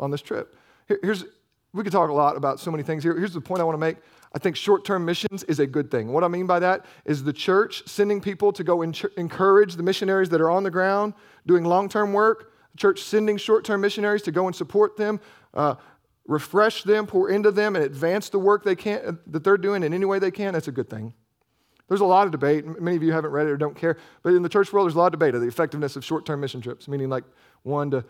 on 0.01 0.11
this 0.11 0.23
trip. 0.23 0.57
Here, 0.89 0.99
here's, 1.03 1.25
we 1.73 1.85
could 1.85 1.93
talk 1.93 2.11
a 2.11 2.15
lot 2.15 2.37
about 2.37 2.59
so 2.59 2.71
many 2.71 2.83
things 2.83 3.03
here. 3.03 3.17
Here's 3.17 3.33
the 3.33 3.41
point 3.41 3.61
I 3.61 3.65
want 3.65 3.75
to 3.75 3.81
make. 3.81 3.97
I 4.35 4.39
think 4.39 4.57
short 4.57 4.85
term 4.85 5.05
missions 5.05 5.45
is 5.45 5.61
a 5.61 5.67
good 5.67 5.91
thing. 5.91 6.13
What 6.13 6.25
I 6.25 6.29
mean 6.29 6.47
by 6.47 6.59
that 6.61 6.87
is 7.05 7.23
the 7.23 7.33
church 7.33 7.87
sending 7.87 8.21
people 8.21 8.53
to 8.53 8.65
go 8.65 8.83
encourage 8.83 9.77
the 9.77 9.83
missionaries 9.83 10.31
that 10.31 10.41
are 10.41 10.51
on 10.51 10.63
the 10.63 10.71
ground 10.71 11.15
doing 11.47 11.65
long 11.65 11.89
term 11.89 12.13
work, 12.13 12.53
the 12.73 12.79
church 12.79 13.03
sending 13.03 13.37
short 13.37 13.65
term 13.65 13.83
missionaries 13.83 14.23
to 14.23 14.33
go 14.33 14.47
and 14.47 14.57
support 14.57 14.97
them. 14.97 15.21
Uh, 15.55 15.75
refresh 16.33 16.83
them, 16.83 17.07
pour 17.07 17.29
into 17.29 17.51
them, 17.51 17.77
and 17.77 17.85
advance 17.85 18.31
the 18.31 18.39
work 18.39 18.65
they 18.65 18.75
can, 18.75 19.19
that 19.27 19.45
they're 19.45 19.59
doing 19.59 19.83
in 19.83 19.93
any 19.93 20.05
way 20.05 20.19
they 20.19 20.31
can, 20.31 20.55
that's 20.55 20.69
a 20.69 20.73
good 20.73 20.89
thing. 20.89 21.13
There's 21.89 22.01
a 22.01 22.07
lot 22.07 22.25
of 22.25 22.33
debate. 22.33 22.65
Many 22.81 22.97
of 22.97 23.03
you 23.03 23.13
haven't 23.13 23.33
read 23.33 23.47
it 23.47 23.51
or 23.51 23.57
don't 23.59 23.77
care. 23.77 23.99
But 24.23 24.33
in 24.33 24.43
the 24.43 24.49
church 24.49 24.73
world, 24.73 24.87
there's 24.87 24.95
a 24.95 24.99
lot 24.99 25.07
of 25.07 25.13
debate 25.13 25.35
of 25.35 25.43
the 25.43 25.47
effectiveness 25.47 25.95
of 25.95 26.05
short 26.05 26.25
term 26.25 26.41
mission 26.41 26.63
trips, 26.63 26.89
meaning 26.89 27.11
like 27.11 27.25
one 27.65 27.91
to 27.91 28.05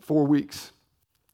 four 0.00 0.24
weeks. 0.26 0.72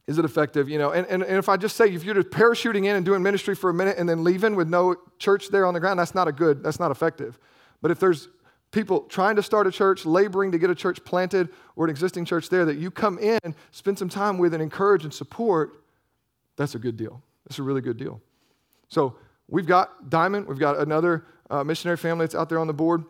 Is 0.07 0.19
it 0.19 0.25
effective? 0.25 0.69
You 0.69 0.79
know, 0.79 0.91
and, 0.91 1.07
and, 1.07 1.23
and 1.23 1.37
if 1.39 1.49
I 1.49 1.57
just 1.57 1.75
say 1.75 1.87
if 1.87 2.05
you're 2.05 2.15
just 2.15 2.29
parachuting 2.29 2.85
in 2.85 2.97
and 2.97 3.05
doing 3.05 3.23
ministry 3.23 3.55
for 3.55 3.71
a 3.71 3.75
minute 3.75 3.97
and 3.99 4.07
then 4.07 4.23
leaving 4.23 4.55
with 4.57 4.69
no 4.69 4.97
church 5.19 5.49
there 5.49 5.65
on 5.65 5.73
the 5.73 5.81
ground, 5.81 5.99
that's 5.99 6.15
not 6.15 6.29
a 6.29 6.33
good, 6.33 6.63
that's 6.63 6.79
not 6.79 6.91
effective. 6.91 7.39
But 7.81 7.91
if 7.91 7.99
there's 7.99 8.29
people 8.73 9.01
trying 9.03 9.37
to 9.37 9.43
start 9.43 9.67
a 9.67 9.71
church, 9.71 10.05
laboring 10.05 10.53
to 10.53 10.59
get 10.59 10.69
a 10.69 10.75
church 10.75 11.03
planted 11.03 11.49
or 11.77 11.85
an 11.85 11.91
existing 11.91 12.27
church 12.27 12.51
there 12.51 12.67
that 12.67 12.77
you 12.77 12.91
come 12.91 13.19
in, 13.19 13.55
spend 13.71 13.99
some 13.99 14.11
time 14.11 14.37
with 14.37 14.53
and 14.53 14.63
encourage 14.63 15.05
and 15.05 15.15
support, 15.15 15.83
that's 16.57 16.75
a 16.75 16.79
good 16.79 16.97
deal. 16.97 17.23
That's 17.47 17.59
a 17.59 17.63
really 17.63 17.81
good 17.81 17.97
deal. 17.97 18.21
So 18.89 19.17
we've 19.49 19.67
got 19.67 20.11
Diamond, 20.11 20.47
we've 20.47 20.59
got 20.59 20.79
another 20.79 21.25
uh, 21.51 21.65
missionary 21.65 21.97
family 21.97 22.25
that's 22.25 22.35
out 22.35 22.49
there 22.49 22.59
on 22.59 22.67
the 22.67 22.75
board 22.75 23.05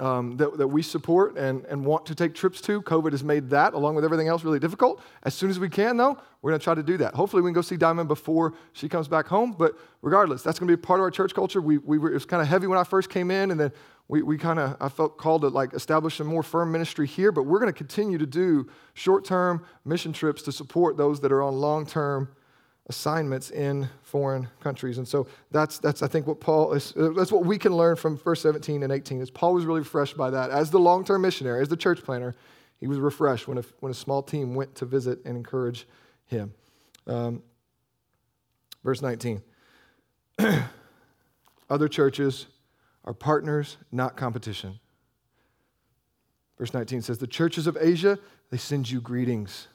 um, 0.00 0.36
that, 0.38 0.58
that 0.58 0.66
we 0.66 0.82
support 0.82 1.36
and, 1.36 1.64
and 1.66 1.84
want 1.84 2.06
to 2.06 2.14
take 2.14 2.34
trips 2.34 2.60
to. 2.62 2.82
COVID 2.82 3.12
has 3.12 3.22
made 3.22 3.50
that, 3.50 3.74
along 3.74 3.94
with 3.94 4.04
everything 4.04 4.28
else, 4.28 4.44
really 4.44 4.58
difficult. 4.58 5.00
As 5.22 5.34
soon 5.34 5.50
as 5.50 5.58
we 5.58 5.68
can, 5.68 5.96
though, 5.96 6.18
we're 6.42 6.50
going 6.50 6.60
to 6.60 6.64
try 6.64 6.74
to 6.74 6.82
do 6.82 6.96
that. 6.98 7.14
Hopefully, 7.14 7.42
we 7.42 7.48
can 7.48 7.54
go 7.54 7.62
see 7.62 7.76
Diamond 7.76 8.08
before 8.08 8.54
she 8.72 8.88
comes 8.88 9.08
back 9.08 9.26
home. 9.26 9.52
But 9.56 9.78
regardless, 10.02 10.42
that's 10.42 10.58
going 10.58 10.68
to 10.68 10.76
be 10.76 10.80
part 10.80 11.00
of 11.00 11.04
our 11.04 11.10
church 11.10 11.34
culture. 11.34 11.60
We, 11.60 11.78
we 11.78 11.98
were, 11.98 12.10
it 12.10 12.14
was 12.14 12.26
kind 12.26 12.42
of 12.42 12.48
heavy 12.48 12.66
when 12.66 12.78
I 12.78 12.84
first 12.84 13.08
came 13.08 13.30
in, 13.30 13.50
and 13.50 13.58
then 13.58 13.72
we, 14.08 14.22
we 14.22 14.36
kind 14.36 14.58
of, 14.58 14.76
I 14.80 14.88
felt 14.88 15.16
called 15.16 15.42
to 15.42 15.48
like 15.48 15.72
establish 15.74 16.18
a 16.20 16.24
more 16.24 16.42
firm 16.42 16.72
ministry 16.72 17.06
here. 17.06 17.30
But 17.30 17.44
we're 17.44 17.60
going 17.60 17.72
to 17.72 17.76
continue 17.76 18.18
to 18.18 18.26
do 18.26 18.68
short 18.94 19.24
term 19.24 19.64
mission 19.84 20.12
trips 20.12 20.42
to 20.42 20.52
support 20.52 20.96
those 20.96 21.20
that 21.20 21.30
are 21.30 21.42
on 21.42 21.54
long 21.54 21.86
term 21.86 22.34
assignments 22.88 23.50
in 23.50 23.88
foreign 24.02 24.48
countries. 24.60 24.98
And 24.98 25.08
so 25.08 25.26
that's, 25.50 25.78
that's 25.78 26.02
I 26.02 26.08
think, 26.08 26.26
what 26.26 26.40
Paul 26.40 26.72
is, 26.74 26.92
that's 26.96 27.32
what 27.32 27.44
we 27.44 27.58
can 27.58 27.74
learn 27.74 27.96
from 27.96 28.18
verse 28.18 28.42
17 28.42 28.82
and 28.82 28.92
18 28.92 29.20
is 29.20 29.30
Paul 29.30 29.54
was 29.54 29.64
really 29.64 29.80
refreshed 29.80 30.16
by 30.16 30.30
that. 30.30 30.50
As 30.50 30.70
the 30.70 30.78
long-term 30.78 31.22
missionary, 31.22 31.62
as 31.62 31.68
the 31.68 31.76
church 31.76 32.02
planter, 32.02 32.34
he 32.78 32.86
was 32.86 32.98
refreshed 32.98 33.48
when 33.48 33.58
a, 33.58 33.64
when 33.80 33.90
a 33.90 33.94
small 33.94 34.22
team 34.22 34.54
went 34.54 34.74
to 34.76 34.84
visit 34.84 35.20
and 35.24 35.36
encourage 35.36 35.86
him. 36.26 36.52
Um, 37.06 37.42
verse 38.82 39.00
19. 39.00 39.42
Other 41.70 41.88
churches 41.88 42.46
are 43.04 43.14
partners, 43.14 43.78
not 43.90 44.16
competition. 44.16 44.78
Verse 46.58 46.74
19 46.74 47.02
says, 47.02 47.18
The 47.18 47.26
churches 47.26 47.66
of 47.66 47.76
Asia, 47.80 48.18
they 48.50 48.58
send 48.58 48.90
you 48.90 49.00
greetings. 49.00 49.68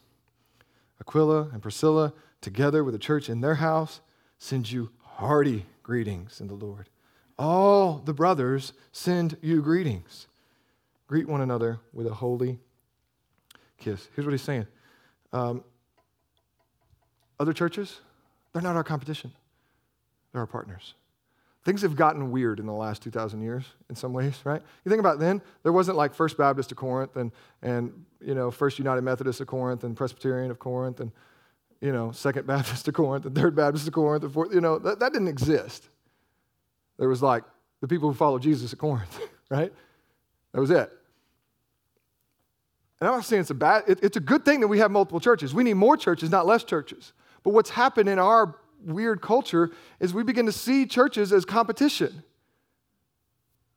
Aquila 1.02 1.50
and 1.54 1.62
Priscilla, 1.62 2.14
together 2.42 2.84
with 2.84 2.94
the 2.94 3.00
church 3.00 3.30
in 3.30 3.42
their 3.42 3.56
house, 3.56 4.02
send 4.38 4.72
you 4.72 4.92
hearty 5.02 5.66
greetings 5.84 6.40
in 6.40 6.48
the 6.48 6.54
Lord. 6.54 6.90
All 7.38 8.00
the 8.00 8.14
brothers 8.14 8.74
send 8.92 9.38
you 9.42 9.62
greetings. 9.62 10.28
Greet 11.08 11.28
one 11.28 11.42
another 11.42 11.80
with 11.94 12.08
a 12.08 12.14
holy 12.14 12.60
kiss. 13.78 14.08
Here's 14.16 14.26
what 14.26 14.32
he's 14.32 14.42
saying 14.42 14.68
um, 15.34 15.64
Other 17.40 17.54
churches, 17.54 18.02
they're 18.54 18.62
not 18.62 18.76
our 18.76 18.84
competition, 18.84 19.32
they're 20.32 20.42
our 20.42 20.48
partners. 20.48 20.94
Things 21.66 21.82
have 21.82 21.96
gotten 21.96 22.32
weird 22.32 22.60
in 22.60 22.66
the 22.66 22.74
last 22.74 23.02
2,000 23.04 23.42
years 23.42 23.66
in 23.90 23.96
some 23.96 24.14
ways, 24.14 24.40
right? 24.46 24.62
You 24.86 24.90
think 24.90 25.02
about 25.02 25.20
then, 25.20 25.42
there 25.64 25.74
wasn't 25.74 25.98
like 25.98 26.14
First 26.14 26.38
Baptist 26.38 26.72
of 26.72 26.78
Corinth 26.78 27.18
and, 27.18 27.32
and 27.62 28.06
you 28.22 28.34
know, 28.34 28.50
First 28.50 28.80
United 28.80 29.02
Methodist 29.02 29.42
of 29.42 29.48
Corinth 29.48 29.84
and 29.84 29.96
Presbyterian 29.96 30.52
of 30.52 30.60
Corinth 30.60 31.02
and, 31.02 31.12
you 31.82 31.92
know, 31.92 32.12
Second 32.12 32.48
Baptist 32.48 32.88
of 32.88 32.94
Corinth 32.94 33.24
the 33.24 33.30
Third 33.30 33.56
Baptist 33.56 33.88
of 33.88 33.94
Corinth 33.94 34.22
the 34.22 34.30
Fourth, 34.30 34.54
you 34.54 34.62
know, 34.62 34.80
that, 34.80 35.00
that 35.00 35.14
didn't 35.14 35.28
exist. 35.28 35.90
There 36.98 37.10
was 37.10 37.22
like 37.22 37.44
the 37.82 37.88
people 37.88 38.10
who 38.10 38.16
followed 38.16 38.42
Jesus 38.42 38.74
at 38.74 38.80
Corinth, 38.80 39.20
right? 39.50 39.72
That 40.54 40.60
was 40.60 40.72
it. 40.72 40.92
And 43.00 43.08
I'm 43.08 43.16
not 43.16 43.26
saying 43.26 43.42
it's 43.42 43.50
a 43.50 43.56
bad, 43.56 43.84
it, 43.88 44.00
it's 44.04 44.18
a 44.18 44.22
good 44.22 44.44
thing 44.44 44.60
that 44.60 44.68
we 44.68 44.80
have 44.80 44.92
multiple 44.92 45.22
churches. 45.22 45.54
We 45.54 45.64
need 45.64 45.76
more 45.76 45.96
churches, 45.96 46.30
not 46.30 46.46
less 46.46 46.64
churches. 46.64 47.14
But 47.44 47.52
what's 47.52 47.70
happened 47.70 48.10
in 48.10 48.20
our 48.20 48.56
weird 48.84 49.22
culture 49.22 49.72
is 50.00 50.14
we 50.14 50.24
begin 50.24 50.46
to 50.46 50.52
see 50.52 50.86
churches 50.86 51.32
as 51.32 51.46
competition. 51.46 52.24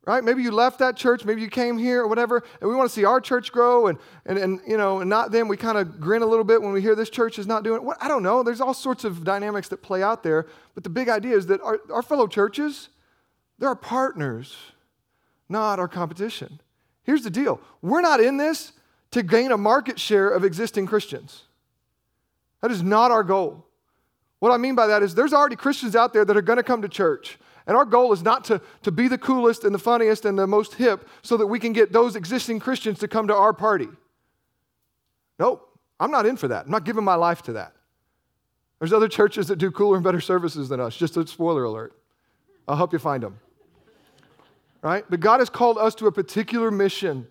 Right? 0.05 0.25
Maybe 0.25 0.43
you 0.43 0.51
left 0.51 0.81
that 0.81 0.97
church, 0.97 1.25
maybe 1.25 1.43
you 1.43 1.49
came 1.49 1.79
here 1.79 2.03
or 2.03 2.09
whatever, 2.09 2.43
and 2.61 2.69
we 2.69 2.75
want 2.75 2.91
to 2.91 2.95
see 2.95 3.05
our 3.05 3.21
church 3.21 3.53
grow 3.53 3.87
and, 3.87 3.99
and, 4.27 4.37
and 4.37 4.61
you 4.67 4.77
know, 4.77 4.99
and 4.99 5.09
not 5.09 5.31
them. 5.31 5.47
We 5.47 5.57
kind 5.57 5.79
of 5.79 6.01
grin 6.01 6.23
a 6.23 6.27
little 6.27 6.45
bit 6.45 6.61
when 6.61 6.73
we 6.73 6.83
hear 6.83 6.97
this 6.97 7.09
church 7.09 7.39
is 7.39 7.47
not 7.47 7.63
doing 7.63 7.87
it. 7.87 7.97
I 8.01 8.09
don't 8.09 8.25
know. 8.25 8.43
There's 8.43 8.61
all 8.61 8.75
sorts 8.75 9.05
of 9.05 9.23
dynamics 9.23 9.69
that 9.69 9.81
play 9.81 10.03
out 10.03 10.25
there. 10.25 10.49
But 10.75 10.83
the 10.83 10.91
big 10.91 11.09
idea 11.09 11.37
is 11.37 11.47
that 11.47 11.61
our, 11.61 11.79
our 11.93 12.03
fellow 12.03 12.27
churches, 12.27 12.89
they're 13.61 13.69
our 13.69 13.77
partners, 13.77 14.57
not 15.49 15.79
our 15.79 15.87
competition. 15.87 16.61
Here's 17.05 17.23
the 17.23 17.31
deal 17.31 17.61
we're 17.81 18.01
not 18.01 18.21
in 18.21 18.39
this 18.39 18.73
to 19.13 19.23
gain 19.23 19.53
a 19.53 19.59
market 19.59 20.01
share 20.01 20.31
of 20.31 20.45
existing 20.45 20.87
Christians. 20.87 21.45
That 22.61 22.73
is 22.73 22.83
not 22.83 23.13
our 23.13 23.23
goal. 23.23 23.67
What 24.41 24.51
I 24.51 24.57
mean 24.57 24.75
by 24.75 24.89
that 24.89 25.05
is 25.05 25.15
there's 25.15 25.33
already 25.33 25.55
Christians 25.55 25.95
out 25.95 26.13
there 26.13 26.25
that 26.25 26.37
are 26.37 26.43
going 26.43 26.57
to 26.57 26.65
come 26.65 26.83
to 26.83 26.89
church. 26.89 27.39
And 27.67 27.77
our 27.77 27.85
goal 27.85 28.13
is 28.13 28.23
not 28.23 28.45
to, 28.47 28.61
to 28.83 28.91
be 28.91 29.09
the 29.09 29.19
coolest 29.19 29.65
and 29.65 29.75
the 29.75 29.79
funniest 29.79 30.25
and 30.25 30.39
the 30.39 30.47
most 30.47 30.75
hip 30.75 31.09
so 31.23 31.37
that 31.37 31.47
we 31.47 31.59
can 31.59 31.73
get 31.73 31.93
those 31.93 32.17
existing 32.17 32.61
Christians 32.61 32.99
to 33.01 33.09
come 33.09 33.29
to 33.29 33.35
our 33.35 33.53
party. 33.53 33.89
Nope, 35.39 35.79
I'm 36.01 36.11
not 36.11 36.27
in 36.27 36.37
for 36.37 36.49
that. 36.49 36.67
I'm 36.67 36.71
not 36.71 36.85
giving 36.85 37.05
my 37.05 37.15
life 37.15 37.43
to 37.43 37.53
that. 37.55 37.75
There's 38.79 38.93
other 38.93 39.09
churches 39.09 39.47
that 39.47 39.57
do 39.57 39.71
cooler 39.71 39.97
and 39.97 40.03
better 40.03 40.21
services 40.21 40.69
than 40.69 40.81
us. 40.81 40.97
Just 40.97 41.17
a 41.17 41.25
spoiler 41.27 41.65
alert. 41.65 41.93
I'll 42.67 42.77
help 42.77 42.93
you 42.93 42.99
find 42.99 43.23
them. 43.23 43.39
Right? 44.83 45.05
But 45.09 45.21
God 45.21 45.39
has 45.39 45.49
called 45.49 45.79
us 45.79 45.95
to 45.97 46.09
a 46.09 46.13
particular 46.13 46.71
mission 46.73 47.29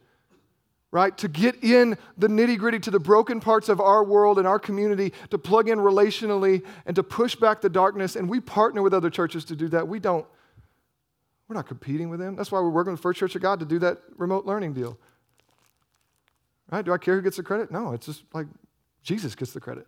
right? 0.92 1.18
To 1.20 1.28
get 1.28 1.64
in 1.64 1.98
the 2.18 2.28
nitty 2.28 2.58
gritty 2.58 2.80
to 2.80 2.92
the 2.92 3.00
broken 3.00 3.40
parts 3.40 3.70
of 3.70 3.80
our 3.80 4.04
world 4.04 4.38
and 4.38 4.48
our 4.48 4.60
community, 4.60 5.14
to 5.30 5.38
plug 5.38 5.70
in 5.70 5.80
relationally 5.80 6.64
and 6.86 6.96
to 6.96 7.04
push 7.04 7.36
back 7.36 7.62
the 7.62 7.70
darkness. 7.70 8.16
And 8.16 8.30
we 8.30 8.42
partner 8.42 8.82
with 8.82 8.94
other 8.94 9.10
churches 9.10 9.46
to 9.46 9.56
do 9.56 9.70
that. 9.70 9.88
We 9.88 10.00
don't, 10.00 10.26
we're 11.48 11.56
not 11.56 11.68
competing 11.68 12.10
with 12.10 12.20
them. 12.20 12.36
That's 12.36 12.52
why 12.52 12.60
we're 12.60 12.70
working 12.70 12.92
with 12.92 13.02
First 13.02 13.20
Church 13.20 13.36
of 13.36 13.42
God 13.42 13.60
to 13.62 13.66
do 13.66 13.80
that 13.80 14.00
remote 14.18 14.46
learning 14.46 14.74
deal. 14.74 14.98
Right? 16.70 16.84
Do 16.84 16.94
I 16.94 16.98
care 16.98 17.16
who 17.16 17.22
gets 17.22 17.38
the 17.38 17.44
credit? 17.44 17.72
No, 17.72 17.94
it's 17.94 18.06
just 18.06 18.24
like 18.34 18.48
Jesus 19.02 19.34
gets 19.36 19.54
the 19.54 19.60
credit. 19.60 19.88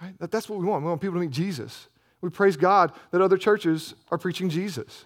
Right? 0.00 0.18
That, 0.20 0.30
that's 0.30 0.48
what 0.48 0.58
we 0.58 0.66
want. 0.66 0.82
We 0.82 0.88
want 0.88 1.00
people 1.00 1.14
to 1.14 1.20
meet 1.20 1.30
Jesus. 1.30 1.88
We 2.20 2.30
praise 2.30 2.56
God 2.56 2.92
that 3.10 3.20
other 3.20 3.36
churches 3.36 3.94
are 4.10 4.18
preaching 4.18 4.48
Jesus. 4.48 5.04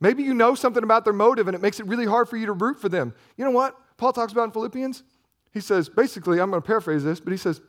Maybe 0.00 0.22
you 0.22 0.32
know 0.32 0.54
something 0.54 0.82
about 0.82 1.04
their 1.04 1.12
motive 1.12 1.48
and 1.48 1.54
it 1.54 1.60
makes 1.60 1.80
it 1.80 1.86
really 1.86 2.06
hard 2.06 2.28
for 2.28 2.36
you 2.36 2.46
to 2.46 2.52
root 2.52 2.80
for 2.80 2.88
them. 2.88 3.14
You 3.36 3.44
know 3.44 3.50
what? 3.50 3.76
Paul 3.98 4.14
talks 4.14 4.32
about 4.32 4.44
in 4.44 4.52
Philippians? 4.52 5.02
He 5.52 5.60
says, 5.60 5.88
basically, 5.88 6.40
I'm 6.40 6.50
going 6.50 6.62
to 6.62 6.66
paraphrase 6.66 7.04
this, 7.04 7.20
but 7.20 7.32
he 7.32 7.36
says, 7.36 7.60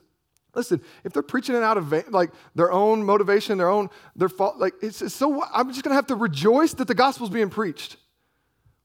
listen, 0.56 0.82
if 1.04 1.12
they're 1.12 1.24
preaching 1.24 1.56
it 1.56 1.64
out 1.64 1.78
of 1.78 1.92
like 2.12 2.32
their 2.56 2.72
own 2.72 3.04
motivation, 3.04 3.58
their 3.58 3.70
own, 3.70 3.90
their 4.16 4.30
fault, 4.30 4.58
like 4.58 4.74
it's, 4.82 5.02
it's 5.02 5.16
so, 5.16 5.44
I'm 5.54 5.70
just 5.70 5.84
going 5.84 5.92
to 5.92 5.96
have 5.96 6.08
to 6.08 6.16
rejoice 6.16 6.74
that 6.76 6.88
the 6.88 6.96
gospel's 6.96 7.30
being 7.30 7.50
preached. 7.50 7.98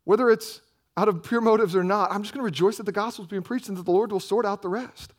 Whether 0.04 0.30
it's 0.30 0.60
out 0.96 1.08
of 1.08 1.22
pure 1.22 1.40
motives 1.40 1.74
or 1.76 1.84
not, 1.84 2.10
I'm 2.10 2.22
just 2.22 2.34
going 2.34 2.42
to 2.42 2.44
rejoice 2.44 2.76
that 2.78 2.86
the 2.86 2.92
gospel's 2.92 3.28
being 3.28 3.42
preached 3.42 3.68
and 3.68 3.76
that 3.76 3.84
the 3.84 3.92
Lord 3.92 4.12
will 4.12 4.20
sort 4.20 4.46
out 4.46 4.62
the 4.62 4.68
rest. 4.68 5.12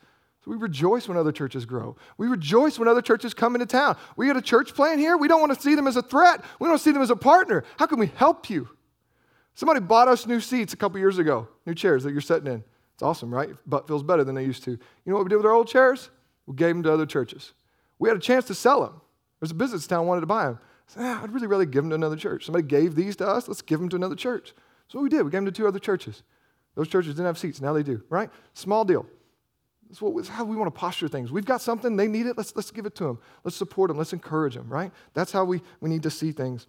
So 0.44 0.50
we 0.50 0.56
rejoice 0.56 1.08
when 1.08 1.16
other 1.16 1.32
churches 1.32 1.66
grow. 1.66 1.96
We 2.18 2.28
rejoice 2.28 2.78
when 2.78 2.88
other 2.88 3.02
churches 3.02 3.34
come 3.34 3.54
into 3.54 3.66
town. 3.66 3.96
We 4.16 4.28
got 4.28 4.36
a 4.36 4.42
church 4.42 4.74
plant 4.74 5.00
here. 5.00 5.16
We 5.16 5.28
don't 5.28 5.40
want 5.40 5.52
to 5.54 5.60
see 5.60 5.74
them 5.74 5.86
as 5.86 5.96
a 5.96 6.02
threat. 6.02 6.44
We 6.60 6.68
don't 6.68 6.78
see 6.78 6.92
them 6.92 7.02
as 7.02 7.10
a 7.10 7.16
partner. 7.16 7.64
How 7.78 7.86
can 7.86 7.98
we 7.98 8.06
help 8.06 8.48
you? 8.48 8.68
Somebody 9.56 9.80
bought 9.80 10.06
us 10.06 10.26
new 10.26 10.38
seats 10.38 10.74
a 10.74 10.76
couple 10.76 10.98
years 10.98 11.16
ago, 11.16 11.48
new 11.64 11.74
chairs 11.74 12.04
that 12.04 12.12
you're 12.12 12.20
sitting 12.20 12.46
in. 12.46 12.62
It's 12.92 13.02
awesome, 13.02 13.34
right? 13.34 13.48
Butt 13.66 13.88
feels 13.88 14.02
better 14.02 14.22
than 14.22 14.34
they 14.34 14.44
used 14.44 14.62
to. 14.64 14.72
You 14.72 14.78
know 15.06 15.14
what 15.14 15.24
we 15.24 15.30
did 15.30 15.36
with 15.36 15.46
our 15.46 15.52
old 15.52 15.66
chairs? 15.66 16.10
We 16.44 16.54
gave 16.54 16.74
them 16.74 16.82
to 16.82 16.92
other 16.92 17.06
churches. 17.06 17.54
We 17.98 18.10
had 18.10 18.18
a 18.18 18.20
chance 18.20 18.44
to 18.46 18.54
sell 18.54 18.82
them. 18.82 19.00
There's 19.40 19.52
a 19.52 19.54
business 19.54 19.86
town 19.86 20.06
wanted 20.06 20.20
to 20.20 20.26
buy 20.26 20.44
them. 20.44 20.58
I 20.60 20.92
said, 20.92 21.02
ah, 21.04 21.22
I'd 21.22 21.32
really 21.32 21.46
rather 21.46 21.64
give 21.64 21.84
them 21.84 21.88
to 21.88 21.94
another 21.94 22.16
church. 22.16 22.44
Somebody 22.44 22.66
gave 22.66 22.94
these 22.94 23.16
to 23.16 23.26
us, 23.26 23.48
let's 23.48 23.62
give 23.62 23.80
them 23.80 23.88
to 23.88 23.96
another 23.96 24.14
church. 24.14 24.52
So 24.88 25.00
we 25.00 25.08
did. 25.08 25.22
We 25.22 25.30
gave 25.30 25.38
them 25.38 25.46
to 25.46 25.52
two 25.52 25.66
other 25.66 25.78
churches. 25.78 26.22
Those 26.74 26.88
churches 26.88 27.14
didn't 27.14 27.26
have 27.26 27.38
seats, 27.38 27.62
now 27.62 27.72
they 27.72 27.82
do, 27.82 28.02
right? 28.10 28.28
Small 28.52 28.84
deal. 28.84 29.06
That's, 29.88 30.02
what, 30.02 30.14
that's 30.16 30.28
how 30.28 30.44
we 30.44 30.56
want 30.56 30.72
to 30.72 30.78
posture 30.78 31.08
things. 31.08 31.32
We've 31.32 31.46
got 31.46 31.62
something, 31.62 31.96
they 31.96 32.08
need 32.08 32.26
it, 32.26 32.36
let's, 32.36 32.54
let's 32.56 32.70
give 32.70 32.84
it 32.84 32.94
to 32.96 33.04
them. 33.04 33.18
Let's 33.42 33.56
support 33.56 33.88
them, 33.88 33.96
let's 33.96 34.12
encourage 34.12 34.54
them, 34.54 34.68
right? 34.68 34.92
That's 35.14 35.32
how 35.32 35.44
we, 35.44 35.62
we 35.80 35.88
need 35.88 36.02
to 36.02 36.10
see 36.10 36.32
things. 36.32 36.66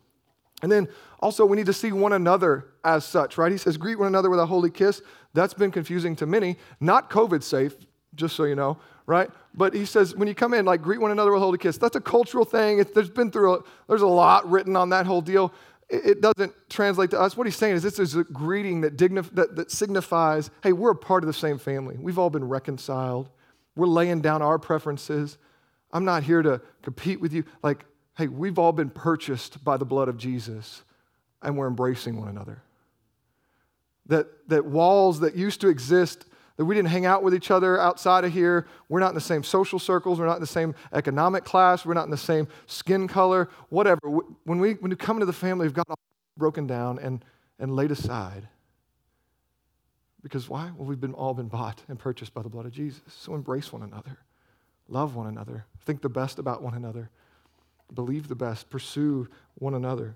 And 0.62 0.72
then 0.72 0.88
also, 1.20 1.45
we 1.45 1.58
need 1.58 1.66
to 1.68 1.74
see 1.74 1.91
one 1.91 2.14
another 2.14 2.66
as 2.84 3.05
such, 3.05 3.38
right? 3.38 3.51
He 3.51 3.58
says, 3.58 3.78
greet 3.78 3.97
one 3.97 4.08
another 4.08 4.30
with 4.30 4.39
a 4.39 4.45
holy 4.45 4.70
kiss. 4.70 5.01
That's 5.34 5.53
been 5.53 5.72
confusing 5.72 6.16
to 6.18 6.26
many. 6.26 6.58
Not 6.80 7.10
COVID 7.10 7.43
safe, 7.43 7.76
just 8.16 8.36
so 8.36 8.43
you 8.43 8.55
know, 8.55 8.78
right? 9.05 9.30
But 9.53 9.74
he 9.74 9.86
says, 9.86 10.16
when 10.16 10.28
you 10.28 10.36
come 10.36 10.53
in, 10.53 10.66
like, 10.66 10.82
greet 10.82 10.99
one 10.99 11.12
another 11.12 11.32
with 11.32 11.41
a 11.41 11.45
holy 11.45 11.58
kiss. 11.58 11.78
That's 11.78 11.95
a 11.95 12.01
cultural 12.01 12.45
thing. 12.45 12.84
There's 12.93 13.10
been 13.10 13.32
through, 13.32 13.55
a, 13.55 13.60
there's 13.88 14.01
a 14.01 14.08
lot 14.08 14.49
written 14.49 14.76
on 14.76 14.89
that 14.89 15.05
whole 15.05 15.22
deal. 15.22 15.53
It, 15.89 16.05
it, 16.05 16.22
doesn't 16.22 16.53
translate 16.70 17.12
to 17.12 17.20
us. 17.20 17.38
What 17.38 17.47
he's 17.47 17.55
saying 17.55 17.76
is, 17.76 17.84
this 17.84 17.99
is 17.99 18.16
a 18.16 18.24
greeting 18.24 18.82
that, 18.82 18.97
dignif- 18.97 19.34
that, 19.36 19.55
that 19.55 19.72
signifies, 19.72 20.49
hey, 20.64 20.74
we're 20.74 20.91
a 20.91 20.95
part 20.95 21.24
of 21.24 21.28
the 21.28 21.34
same 21.34 21.58
family. 21.58 21.97
We've 21.99 22.20
all 22.20 22.30
been 22.30 22.47
reconciled. 22.47 23.30
We're 23.76 23.88
laying 23.88 24.22
down 24.22 24.41
our 24.41 24.60
preferences. 24.60 25.38
I'm 25.91 26.03
not 26.03 26.24
here 26.24 26.41
to 26.41 26.62
compete 26.82 27.22
with 27.22 27.32
you. 27.32 27.45
Like, 27.64 27.86
hey, 28.18 28.28
we've 28.28 28.57
all 28.57 28.72
been 28.72 28.89
purchased 28.89 29.63
by 29.63 29.78
the 29.78 29.86
blood 29.86 30.09
of 30.09 30.18
Jesus 30.18 30.82
and 31.43 31.55
we're 31.55 31.68
embracing 31.68 32.20
one 32.20 32.28
another. 32.28 32.63
That, 34.07 34.28
that 34.49 34.65
walls 34.65 35.20
that 35.20 35.36
used 35.36 35.61
to 35.61 35.68
exist, 35.68 36.26
that 36.55 36.65
we 36.65 36.74
didn't 36.74 36.89
hang 36.89 37.05
out 37.05 37.22
with 37.22 37.36
each 37.36 37.51
other 37.51 37.80
outside 37.80 38.26
of 38.26 38.34
here, 38.34 38.65
we're 38.89 38.99
not 38.99 39.09
in 39.09 39.15
the 39.15 39.22
same 39.22 39.43
social 39.43 39.78
circles, 39.78 40.20
we're 40.20 40.26
not 40.26 40.38
in 40.38 40.41
the 40.41 40.47
same 40.47 40.74
economic 40.93 41.43
class, 41.43 41.86
we're 41.86 41.93
not 41.93 42.05
in 42.05 42.09
the 42.09 42.18
same 42.18 42.47
skin 42.65 43.07
color, 43.07 43.49
whatever. 43.70 43.99
When 44.45 44.59
we, 44.59 44.74
when 44.74 44.89
we 44.89 44.95
come 44.95 45.18
into 45.18 45.28
the 45.28 45.34
family, 45.34 45.68
we've 45.68 45.76
got 45.76 45.86
all 45.88 45.99
broken 46.38 46.65
down 46.65 46.97
and, 46.97 47.24
and 47.59 47.76
laid 47.76 47.91
aside. 47.91 48.47
Because 50.24 50.49
why? 50.49 50.72
Well, 50.76 50.88
we've 50.88 50.99
been, 50.99 51.13
all 51.13 51.36
been 51.36 51.49
bought 51.49 51.84
and 51.88 51.99
purchased 51.99 52.34
by 52.34 52.41
the 52.41 52.49
blood 52.49 52.65
of 52.65 52.72
Jesus. 52.72 53.01
So 53.09 53.36
embrace 53.36 53.72
one 53.72 53.84
another, 53.84 54.18
love 54.88 55.15
one 55.15 55.28
another, 55.28 55.65
think 55.86 56.01
the 56.01 56.09
best 56.09 56.39
about 56.39 56.63
one 56.63 56.74
another 56.74 57.11
believe 57.94 58.28
the 58.28 58.36
best, 58.36 58.70
pursue 58.70 59.28
one 59.56 59.74
another. 59.74 60.16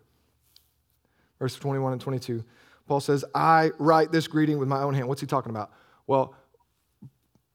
Verse 1.40 1.56
21 1.56 1.94
and 1.94 2.02
22, 2.02 2.44
Paul 2.88 3.00
says, 3.00 3.26
I 3.34 3.72
write 3.80 4.12
this 4.12 4.28
greeting 4.28 4.58
with 4.60 4.68
my 4.68 4.82
own 4.82 4.94
hand. 4.94 5.08
What's 5.08 5.22
he 5.22 5.28
talking 5.28 5.50
about? 5.50 5.72
Well, 6.08 6.36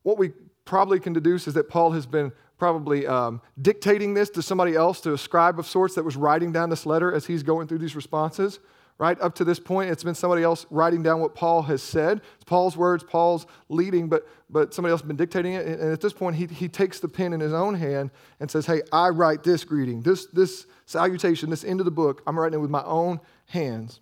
what 0.03 0.19
we 0.19 0.33
probably 0.65 0.99
can 0.99 1.13
deduce 1.13 1.47
is 1.47 1.55
that 1.55 1.69
Paul 1.69 1.93
has 1.93 2.07
been 2.07 2.33
probably 2.59 3.07
um, 3.07 3.41
dictating 3.61 4.15
this 4.15 4.31
to 4.31 4.43
somebody 4.43 4.75
else, 4.75 5.01
to 5.03 5.13
a 5.13 5.19
scribe 5.19 5.59
of 5.59 5.67
sorts 5.67 5.95
that 5.95 6.05
was 6.05 6.17
writing 6.17 6.53
down 6.53 6.71
this 6.71 6.87
letter 6.87 7.13
as 7.13 7.27
he's 7.27 7.43
going 7.43 7.69
through 7.69 7.79
these 7.79 7.95
responses 7.95 8.61
right? 8.99 9.21
Up 9.21 9.35
to 9.35 9.45
this 9.45 9.61
point, 9.61 9.91
it's 9.91 10.03
been 10.03 10.15
somebody 10.15 10.43
else 10.43 10.65
writing 10.71 11.03
down 11.03 11.21
what 11.21 11.35
Paul 11.35 11.63
has 11.63 11.83
said. 11.83 12.23
It's 12.37 12.45
Paul's 12.45 12.77
words, 12.77 13.05
Paul's 13.05 13.47
leading, 13.69 14.09
but, 14.09 14.27
but 14.49 14.73
somebody 14.73 14.93
else 14.93 15.03
has 15.03 15.07
been 15.07 15.17
dictating 15.17 15.53
it. 15.53 15.67
And 15.67 15.93
at 15.93 16.01
this 16.01 16.13
point, 16.13 16.37
he, 16.37 16.47
he 16.47 16.69
takes 16.69 17.01
the 17.01 17.09
pen 17.09 17.33
in 17.33 17.41
his 17.41 17.53
own 17.53 17.75
hand 17.75 18.11
and 18.41 18.51
says, 18.51 18.65
Hey, 18.65 18.83
I 18.93 19.09
write 19.09 19.43
this 19.43 19.65
greeting, 19.65 20.01
this, 20.03 20.27
this 20.27 20.67
salutation, 20.87 21.51
this 21.51 21.65
end 21.65 21.81
of 21.81 21.85
the 21.85 21.91
book. 21.91 22.23
I'm 22.27 22.39
writing 22.39 22.59
it 22.59 22.63
with 22.63 22.71
my 22.71 22.85
own 22.85 23.21
hands. 23.47 24.01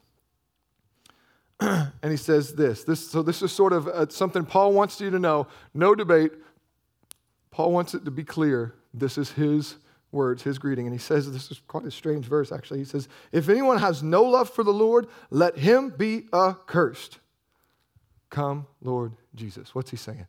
and 1.60 2.10
he 2.10 2.16
says 2.16 2.54
this, 2.54 2.84
this. 2.84 3.10
So, 3.10 3.22
this 3.22 3.42
is 3.42 3.52
sort 3.52 3.72
of 3.72 3.88
uh, 3.88 4.08
something 4.08 4.44
Paul 4.44 4.72
wants 4.72 5.00
you 5.00 5.10
to 5.10 5.18
know. 5.18 5.46
No 5.72 5.94
debate. 5.94 6.32
Paul 7.50 7.72
wants 7.72 7.94
it 7.94 8.04
to 8.04 8.10
be 8.10 8.24
clear. 8.24 8.74
This 8.92 9.16
is 9.16 9.30
his 9.32 9.76
words, 10.14 10.42
his 10.42 10.58
greeting. 10.58 10.86
And 10.86 10.94
he 10.94 10.98
says, 10.98 11.30
this 11.30 11.50
is 11.50 11.60
quite 11.66 11.84
a 11.84 11.90
strange 11.90 12.26
verse, 12.26 12.52
actually. 12.52 12.78
He 12.78 12.84
says, 12.84 13.08
If 13.32 13.48
anyone 13.48 13.78
has 13.78 14.02
no 14.02 14.22
love 14.22 14.48
for 14.48 14.64
the 14.64 14.72
Lord, 14.72 15.06
let 15.30 15.58
him 15.58 15.90
be 15.90 16.26
accursed. 16.32 17.18
Come, 18.30 18.66
Lord 18.80 19.12
Jesus. 19.34 19.74
What's 19.74 19.90
he 19.90 19.96
saying? 19.96 20.26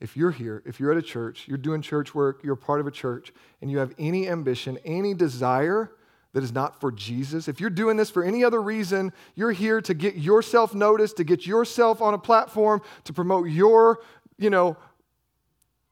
If 0.00 0.16
you're 0.16 0.30
here, 0.30 0.62
if 0.66 0.80
you're 0.80 0.92
at 0.92 0.98
a 0.98 1.02
church, 1.02 1.46
you're 1.46 1.56
doing 1.56 1.80
church 1.80 2.14
work, 2.14 2.40
you're 2.42 2.56
part 2.56 2.80
of 2.80 2.86
a 2.86 2.90
church, 2.90 3.32
and 3.62 3.70
you 3.70 3.78
have 3.78 3.94
any 3.98 4.28
ambition, 4.28 4.78
any 4.84 5.14
desire 5.14 5.90
that 6.36 6.44
is 6.44 6.52
not 6.52 6.78
for 6.78 6.92
Jesus, 6.92 7.48
if 7.48 7.62
you're 7.62 7.70
doing 7.70 7.96
this 7.96 8.10
for 8.10 8.22
any 8.22 8.44
other 8.44 8.60
reason, 8.60 9.10
you're 9.36 9.52
here 9.52 9.80
to 9.80 9.94
get 9.94 10.16
yourself 10.16 10.74
noticed, 10.74 11.16
to 11.16 11.24
get 11.24 11.46
yourself 11.46 12.02
on 12.02 12.12
a 12.12 12.18
platform, 12.18 12.82
to 13.04 13.14
promote 13.14 13.48
your, 13.48 14.00
you 14.36 14.50
know, 14.50 14.76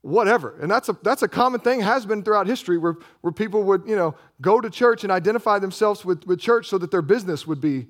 whatever. 0.05 0.55
And 0.61 0.71
that's 0.71 0.91
a, 0.91 0.97
that's 1.03 1.23
a 1.23 1.29
common 1.29 1.61
thing, 1.61 1.81
has 1.81 2.05
been 2.05 2.23
throughout 2.23 2.47
history, 2.47 2.77
where, 2.77 2.97
where 3.23 3.33
people 3.33 3.63
would, 3.63 3.85
you 3.87 3.97
know, 3.97 4.15
go 4.43 4.61
to 4.61 4.69
church 4.69 5.03
and 5.03 5.11
identify 5.11 5.59
themselves 5.59 6.05
with, 6.05 6.27
with 6.27 6.39
church 6.39 6.69
so 6.69 6.77
that 6.77 6.91
their 6.91 7.01
business 7.01 7.47
would 7.47 7.59
be, 7.59 7.87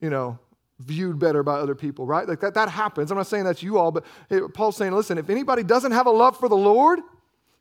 you 0.00 0.08
know, 0.08 0.38
viewed 0.78 1.18
better 1.18 1.42
by 1.42 1.54
other 1.54 1.74
people, 1.74 2.06
right? 2.06 2.28
Like 2.28 2.38
that, 2.38 2.54
that 2.54 2.68
happens. 2.68 3.10
I'm 3.10 3.16
not 3.16 3.26
saying 3.26 3.42
that's 3.42 3.64
you 3.64 3.78
all, 3.78 3.90
but 3.90 4.04
Paul's 4.54 4.76
saying, 4.76 4.92
listen, 4.92 5.18
if 5.18 5.28
anybody 5.28 5.64
doesn't 5.64 5.90
have 5.90 6.06
a 6.06 6.10
love 6.10 6.38
for 6.38 6.48
the 6.48 6.56
Lord, 6.56 7.00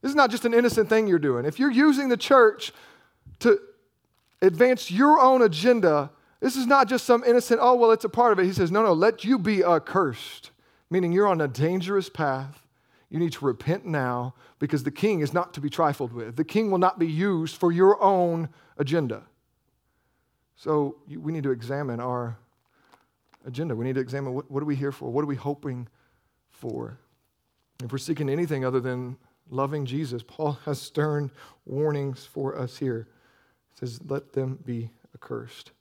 this 0.04 0.10
is 0.10 0.16
not 0.16 0.30
just 0.30 0.46
an 0.46 0.54
innocent 0.54 0.88
thing 0.88 1.08
you're 1.08 1.18
doing. 1.18 1.46
If 1.46 1.58
you're 1.58 1.72
using 1.72 2.10
the 2.10 2.18
church 2.18 2.74
to 3.40 3.60
advance 4.40 4.92
your 4.92 5.20
own 5.20 5.42
agenda, 5.42 6.12
this 6.42 6.56
is 6.56 6.68
not 6.68 6.88
just 6.88 7.06
some 7.06 7.24
innocent, 7.24 7.60
oh, 7.60 7.74
well, 7.74 7.90
it's 7.90 8.06
a 8.06 8.10
part 8.10 8.34
of 8.34 8.38
it. 8.38 8.46
He 8.46 8.54
says, 8.54 8.72
no, 8.72 8.84
no, 8.84 8.94
let 8.94 9.24
you 9.24 9.40
be 9.40 9.64
accursed, 9.64 10.52
meaning 10.92 11.12
you're 11.12 11.28
on 11.28 11.42
a 11.42 11.48
dangerous 11.48 12.08
path 12.08 12.62
you 13.16 13.22
need 13.22 13.32
to 13.32 13.46
repent 13.46 13.86
now 13.86 14.34
because 14.60 14.84
the 14.84 14.92
king 14.92 15.22
is 15.22 15.34
not 15.34 15.54
to 15.54 15.62
be 15.62 15.70
trifled 15.70 16.12
with. 16.12 16.36
The 16.36 16.44
king 16.44 16.70
will 16.70 16.80
not 16.80 17.00
be 17.00 17.08
used 17.08 17.56
for 17.56 17.72
your 17.72 18.04
own 18.04 18.50
agenda. 18.78 19.24
So 20.58 20.98
we 21.08 21.32
need 21.32 21.44
to 21.44 21.52
examine 21.52 22.02
our 22.02 22.38
agenda. 23.46 23.74
We 23.74 23.86
need 23.86 23.96
to 23.96 24.02
examine 24.02 24.34
what, 24.34 24.52
what 24.52 24.62
are 24.62 24.66
we 24.66 24.76
here 24.76 24.92
for? 24.92 25.10
What 25.14 25.24
are 25.24 25.28
we 25.28 25.38
hoping 25.38 25.88
for? 26.50 27.00
If 27.82 27.94
we're 27.94 28.00
seeking 28.00 28.30
anything 28.30 28.66
other 28.66 28.82
than 28.82 29.16
loving 29.50 29.86
Jesus, 29.86 30.22
Paul 30.22 30.60
has 30.66 30.82
stern 30.82 31.32
warnings 31.66 32.26
for 32.26 32.60
us 32.60 32.76
here. 32.76 33.08
He 33.76 33.80
says, 33.80 34.02
let 34.10 34.34
them 34.34 34.60
be 34.66 34.90
accursed. 35.14 35.72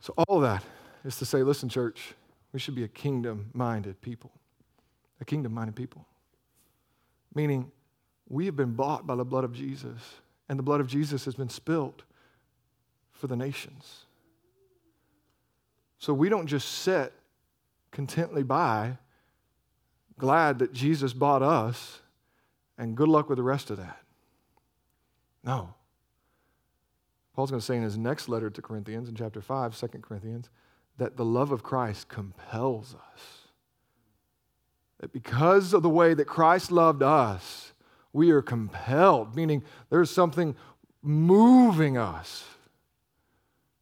So 0.00 0.12
all 0.28 0.40
that 0.40 0.62
is 1.06 1.16
to 1.16 1.24
say, 1.24 1.42
listen, 1.42 1.70
church, 1.70 2.12
we 2.52 2.58
should 2.58 2.74
be 2.74 2.84
a 2.84 2.88
kingdom 2.88 3.48
minded 3.54 3.98
people 4.02 4.30
a 5.22 5.24
kingdom 5.24 5.54
minded 5.54 5.76
people. 5.76 6.04
Meaning, 7.32 7.70
we 8.28 8.44
have 8.46 8.56
been 8.56 8.72
bought 8.72 9.06
by 9.06 9.14
the 9.14 9.24
blood 9.24 9.44
of 9.44 9.52
Jesus, 9.52 10.16
and 10.48 10.58
the 10.58 10.62
blood 10.62 10.80
of 10.80 10.88
Jesus 10.88 11.24
has 11.24 11.36
been 11.36 11.48
spilt 11.48 12.02
for 13.12 13.28
the 13.28 13.36
nations. 13.36 14.04
So 15.98 16.12
we 16.12 16.28
don't 16.28 16.48
just 16.48 16.68
sit 16.68 17.12
contently 17.92 18.42
by, 18.42 18.98
glad 20.18 20.58
that 20.58 20.72
Jesus 20.72 21.12
bought 21.12 21.42
us, 21.42 22.00
and 22.76 22.96
good 22.96 23.08
luck 23.08 23.28
with 23.28 23.36
the 23.36 23.44
rest 23.44 23.70
of 23.70 23.76
that. 23.76 24.02
No. 25.44 25.72
Paul's 27.34 27.50
going 27.50 27.60
to 27.60 27.64
say 27.64 27.76
in 27.76 27.82
his 27.82 27.96
next 27.96 28.28
letter 28.28 28.50
to 28.50 28.60
Corinthians, 28.60 29.08
in 29.08 29.14
chapter 29.14 29.40
5, 29.40 29.78
2 29.78 29.86
Corinthians, 30.00 30.50
that 30.98 31.16
the 31.16 31.24
love 31.24 31.52
of 31.52 31.62
Christ 31.62 32.08
compels 32.08 32.96
us 33.14 33.41
that 35.02 35.12
because 35.12 35.74
of 35.74 35.82
the 35.82 35.90
way 35.90 36.14
that 36.14 36.26
Christ 36.26 36.70
loved 36.70 37.02
us, 37.02 37.72
we 38.12 38.30
are 38.30 38.40
compelled, 38.40 39.34
meaning 39.34 39.64
there's 39.90 40.10
something 40.10 40.54
moving 41.02 41.98
us 41.98 42.44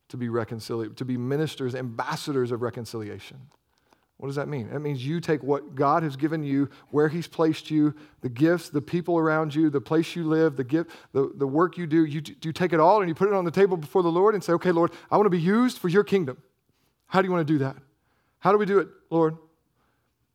to 0.09 0.16
be 0.16 0.31
reconciliated, 0.31 0.97
to 0.97 1.05
be 1.05 1.18
ministers, 1.18 1.75
ambassadors 1.75 2.51
of 2.51 2.62
reconciliation. 2.62 3.37
What 4.16 4.29
does 4.29 4.37
that 4.37 4.49
mean? 4.49 4.71
That 4.71 4.81
means 4.81 5.05
you 5.05 5.21
take 5.21 5.43
what 5.43 5.75
God 5.75 6.03
has 6.03 6.16
given 6.16 6.43
you, 6.43 6.71
where 6.91 7.09
He's 7.09 7.27
placed 7.27 7.71
you, 7.71 7.95
the 8.23 8.29
gifts, 8.31 8.71
the 8.71 8.83
people 8.83 9.18
around 9.18 9.55
you, 9.55 9.68
the 9.68 9.81
place 9.81 10.16
you 10.16 10.25
live, 10.25 10.57
the 10.57 10.64
gift, 10.64 10.91
the, 11.12 11.31
the 11.35 11.47
work 11.47 11.77
you 11.77 11.87
do. 11.87 12.07
You, 12.07 12.23
you 12.43 12.53
take 12.53 12.73
it 12.73 12.81
all 12.81 13.01
and 13.01 13.09
you 13.09 13.14
put 13.14 13.29
it 13.29 13.35
on 13.35 13.45
the 13.45 13.51
table 13.51 13.77
before 13.77 14.03
the 14.03 14.11
Lord 14.11 14.35
and 14.35 14.43
say, 14.43 14.55
okay, 14.55 14.73
Lord, 14.73 14.93
I 15.11 15.16
want 15.16 15.27
to 15.27 15.31
be 15.31 15.41
used 15.41 15.79
for 15.79 15.89
your 15.89 16.05
kingdom. 16.05 16.39
How 17.07 17.21
do 17.21 17.27
you 17.27 17.33
want 17.33 17.47
to 17.47 17.53
do 17.53 17.59
that? 17.59 17.77
How 18.39 18.53
do 18.53 18.59
we 18.59 18.64
do 18.64 18.79
it, 18.79 18.89
Lord? 19.11 19.37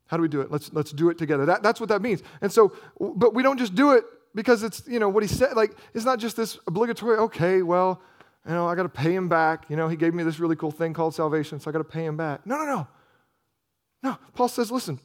How 0.06 0.16
do 0.16 0.22
we 0.22 0.28
do 0.28 0.40
it? 0.40 0.50
Let's, 0.50 0.72
let's 0.72 0.92
do 0.92 1.10
it 1.10 1.18
together. 1.18 1.46
That, 1.46 1.62
that's 1.62 1.80
what 1.80 1.88
that 1.88 2.02
means. 2.02 2.22
And 2.40 2.50
so, 2.50 2.72
but 2.98 3.34
we 3.34 3.42
don't 3.42 3.58
just 3.58 3.74
do 3.74 3.92
it 3.92 4.04
because 4.34 4.62
it's, 4.62 4.82
you 4.86 4.98
know, 5.00 5.08
what 5.08 5.22
he 5.22 5.28
said. 5.28 5.54
Like, 5.56 5.76
it's 5.94 6.04
not 6.04 6.18
just 6.18 6.36
this 6.36 6.58
obligatory, 6.66 7.18
okay, 7.18 7.62
well, 7.62 8.00
you 8.46 8.52
know, 8.52 8.68
I 8.68 8.76
got 8.76 8.84
to 8.84 8.88
pay 8.88 9.14
him 9.14 9.28
back. 9.28 9.64
You 9.68 9.76
know, 9.76 9.88
he 9.88 9.96
gave 9.96 10.14
me 10.14 10.22
this 10.22 10.38
really 10.38 10.54
cool 10.54 10.70
thing 10.70 10.92
called 10.92 11.14
salvation, 11.14 11.58
so 11.58 11.68
I 11.68 11.72
got 11.72 11.78
to 11.78 11.84
pay 11.84 12.04
him 12.04 12.16
back. 12.16 12.46
No, 12.46 12.56
no, 12.56 12.64
no. 12.64 12.88
No. 14.02 14.18
Paul 14.34 14.48
says, 14.48 14.70
listen, 14.70 15.00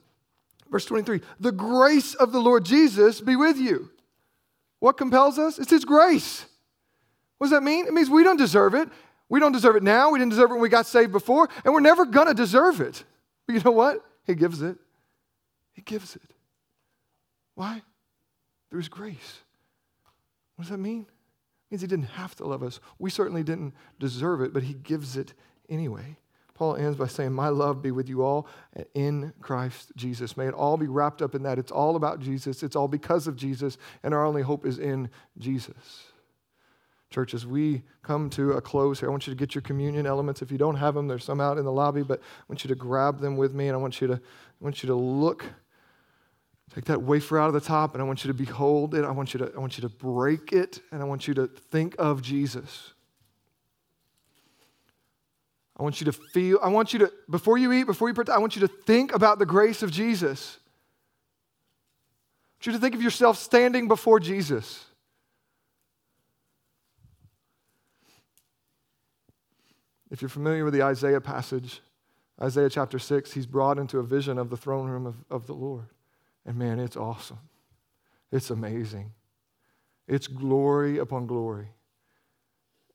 verse 0.70 0.86
23 0.86 1.22
the 1.40 1.52
grace 1.52 2.14
of 2.14 2.32
the 2.32 2.40
Lord 2.40 2.66
Jesus 2.66 3.20
be 3.20 3.36
with 3.36 3.58
you. 3.58 3.90
What 4.80 4.98
compels 4.98 5.40
us? 5.40 5.58
It's 5.58 5.72
his 5.72 5.86
grace. 5.86 6.46
What 7.38 7.46
does 7.46 7.52
that 7.52 7.64
mean? 7.64 7.88
It 7.88 7.94
means 7.94 8.10
we 8.10 8.24
don't 8.24 8.38
deserve 8.38 8.76
it. 8.76 8.90
We 9.30 9.40
don't 9.40 9.52
deserve 9.52 9.76
it 9.76 9.84
now. 9.84 10.12
We 10.12 10.20
didn't 10.20 10.32
deserve 10.32 10.52
it 10.52 10.54
when 10.54 10.62
we 10.62 10.70
got 10.70 10.86
saved 10.86 11.12
before, 11.12 11.50
and 11.64 11.74
we're 11.74 11.80
never 11.80 12.06
going 12.06 12.28
to 12.28 12.34
deserve 12.34 12.82
it. 12.82 13.04
But 13.48 13.54
you 13.54 13.62
know 13.62 13.72
what? 13.72 14.06
He 14.28 14.36
gives 14.36 14.62
it. 14.62 14.78
He 15.74 15.82
gives 15.82 16.16
it. 16.16 16.34
Why? 17.56 17.82
His 18.72 18.88
grace. 18.88 19.40
What 20.56 20.64
does 20.64 20.72
that 20.72 20.78
mean? 20.78 21.02
It 21.02 21.74
means 21.74 21.82
He 21.82 21.88
didn't 21.88 22.06
have 22.06 22.36
to 22.36 22.46
love 22.46 22.64
us. 22.64 22.80
We 23.00 23.10
certainly 23.10 23.44
didn't 23.44 23.74
deserve 24.00 24.42
it, 24.42 24.54
but 24.54 24.64
He 24.64 24.74
gives 24.74 25.18
it 25.18 25.34
anyway. 25.70 26.18
Paul 26.54 26.76
ends 26.76 26.96
by 26.96 27.08
saying, 27.08 27.34
My 27.34 27.50
love 27.50 27.82
be 27.82 27.92
with 27.92 28.08
you 28.08 28.22
all 28.24 28.48
in 28.94 29.34
Christ 29.42 29.92
Jesus. 29.96 30.38
May 30.38 30.48
it 30.48 30.54
all 30.54 30.78
be 30.78 30.88
wrapped 30.88 31.22
up 31.22 31.34
in 31.34 31.44
that. 31.44 31.58
It's 31.58 31.72
all 31.72 31.96
about 31.96 32.20
Jesus, 32.20 32.62
it's 32.62 32.76
all 32.76 32.88
because 32.88 33.26
of 33.26 33.36
Jesus, 33.36 33.78
and 34.04 34.14
our 34.14 34.24
only 34.24 34.44
hope 34.44 34.66
is 34.66 34.78
in 34.78 35.10
Jesus. 35.40 36.12
Church, 37.10 37.34
as 37.34 37.46
we 37.46 37.84
come 38.04 38.30
to 38.30 38.52
a 38.52 38.62
close 38.62 39.00
here, 39.00 39.10
I 39.10 39.12
want 39.12 39.28
you 39.28 39.34
to 39.34 39.38
get 39.38 39.54
your 39.54 39.64
communion 39.64 40.06
elements. 40.06 40.42
If 40.42 40.52
you 40.52 40.58
don't 40.58 40.78
have 40.78 40.94
them, 40.94 41.08
there's 41.08 41.26
some 41.26 41.42
out 41.42 41.58
in 41.58 41.66
the 41.66 41.72
lobby, 41.72 42.04
but 42.04 42.20
I 42.20 42.44
want 42.48 42.64
you 42.64 42.70
to 42.70 42.76
grab 42.76 43.20
them 43.20 43.36
with 43.36 43.54
me, 43.54 43.68
and 43.68 43.76
I 43.76 43.78
want 43.78 44.00
you 44.00 44.08
to, 44.08 44.22
I 44.62 44.64
want 44.64 44.84
you 44.84 44.88
to 44.88 44.96
look 44.96 45.46
Take 46.74 46.86
that 46.86 47.02
wafer 47.02 47.38
out 47.38 47.48
of 47.48 47.54
the 47.54 47.60
top, 47.60 47.94
and 47.94 48.02
I 48.02 48.06
want 48.06 48.24
you 48.24 48.30
to 48.30 48.34
behold 48.34 48.96
it. 48.96 49.04
I 49.04 49.12
want 49.12 49.34
you 49.34 49.40
to, 49.40 49.52
I 49.56 49.60
want 49.60 49.78
you 49.78 49.82
to 49.82 49.90
break 49.90 50.54
it, 50.54 50.80
and 50.92 51.02
I 51.02 51.06
want 51.06 51.28
you 51.28 51.34
to 51.34 51.48
think 51.48 51.96
of 52.00 52.22
Jesus. 52.22 52.94
I 55.78 55.84
want 55.84 56.00
you 56.00 56.06
to 56.06 56.14
feel, 56.14 56.60
I 56.64 56.70
want 56.70 56.94
you 56.94 57.00
to, 57.00 57.12
before 57.30 57.58
you 57.58 57.74
eat, 57.74 57.84
before 57.84 58.08
you 58.08 58.14
put, 58.14 58.30
I 58.30 58.38
want 58.38 58.56
you 58.56 58.62
to 58.62 58.70
think 58.70 59.14
about 59.14 59.38
the 59.38 59.46
grace 59.46 59.84
of 59.84 59.92
Jesus. 59.92 60.60
I 62.54 62.56
want 62.56 62.68
you 62.68 62.72
to 62.74 62.80
think 62.80 62.96
of 62.96 63.02
yourself 63.02 63.38
standing 63.38 63.90
before 63.90 64.22
Jesus. 64.22 64.86
If 70.10 70.22
you're 70.22 70.30
familiar 70.30 70.64
with 70.64 70.74
the 70.74 70.84
Isaiah 70.84 71.22
passage, 71.22 71.82
Isaiah 72.42 72.70
chapter 72.70 72.98
6, 72.98 73.34
he's 73.34 73.46
brought 73.46 73.78
into 73.78 74.00
a 74.00 74.04
vision 74.04 74.38
of 74.38 74.50
the 74.50 74.58
throne 74.58 74.90
room 74.90 75.06
of, 75.06 75.16
of 75.30 75.46
the 75.46 75.54
Lord. 75.54 75.88
And 76.46 76.58
man, 76.58 76.80
it's 76.80 76.98
awesome. 76.98 77.40
It's 78.32 78.50
amazing. 78.50 79.12
It's 80.08 80.28
glory 80.28 80.98
upon 80.98 81.28
glory. 81.28 81.68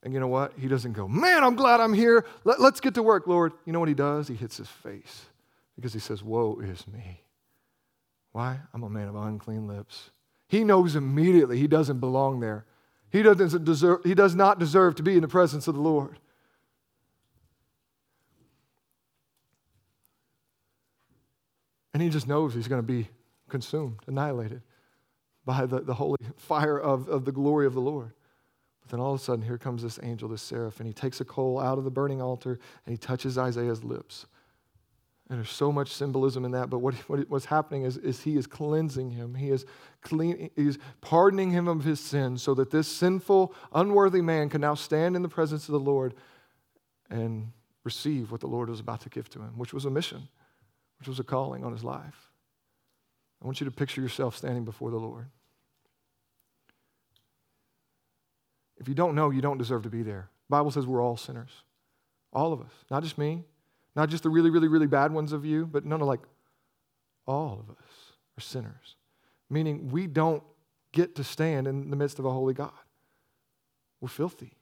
And 0.02 0.12
you 0.12 0.20
know 0.20 0.28
what? 0.28 0.52
He 0.58 0.68
doesn't 0.68 0.92
go, 0.92 1.06
man, 1.08 1.44
I'm 1.44 1.56
glad 1.56 1.80
I'm 1.80 1.92
here. 1.92 2.24
Let, 2.44 2.60
us 2.60 2.80
get 2.80 2.94
to 2.94 3.02
work, 3.02 3.26
Lord. 3.26 3.52
You 3.64 3.72
know 3.72 3.80
what 3.80 3.88
he 3.88 3.94
does? 3.94 4.28
He 4.28 4.34
hits 4.34 4.56
his 4.56 4.68
face 4.68 5.26
because 5.76 5.92
he 5.92 5.98
says, 5.98 6.22
Woe 6.22 6.60
is 6.60 6.86
me. 6.88 7.22
Why? 8.32 8.58
I'm 8.74 8.82
a 8.82 8.90
man 8.90 9.08
of 9.08 9.16
unclean 9.16 9.66
lips. 9.66 10.10
He 10.48 10.62
knows 10.62 10.94
immediately 10.94 11.58
he 11.58 11.66
doesn't 11.66 12.00
belong 12.00 12.40
there. 12.40 12.66
He, 13.10 13.22
doesn't 13.22 13.64
deserve, 13.64 14.00
he 14.04 14.14
does 14.14 14.34
not 14.34 14.58
deserve 14.58 14.94
to 14.96 15.02
be 15.02 15.14
in 15.14 15.22
the 15.22 15.28
presence 15.28 15.68
of 15.68 15.74
the 15.74 15.80
Lord. 15.80 16.18
And 21.96 22.02
he 22.02 22.10
just 22.10 22.28
knows 22.28 22.52
he's 22.52 22.68
going 22.68 22.82
to 22.82 22.86
be 22.86 23.08
consumed, 23.48 24.00
annihilated 24.06 24.60
by 25.46 25.64
the, 25.64 25.80
the 25.80 25.94
holy 25.94 26.18
fire 26.36 26.78
of, 26.78 27.08
of 27.08 27.24
the 27.24 27.32
glory 27.32 27.64
of 27.64 27.72
the 27.72 27.80
Lord. 27.80 28.12
But 28.82 28.90
then 28.90 29.00
all 29.00 29.14
of 29.14 29.20
a 29.22 29.24
sudden, 29.24 29.42
here 29.42 29.56
comes 29.56 29.82
this 29.82 29.98
angel, 30.02 30.28
this 30.28 30.42
seraph, 30.42 30.78
and 30.78 30.86
he 30.86 30.92
takes 30.92 31.22
a 31.22 31.24
coal 31.24 31.58
out 31.58 31.78
of 31.78 31.84
the 31.84 31.90
burning 31.90 32.20
altar 32.20 32.58
and 32.84 32.92
he 32.92 32.98
touches 32.98 33.38
Isaiah's 33.38 33.82
lips. 33.82 34.26
And 35.30 35.38
there's 35.38 35.48
so 35.48 35.72
much 35.72 35.90
symbolism 35.90 36.44
in 36.44 36.50
that, 36.50 36.68
but 36.68 36.80
what, 36.80 36.92
what, 37.08 37.30
what's 37.30 37.46
happening 37.46 37.84
is, 37.84 37.96
is 37.96 38.20
he 38.20 38.36
is 38.36 38.46
cleansing 38.46 39.12
him. 39.12 39.34
He 39.34 39.48
is, 39.48 39.64
clean, 40.02 40.50
he's 40.54 40.76
pardoning 41.00 41.50
him 41.50 41.66
of 41.66 41.82
his 41.82 41.98
sins 41.98 42.42
so 42.42 42.52
that 42.56 42.70
this 42.70 42.88
sinful, 42.88 43.54
unworthy 43.72 44.20
man 44.20 44.50
can 44.50 44.60
now 44.60 44.74
stand 44.74 45.16
in 45.16 45.22
the 45.22 45.30
presence 45.30 45.66
of 45.66 45.72
the 45.72 45.80
Lord 45.80 46.12
and 47.08 47.52
receive 47.84 48.32
what 48.32 48.42
the 48.42 48.48
Lord 48.48 48.68
was 48.68 48.80
about 48.80 49.00
to 49.00 49.08
give 49.08 49.30
to 49.30 49.38
him, 49.38 49.56
which 49.56 49.72
was 49.72 49.86
a 49.86 49.90
mission, 49.90 50.28
which 50.98 51.08
was 51.08 51.18
a 51.20 51.24
calling 51.24 51.64
on 51.64 51.72
his 51.72 51.84
life. 51.84 52.30
I 53.42 53.46
want 53.46 53.60
you 53.60 53.64
to 53.66 53.70
picture 53.70 54.00
yourself 54.00 54.36
standing 54.36 54.64
before 54.64 54.90
the 54.90 54.96
Lord. 54.96 55.26
If 58.78 58.88
you 58.88 58.94
don't 58.94 59.14
know, 59.14 59.30
you 59.30 59.40
don't 59.40 59.58
deserve 59.58 59.82
to 59.84 59.90
be 59.90 60.02
there. 60.02 60.28
The 60.48 60.56
Bible 60.56 60.70
says 60.70 60.86
we're 60.86 61.02
all 61.02 61.16
sinners. 61.16 61.50
All 62.32 62.52
of 62.52 62.60
us. 62.60 62.72
Not 62.90 63.02
just 63.02 63.18
me, 63.18 63.44
not 63.94 64.10
just 64.10 64.22
the 64.22 64.30
really, 64.30 64.50
really, 64.50 64.68
really 64.68 64.86
bad 64.86 65.12
ones 65.12 65.32
of 65.32 65.44
you, 65.44 65.66
but 65.66 65.84
no, 65.84 65.96
no, 65.96 66.04
like 66.04 66.20
all 67.26 67.58
of 67.60 67.70
us 67.70 68.12
are 68.36 68.42
sinners. 68.42 68.96
Meaning 69.48 69.90
we 69.90 70.06
don't 70.06 70.42
get 70.92 71.14
to 71.16 71.24
stand 71.24 71.66
in 71.66 71.90
the 71.90 71.96
midst 71.96 72.18
of 72.18 72.24
a 72.24 72.30
holy 72.30 72.54
God. 72.54 72.72
We're 74.00 74.08
filthy. 74.08 74.52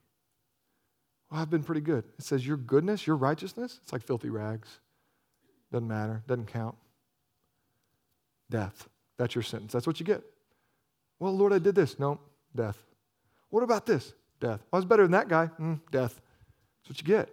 Well, 1.29 1.41
I've 1.41 1.49
been 1.49 1.63
pretty 1.63 1.81
good. 1.81 2.05
It 2.17 2.23
says 2.23 2.45
your 2.45 2.57
goodness, 2.57 3.05
your 3.05 3.15
righteousness, 3.15 3.79
it's 3.83 3.91
like 3.91 4.03
filthy 4.03 4.29
rags. 4.29 4.79
Doesn't 5.75 5.89
matter, 5.89 6.23
doesn't 6.25 6.47
count 6.47 6.73
death. 8.49 8.87
That's 9.17 9.35
your 9.35 9.41
sentence. 9.41 9.73
That's 9.73 9.85
what 9.85 9.99
you 9.99 10.05
get. 10.05 10.23
Well, 11.19 11.35
Lord, 11.35 11.51
I 11.51 11.59
did 11.59 11.75
this. 11.75 11.99
No, 11.99 12.17
death. 12.55 12.81
What 13.49 13.61
about 13.61 13.85
this? 13.85 14.13
Death. 14.39 14.61
I 14.71 14.77
was 14.77 14.85
better 14.85 15.03
than 15.03 15.11
that 15.11 15.27
guy. 15.27 15.49
Mm, 15.59 15.81
death. 15.91 16.13
That's 16.13 16.91
what 16.91 17.01
you 17.01 17.05
get. 17.05 17.27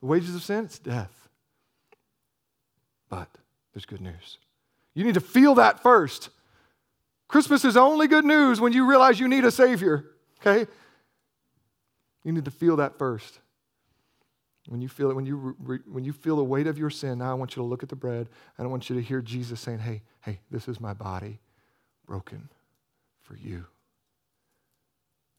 The 0.00 0.06
wages 0.06 0.34
of 0.34 0.42
sin, 0.42 0.64
it's 0.64 0.78
death. 0.78 1.28
But 3.10 3.28
there's 3.74 3.84
good 3.84 4.00
news. 4.00 4.38
You 4.94 5.04
need 5.04 5.12
to 5.12 5.20
feel 5.20 5.56
that 5.56 5.82
first. 5.82 6.30
Christmas 7.28 7.62
is 7.62 7.76
only 7.76 8.08
good 8.08 8.24
news 8.24 8.58
when 8.58 8.72
you 8.72 8.88
realize 8.88 9.20
you 9.20 9.28
need 9.28 9.44
a 9.44 9.50
Savior, 9.50 10.06
okay? 10.40 10.66
You 12.24 12.32
need 12.32 12.46
to 12.46 12.50
feel 12.50 12.76
that 12.76 12.96
first. 12.96 13.38
When 14.68 14.80
you 14.80 14.88
feel 14.88 15.10
it, 15.10 15.14
when 15.14 15.26
you, 15.26 15.56
re, 15.58 15.78
when 15.90 16.04
you 16.04 16.12
feel 16.12 16.36
the 16.36 16.44
weight 16.44 16.66
of 16.66 16.78
your 16.78 16.90
sin, 16.90 17.18
now 17.18 17.30
I 17.32 17.34
want 17.34 17.56
you 17.56 17.62
to 17.62 17.68
look 17.68 17.82
at 17.82 17.88
the 17.88 17.96
bread 17.96 18.28
and 18.56 18.66
I 18.66 18.70
want 18.70 18.88
you 18.88 18.96
to 18.96 19.02
hear 19.02 19.20
Jesus 19.20 19.60
saying, 19.60 19.80
hey, 19.80 20.02
hey, 20.20 20.40
this 20.50 20.68
is 20.68 20.80
my 20.80 20.94
body 20.94 21.40
broken 22.06 22.48
for 23.20 23.36
you. 23.36 23.66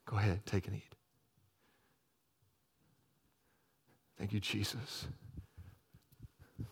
Go 0.05 0.17
ahead, 0.17 0.45
take 0.45 0.67
and 0.67 0.75
eat. 0.75 0.95
Thank 4.17 4.33
you, 4.33 4.39
Jesus, 4.39 5.07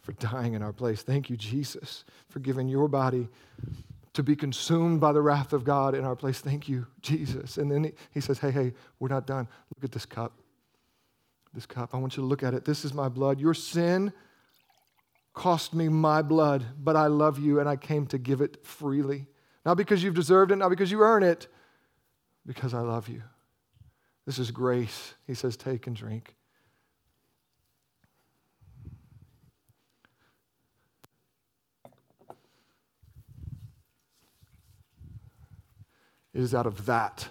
for 0.02 0.12
dying 0.14 0.54
in 0.54 0.62
our 0.62 0.74
place. 0.74 1.02
Thank 1.02 1.30
you, 1.30 1.38
Jesus, 1.38 2.04
for 2.30 2.40
giving 2.40 2.68
your 2.68 2.88
body 2.88 3.30
to 4.14 4.24
be 4.24 4.36
consumed 4.36 5.00
by 5.00 5.14
the 5.14 5.22
wrath 5.22 5.54
of 5.54 5.64
God 5.64 5.96
in 5.96 6.04
our 6.04 6.16
place. 6.16 6.40
Thank 6.40 6.68
you, 6.68 6.86
Jesus. 7.02 7.58
And 7.58 7.72
then 7.72 7.86
he, 7.86 7.92
he 8.14 8.20
says, 8.22 8.40
Hey, 8.40 8.52
hey, 8.52 8.74
we're 9.00 9.08
not 9.08 9.26
done. 9.26 9.48
Look 9.76 9.84
at 9.84 9.92
this 9.92 10.06
cup. 10.06 10.34
This 11.54 11.66
cup. 11.66 11.94
I 11.94 11.98
want 11.98 12.16
you 12.16 12.24
to 12.24 12.28
look 12.28 12.44
at 12.44 12.54
it. 12.54 12.64
This 12.64 12.86
is 12.86 12.94
my 12.94 13.10
blood. 13.10 13.40
Your 13.40 13.54
sin 13.54 14.14
cost 15.34 15.74
me 15.74 15.90
my 15.90 16.22
blood, 16.22 16.66
but 16.78 16.96
I 16.96 17.08
love 17.08 17.40
you 17.40 17.60
and 17.60 17.68
I 17.68 17.76
came 17.76 18.06
to 18.08 18.18
give 18.18 18.42
it 18.42 18.66
freely. 18.66 19.28
Not 19.66 19.78
because 19.78 20.04
you've 20.04 20.16
deserved 20.16 20.52
it, 20.52 20.56
not 20.56 20.70
because 20.70 20.92
you 20.92 21.02
earn 21.02 21.24
it, 21.24 21.48
because 22.46 22.74
I 22.74 22.80
love 22.80 23.08
you. 23.08 23.22
This 24.26 24.40
is 24.40 24.52
grace. 24.52 25.14
He 25.28 25.34
says, 25.34 25.58
Take 25.58 25.88
and 25.88 25.96
drink. 25.96 26.36
It 36.34 36.42
is 36.42 36.56
out 36.56 36.66
of 36.66 36.86
that 36.86 37.28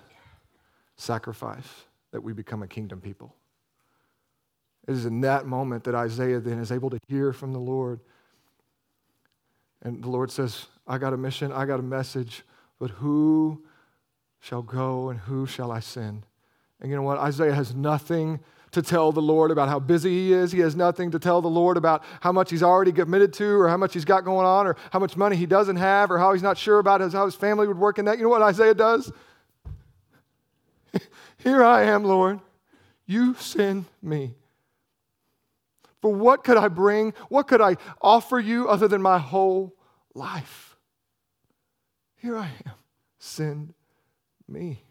sacrifice 0.96 1.68
that 2.10 2.20
we 2.22 2.34
become 2.34 2.62
a 2.62 2.68
kingdom 2.68 3.00
people. 3.00 3.34
It 4.90 4.94
is 4.94 5.06
in 5.06 5.20
that 5.20 5.46
moment 5.46 5.84
that 5.84 5.94
Isaiah 5.94 6.40
then 6.40 6.58
is 6.58 6.72
able 6.72 6.90
to 6.90 6.98
hear 7.06 7.32
from 7.32 7.52
the 7.52 7.60
Lord. 7.60 8.00
And 9.82 10.02
the 10.02 10.08
Lord 10.10 10.32
says, 10.32 10.66
I 10.84 10.98
got 10.98 11.12
a 11.12 11.16
mission, 11.16 11.52
I 11.52 11.64
got 11.64 11.78
a 11.78 11.82
message, 11.84 12.42
but 12.80 12.90
who 12.90 13.62
shall 14.40 14.62
go 14.62 15.10
and 15.10 15.20
who 15.20 15.46
shall 15.46 15.70
I 15.70 15.78
send? 15.78 16.26
And 16.80 16.90
you 16.90 16.96
know 16.96 17.04
what? 17.04 17.18
Isaiah 17.18 17.54
has 17.54 17.72
nothing 17.72 18.40
to 18.72 18.82
tell 18.82 19.12
the 19.12 19.22
Lord 19.22 19.52
about 19.52 19.68
how 19.68 19.78
busy 19.78 20.10
he 20.10 20.32
is. 20.32 20.50
He 20.50 20.58
has 20.58 20.74
nothing 20.74 21.12
to 21.12 21.20
tell 21.20 21.40
the 21.40 21.46
Lord 21.46 21.76
about 21.76 22.02
how 22.20 22.32
much 22.32 22.50
he's 22.50 22.64
already 22.64 22.90
committed 22.90 23.32
to 23.34 23.60
or 23.60 23.68
how 23.68 23.76
much 23.76 23.94
he's 23.94 24.04
got 24.04 24.24
going 24.24 24.44
on 24.44 24.66
or 24.66 24.74
how 24.90 24.98
much 24.98 25.16
money 25.16 25.36
he 25.36 25.46
doesn't 25.46 25.76
have 25.76 26.10
or 26.10 26.18
how 26.18 26.32
he's 26.32 26.42
not 26.42 26.58
sure 26.58 26.80
about 26.80 27.00
his, 27.00 27.12
how 27.12 27.26
his 27.26 27.36
family 27.36 27.68
would 27.68 27.78
work 27.78 28.00
in 28.00 28.06
that. 28.06 28.18
You 28.18 28.24
know 28.24 28.30
what 28.30 28.42
Isaiah 28.42 28.74
does? 28.74 29.12
Here 31.38 31.62
I 31.62 31.84
am, 31.84 32.02
Lord. 32.02 32.40
You 33.06 33.34
send 33.34 33.84
me. 34.02 34.34
For 36.00 36.12
what 36.12 36.44
could 36.44 36.56
I 36.56 36.68
bring? 36.68 37.12
What 37.28 37.46
could 37.46 37.60
I 37.60 37.76
offer 38.00 38.38
you 38.38 38.68
other 38.68 38.88
than 38.88 39.02
my 39.02 39.18
whole 39.18 39.74
life? 40.14 40.76
Here 42.16 42.36
I 42.36 42.50
am. 42.66 42.74
Send 43.18 43.74
me. 44.48 44.82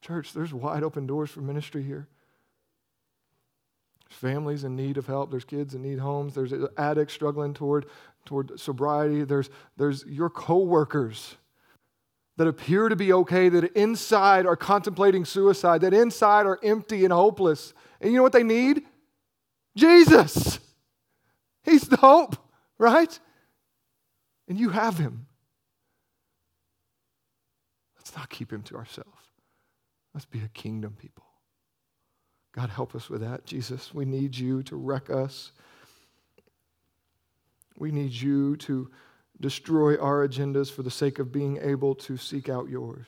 Church, 0.00 0.32
there's 0.34 0.52
wide 0.52 0.82
open 0.82 1.06
doors 1.06 1.30
for 1.30 1.40
ministry 1.40 1.82
here. 1.82 2.08
There's 4.06 4.18
families 4.18 4.64
in 4.64 4.76
need 4.76 4.98
of 4.98 5.06
help. 5.06 5.30
There's 5.30 5.44
kids 5.44 5.74
in 5.74 5.82
need 5.82 5.98
homes. 5.98 6.34
There's 6.34 6.52
addicts 6.76 7.14
struggling 7.14 7.54
toward, 7.54 7.86
toward 8.26 8.58
sobriety. 8.60 9.24
There's, 9.24 9.48
there's 9.78 10.04
your 10.06 10.28
coworkers 10.28 11.36
that 12.36 12.48
appear 12.48 12.88
to 12.88 12.96
be 12.96 13.12
okay, 13.12 13.48
that 13.48 13.64
inside 13.76 14.46
are 14.46 14.56
contemplating 14.56 15.24
suicide, 15.24 15.82
that 15.82 15.94
inside 15.94 16.46
are 16.46 16.58
empty 16.62 17.04
and 17.04 17.12
hopeless. 17.12 17.74
And 18.00 18.10
you 18.10 18.16
know 18.16 18.22
what 18.22 18.32
they 18.32 18.42
need? 18.42 18.82
Jesus. 19.76 20.58
He's 21.62 21.88
the 21.88 21.96
hope, 21.96 22.36
right? 22.78 23.18
And 24.48 24.58
you 24.58 24.70
have 24.70 24.98
him. 24.98 25.26
Let's 27.96 28.14
not 28.16 28.28
keep 28.28 28.52
him 28.52 28.62
to 28.64 28.76
ourselves. 28.76 29.10
Let's 30.12 30.26
be 30.26 30.40
a 30.40 30.48
kingdom 30.48 30.96
people. 30.98 31.24
God, 32.52 32.70
help 32.70 32.94
us 32.94 33.10
with 33.10 33.20
that. 33.22 33.46
Jesus, 33.46 33.92
we 33.92 34.04
need 34.04 34.36
you 34.36 34.62
to 34.64 34.76
wreck 34.76 35.10
us. 35.10 35.52
We 37.76 37.90
need 37.90 38.12
you 38.12 38.56
to 38.58 38.90
destroy 39.40 39.96
our 39.96 40.26
agendas 40.26 40.70
for 40.70 40.82
the 40.82 40.90
sake 40.90 41.18
of 41.18 41.32
being 41.32 41.58
able 41.62 41.94
to 41.94 42.16
seek 42.16 42.48
out 42.48 42.68
yours, 42.68 43.06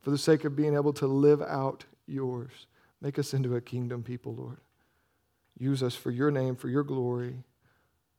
for 0.00 0.10
the 0.10 0.18
sake 0.18 0.44
of 0.44 0.56
being 0.56 0.74
able 0.74 0.92
to 0.94 1.06
live 1.06 1.42
out 1.42 1.84
yours. 2.06 2.66
Make 3.00 3.18
us 3.18 3.34
into 3.34 3.56
a 3.56 3.60
kingdom 3.60 4.02
people, 4.02 4.34
Lord. 4.34 4.58
Use 5.58 5.82
us 5.82 5.94
for 5.94 6.10
your 6.10 6.30
name, 6.30 6.56
for 6.56 6.68
your 6.68 6.84
glory, 6.84 7.44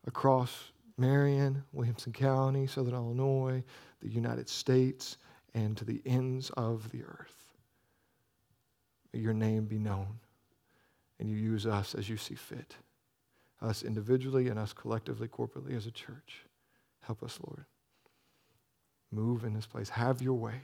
across 0.05 0.71
Marion, 0.97 1.63
Williamson 1.71 2.13
County, 2.13 2.67
Southern 2.67 2.93
Illinois, 2.93 3.63
the 4.01 4.09
United 4.09 4.49
States, 4.49 5.17
and 5.53 5.75
to 5.77 5.85
the 5.85 6.01
ends 6.05 6.49
of 6.51 6.91
the 6.91 7.03
earth. 7.03 7.35
May 9.13 9.21
your 9.21 9.33
name 9.33 9.65
be 9.65 9.79
known, 9.79 10.19
and 11.19 11.29
you 11.29 11.35
use 11.35 11.65
us 11.65 11.95
as 11.95 12.09
you 12.09 12.17
see 12.17 12.35
fit, 12.35 12.75
us 13.61 13.83
individually 13.83 14.49
and 14.49 14.59
us 14.59 14.73
collectively, 14.73 15.27
corporately 15.27 15.75
as 15.75 15.85
a 15.85 15.91
church. 15.91 16.45
Help 17.09 17.23
us, 17.23 17.39
Lord. 17.43 17.65
Move 19.11 19.43
in 19.43 19.55
this 19.55 19.65
place. 19.65 19.89
Have 19.89 20.21
your 20.21 20.35
way. 20.35 20.61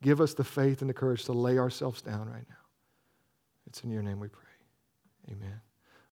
Give 0.00 0.20
us 0.20 0.32
the 0.32 0.44
faith 0.44 0.82
and 0.82 0.88
the 0.88 0.94
courage 0.94 1.24
to 1.24 1.32
lay 1.32 1.58
ourselves 1.58 2.00
down 2.00 2.28
right 2.28 2.46
now. 2.48 2.64
It's 3.66 3.82
in 3.82 3.90
your 3.90 4.02
name 4.02 4.20
we 4.20 4.28
pray. 4.28 4.44
Amen. 5.32 5.60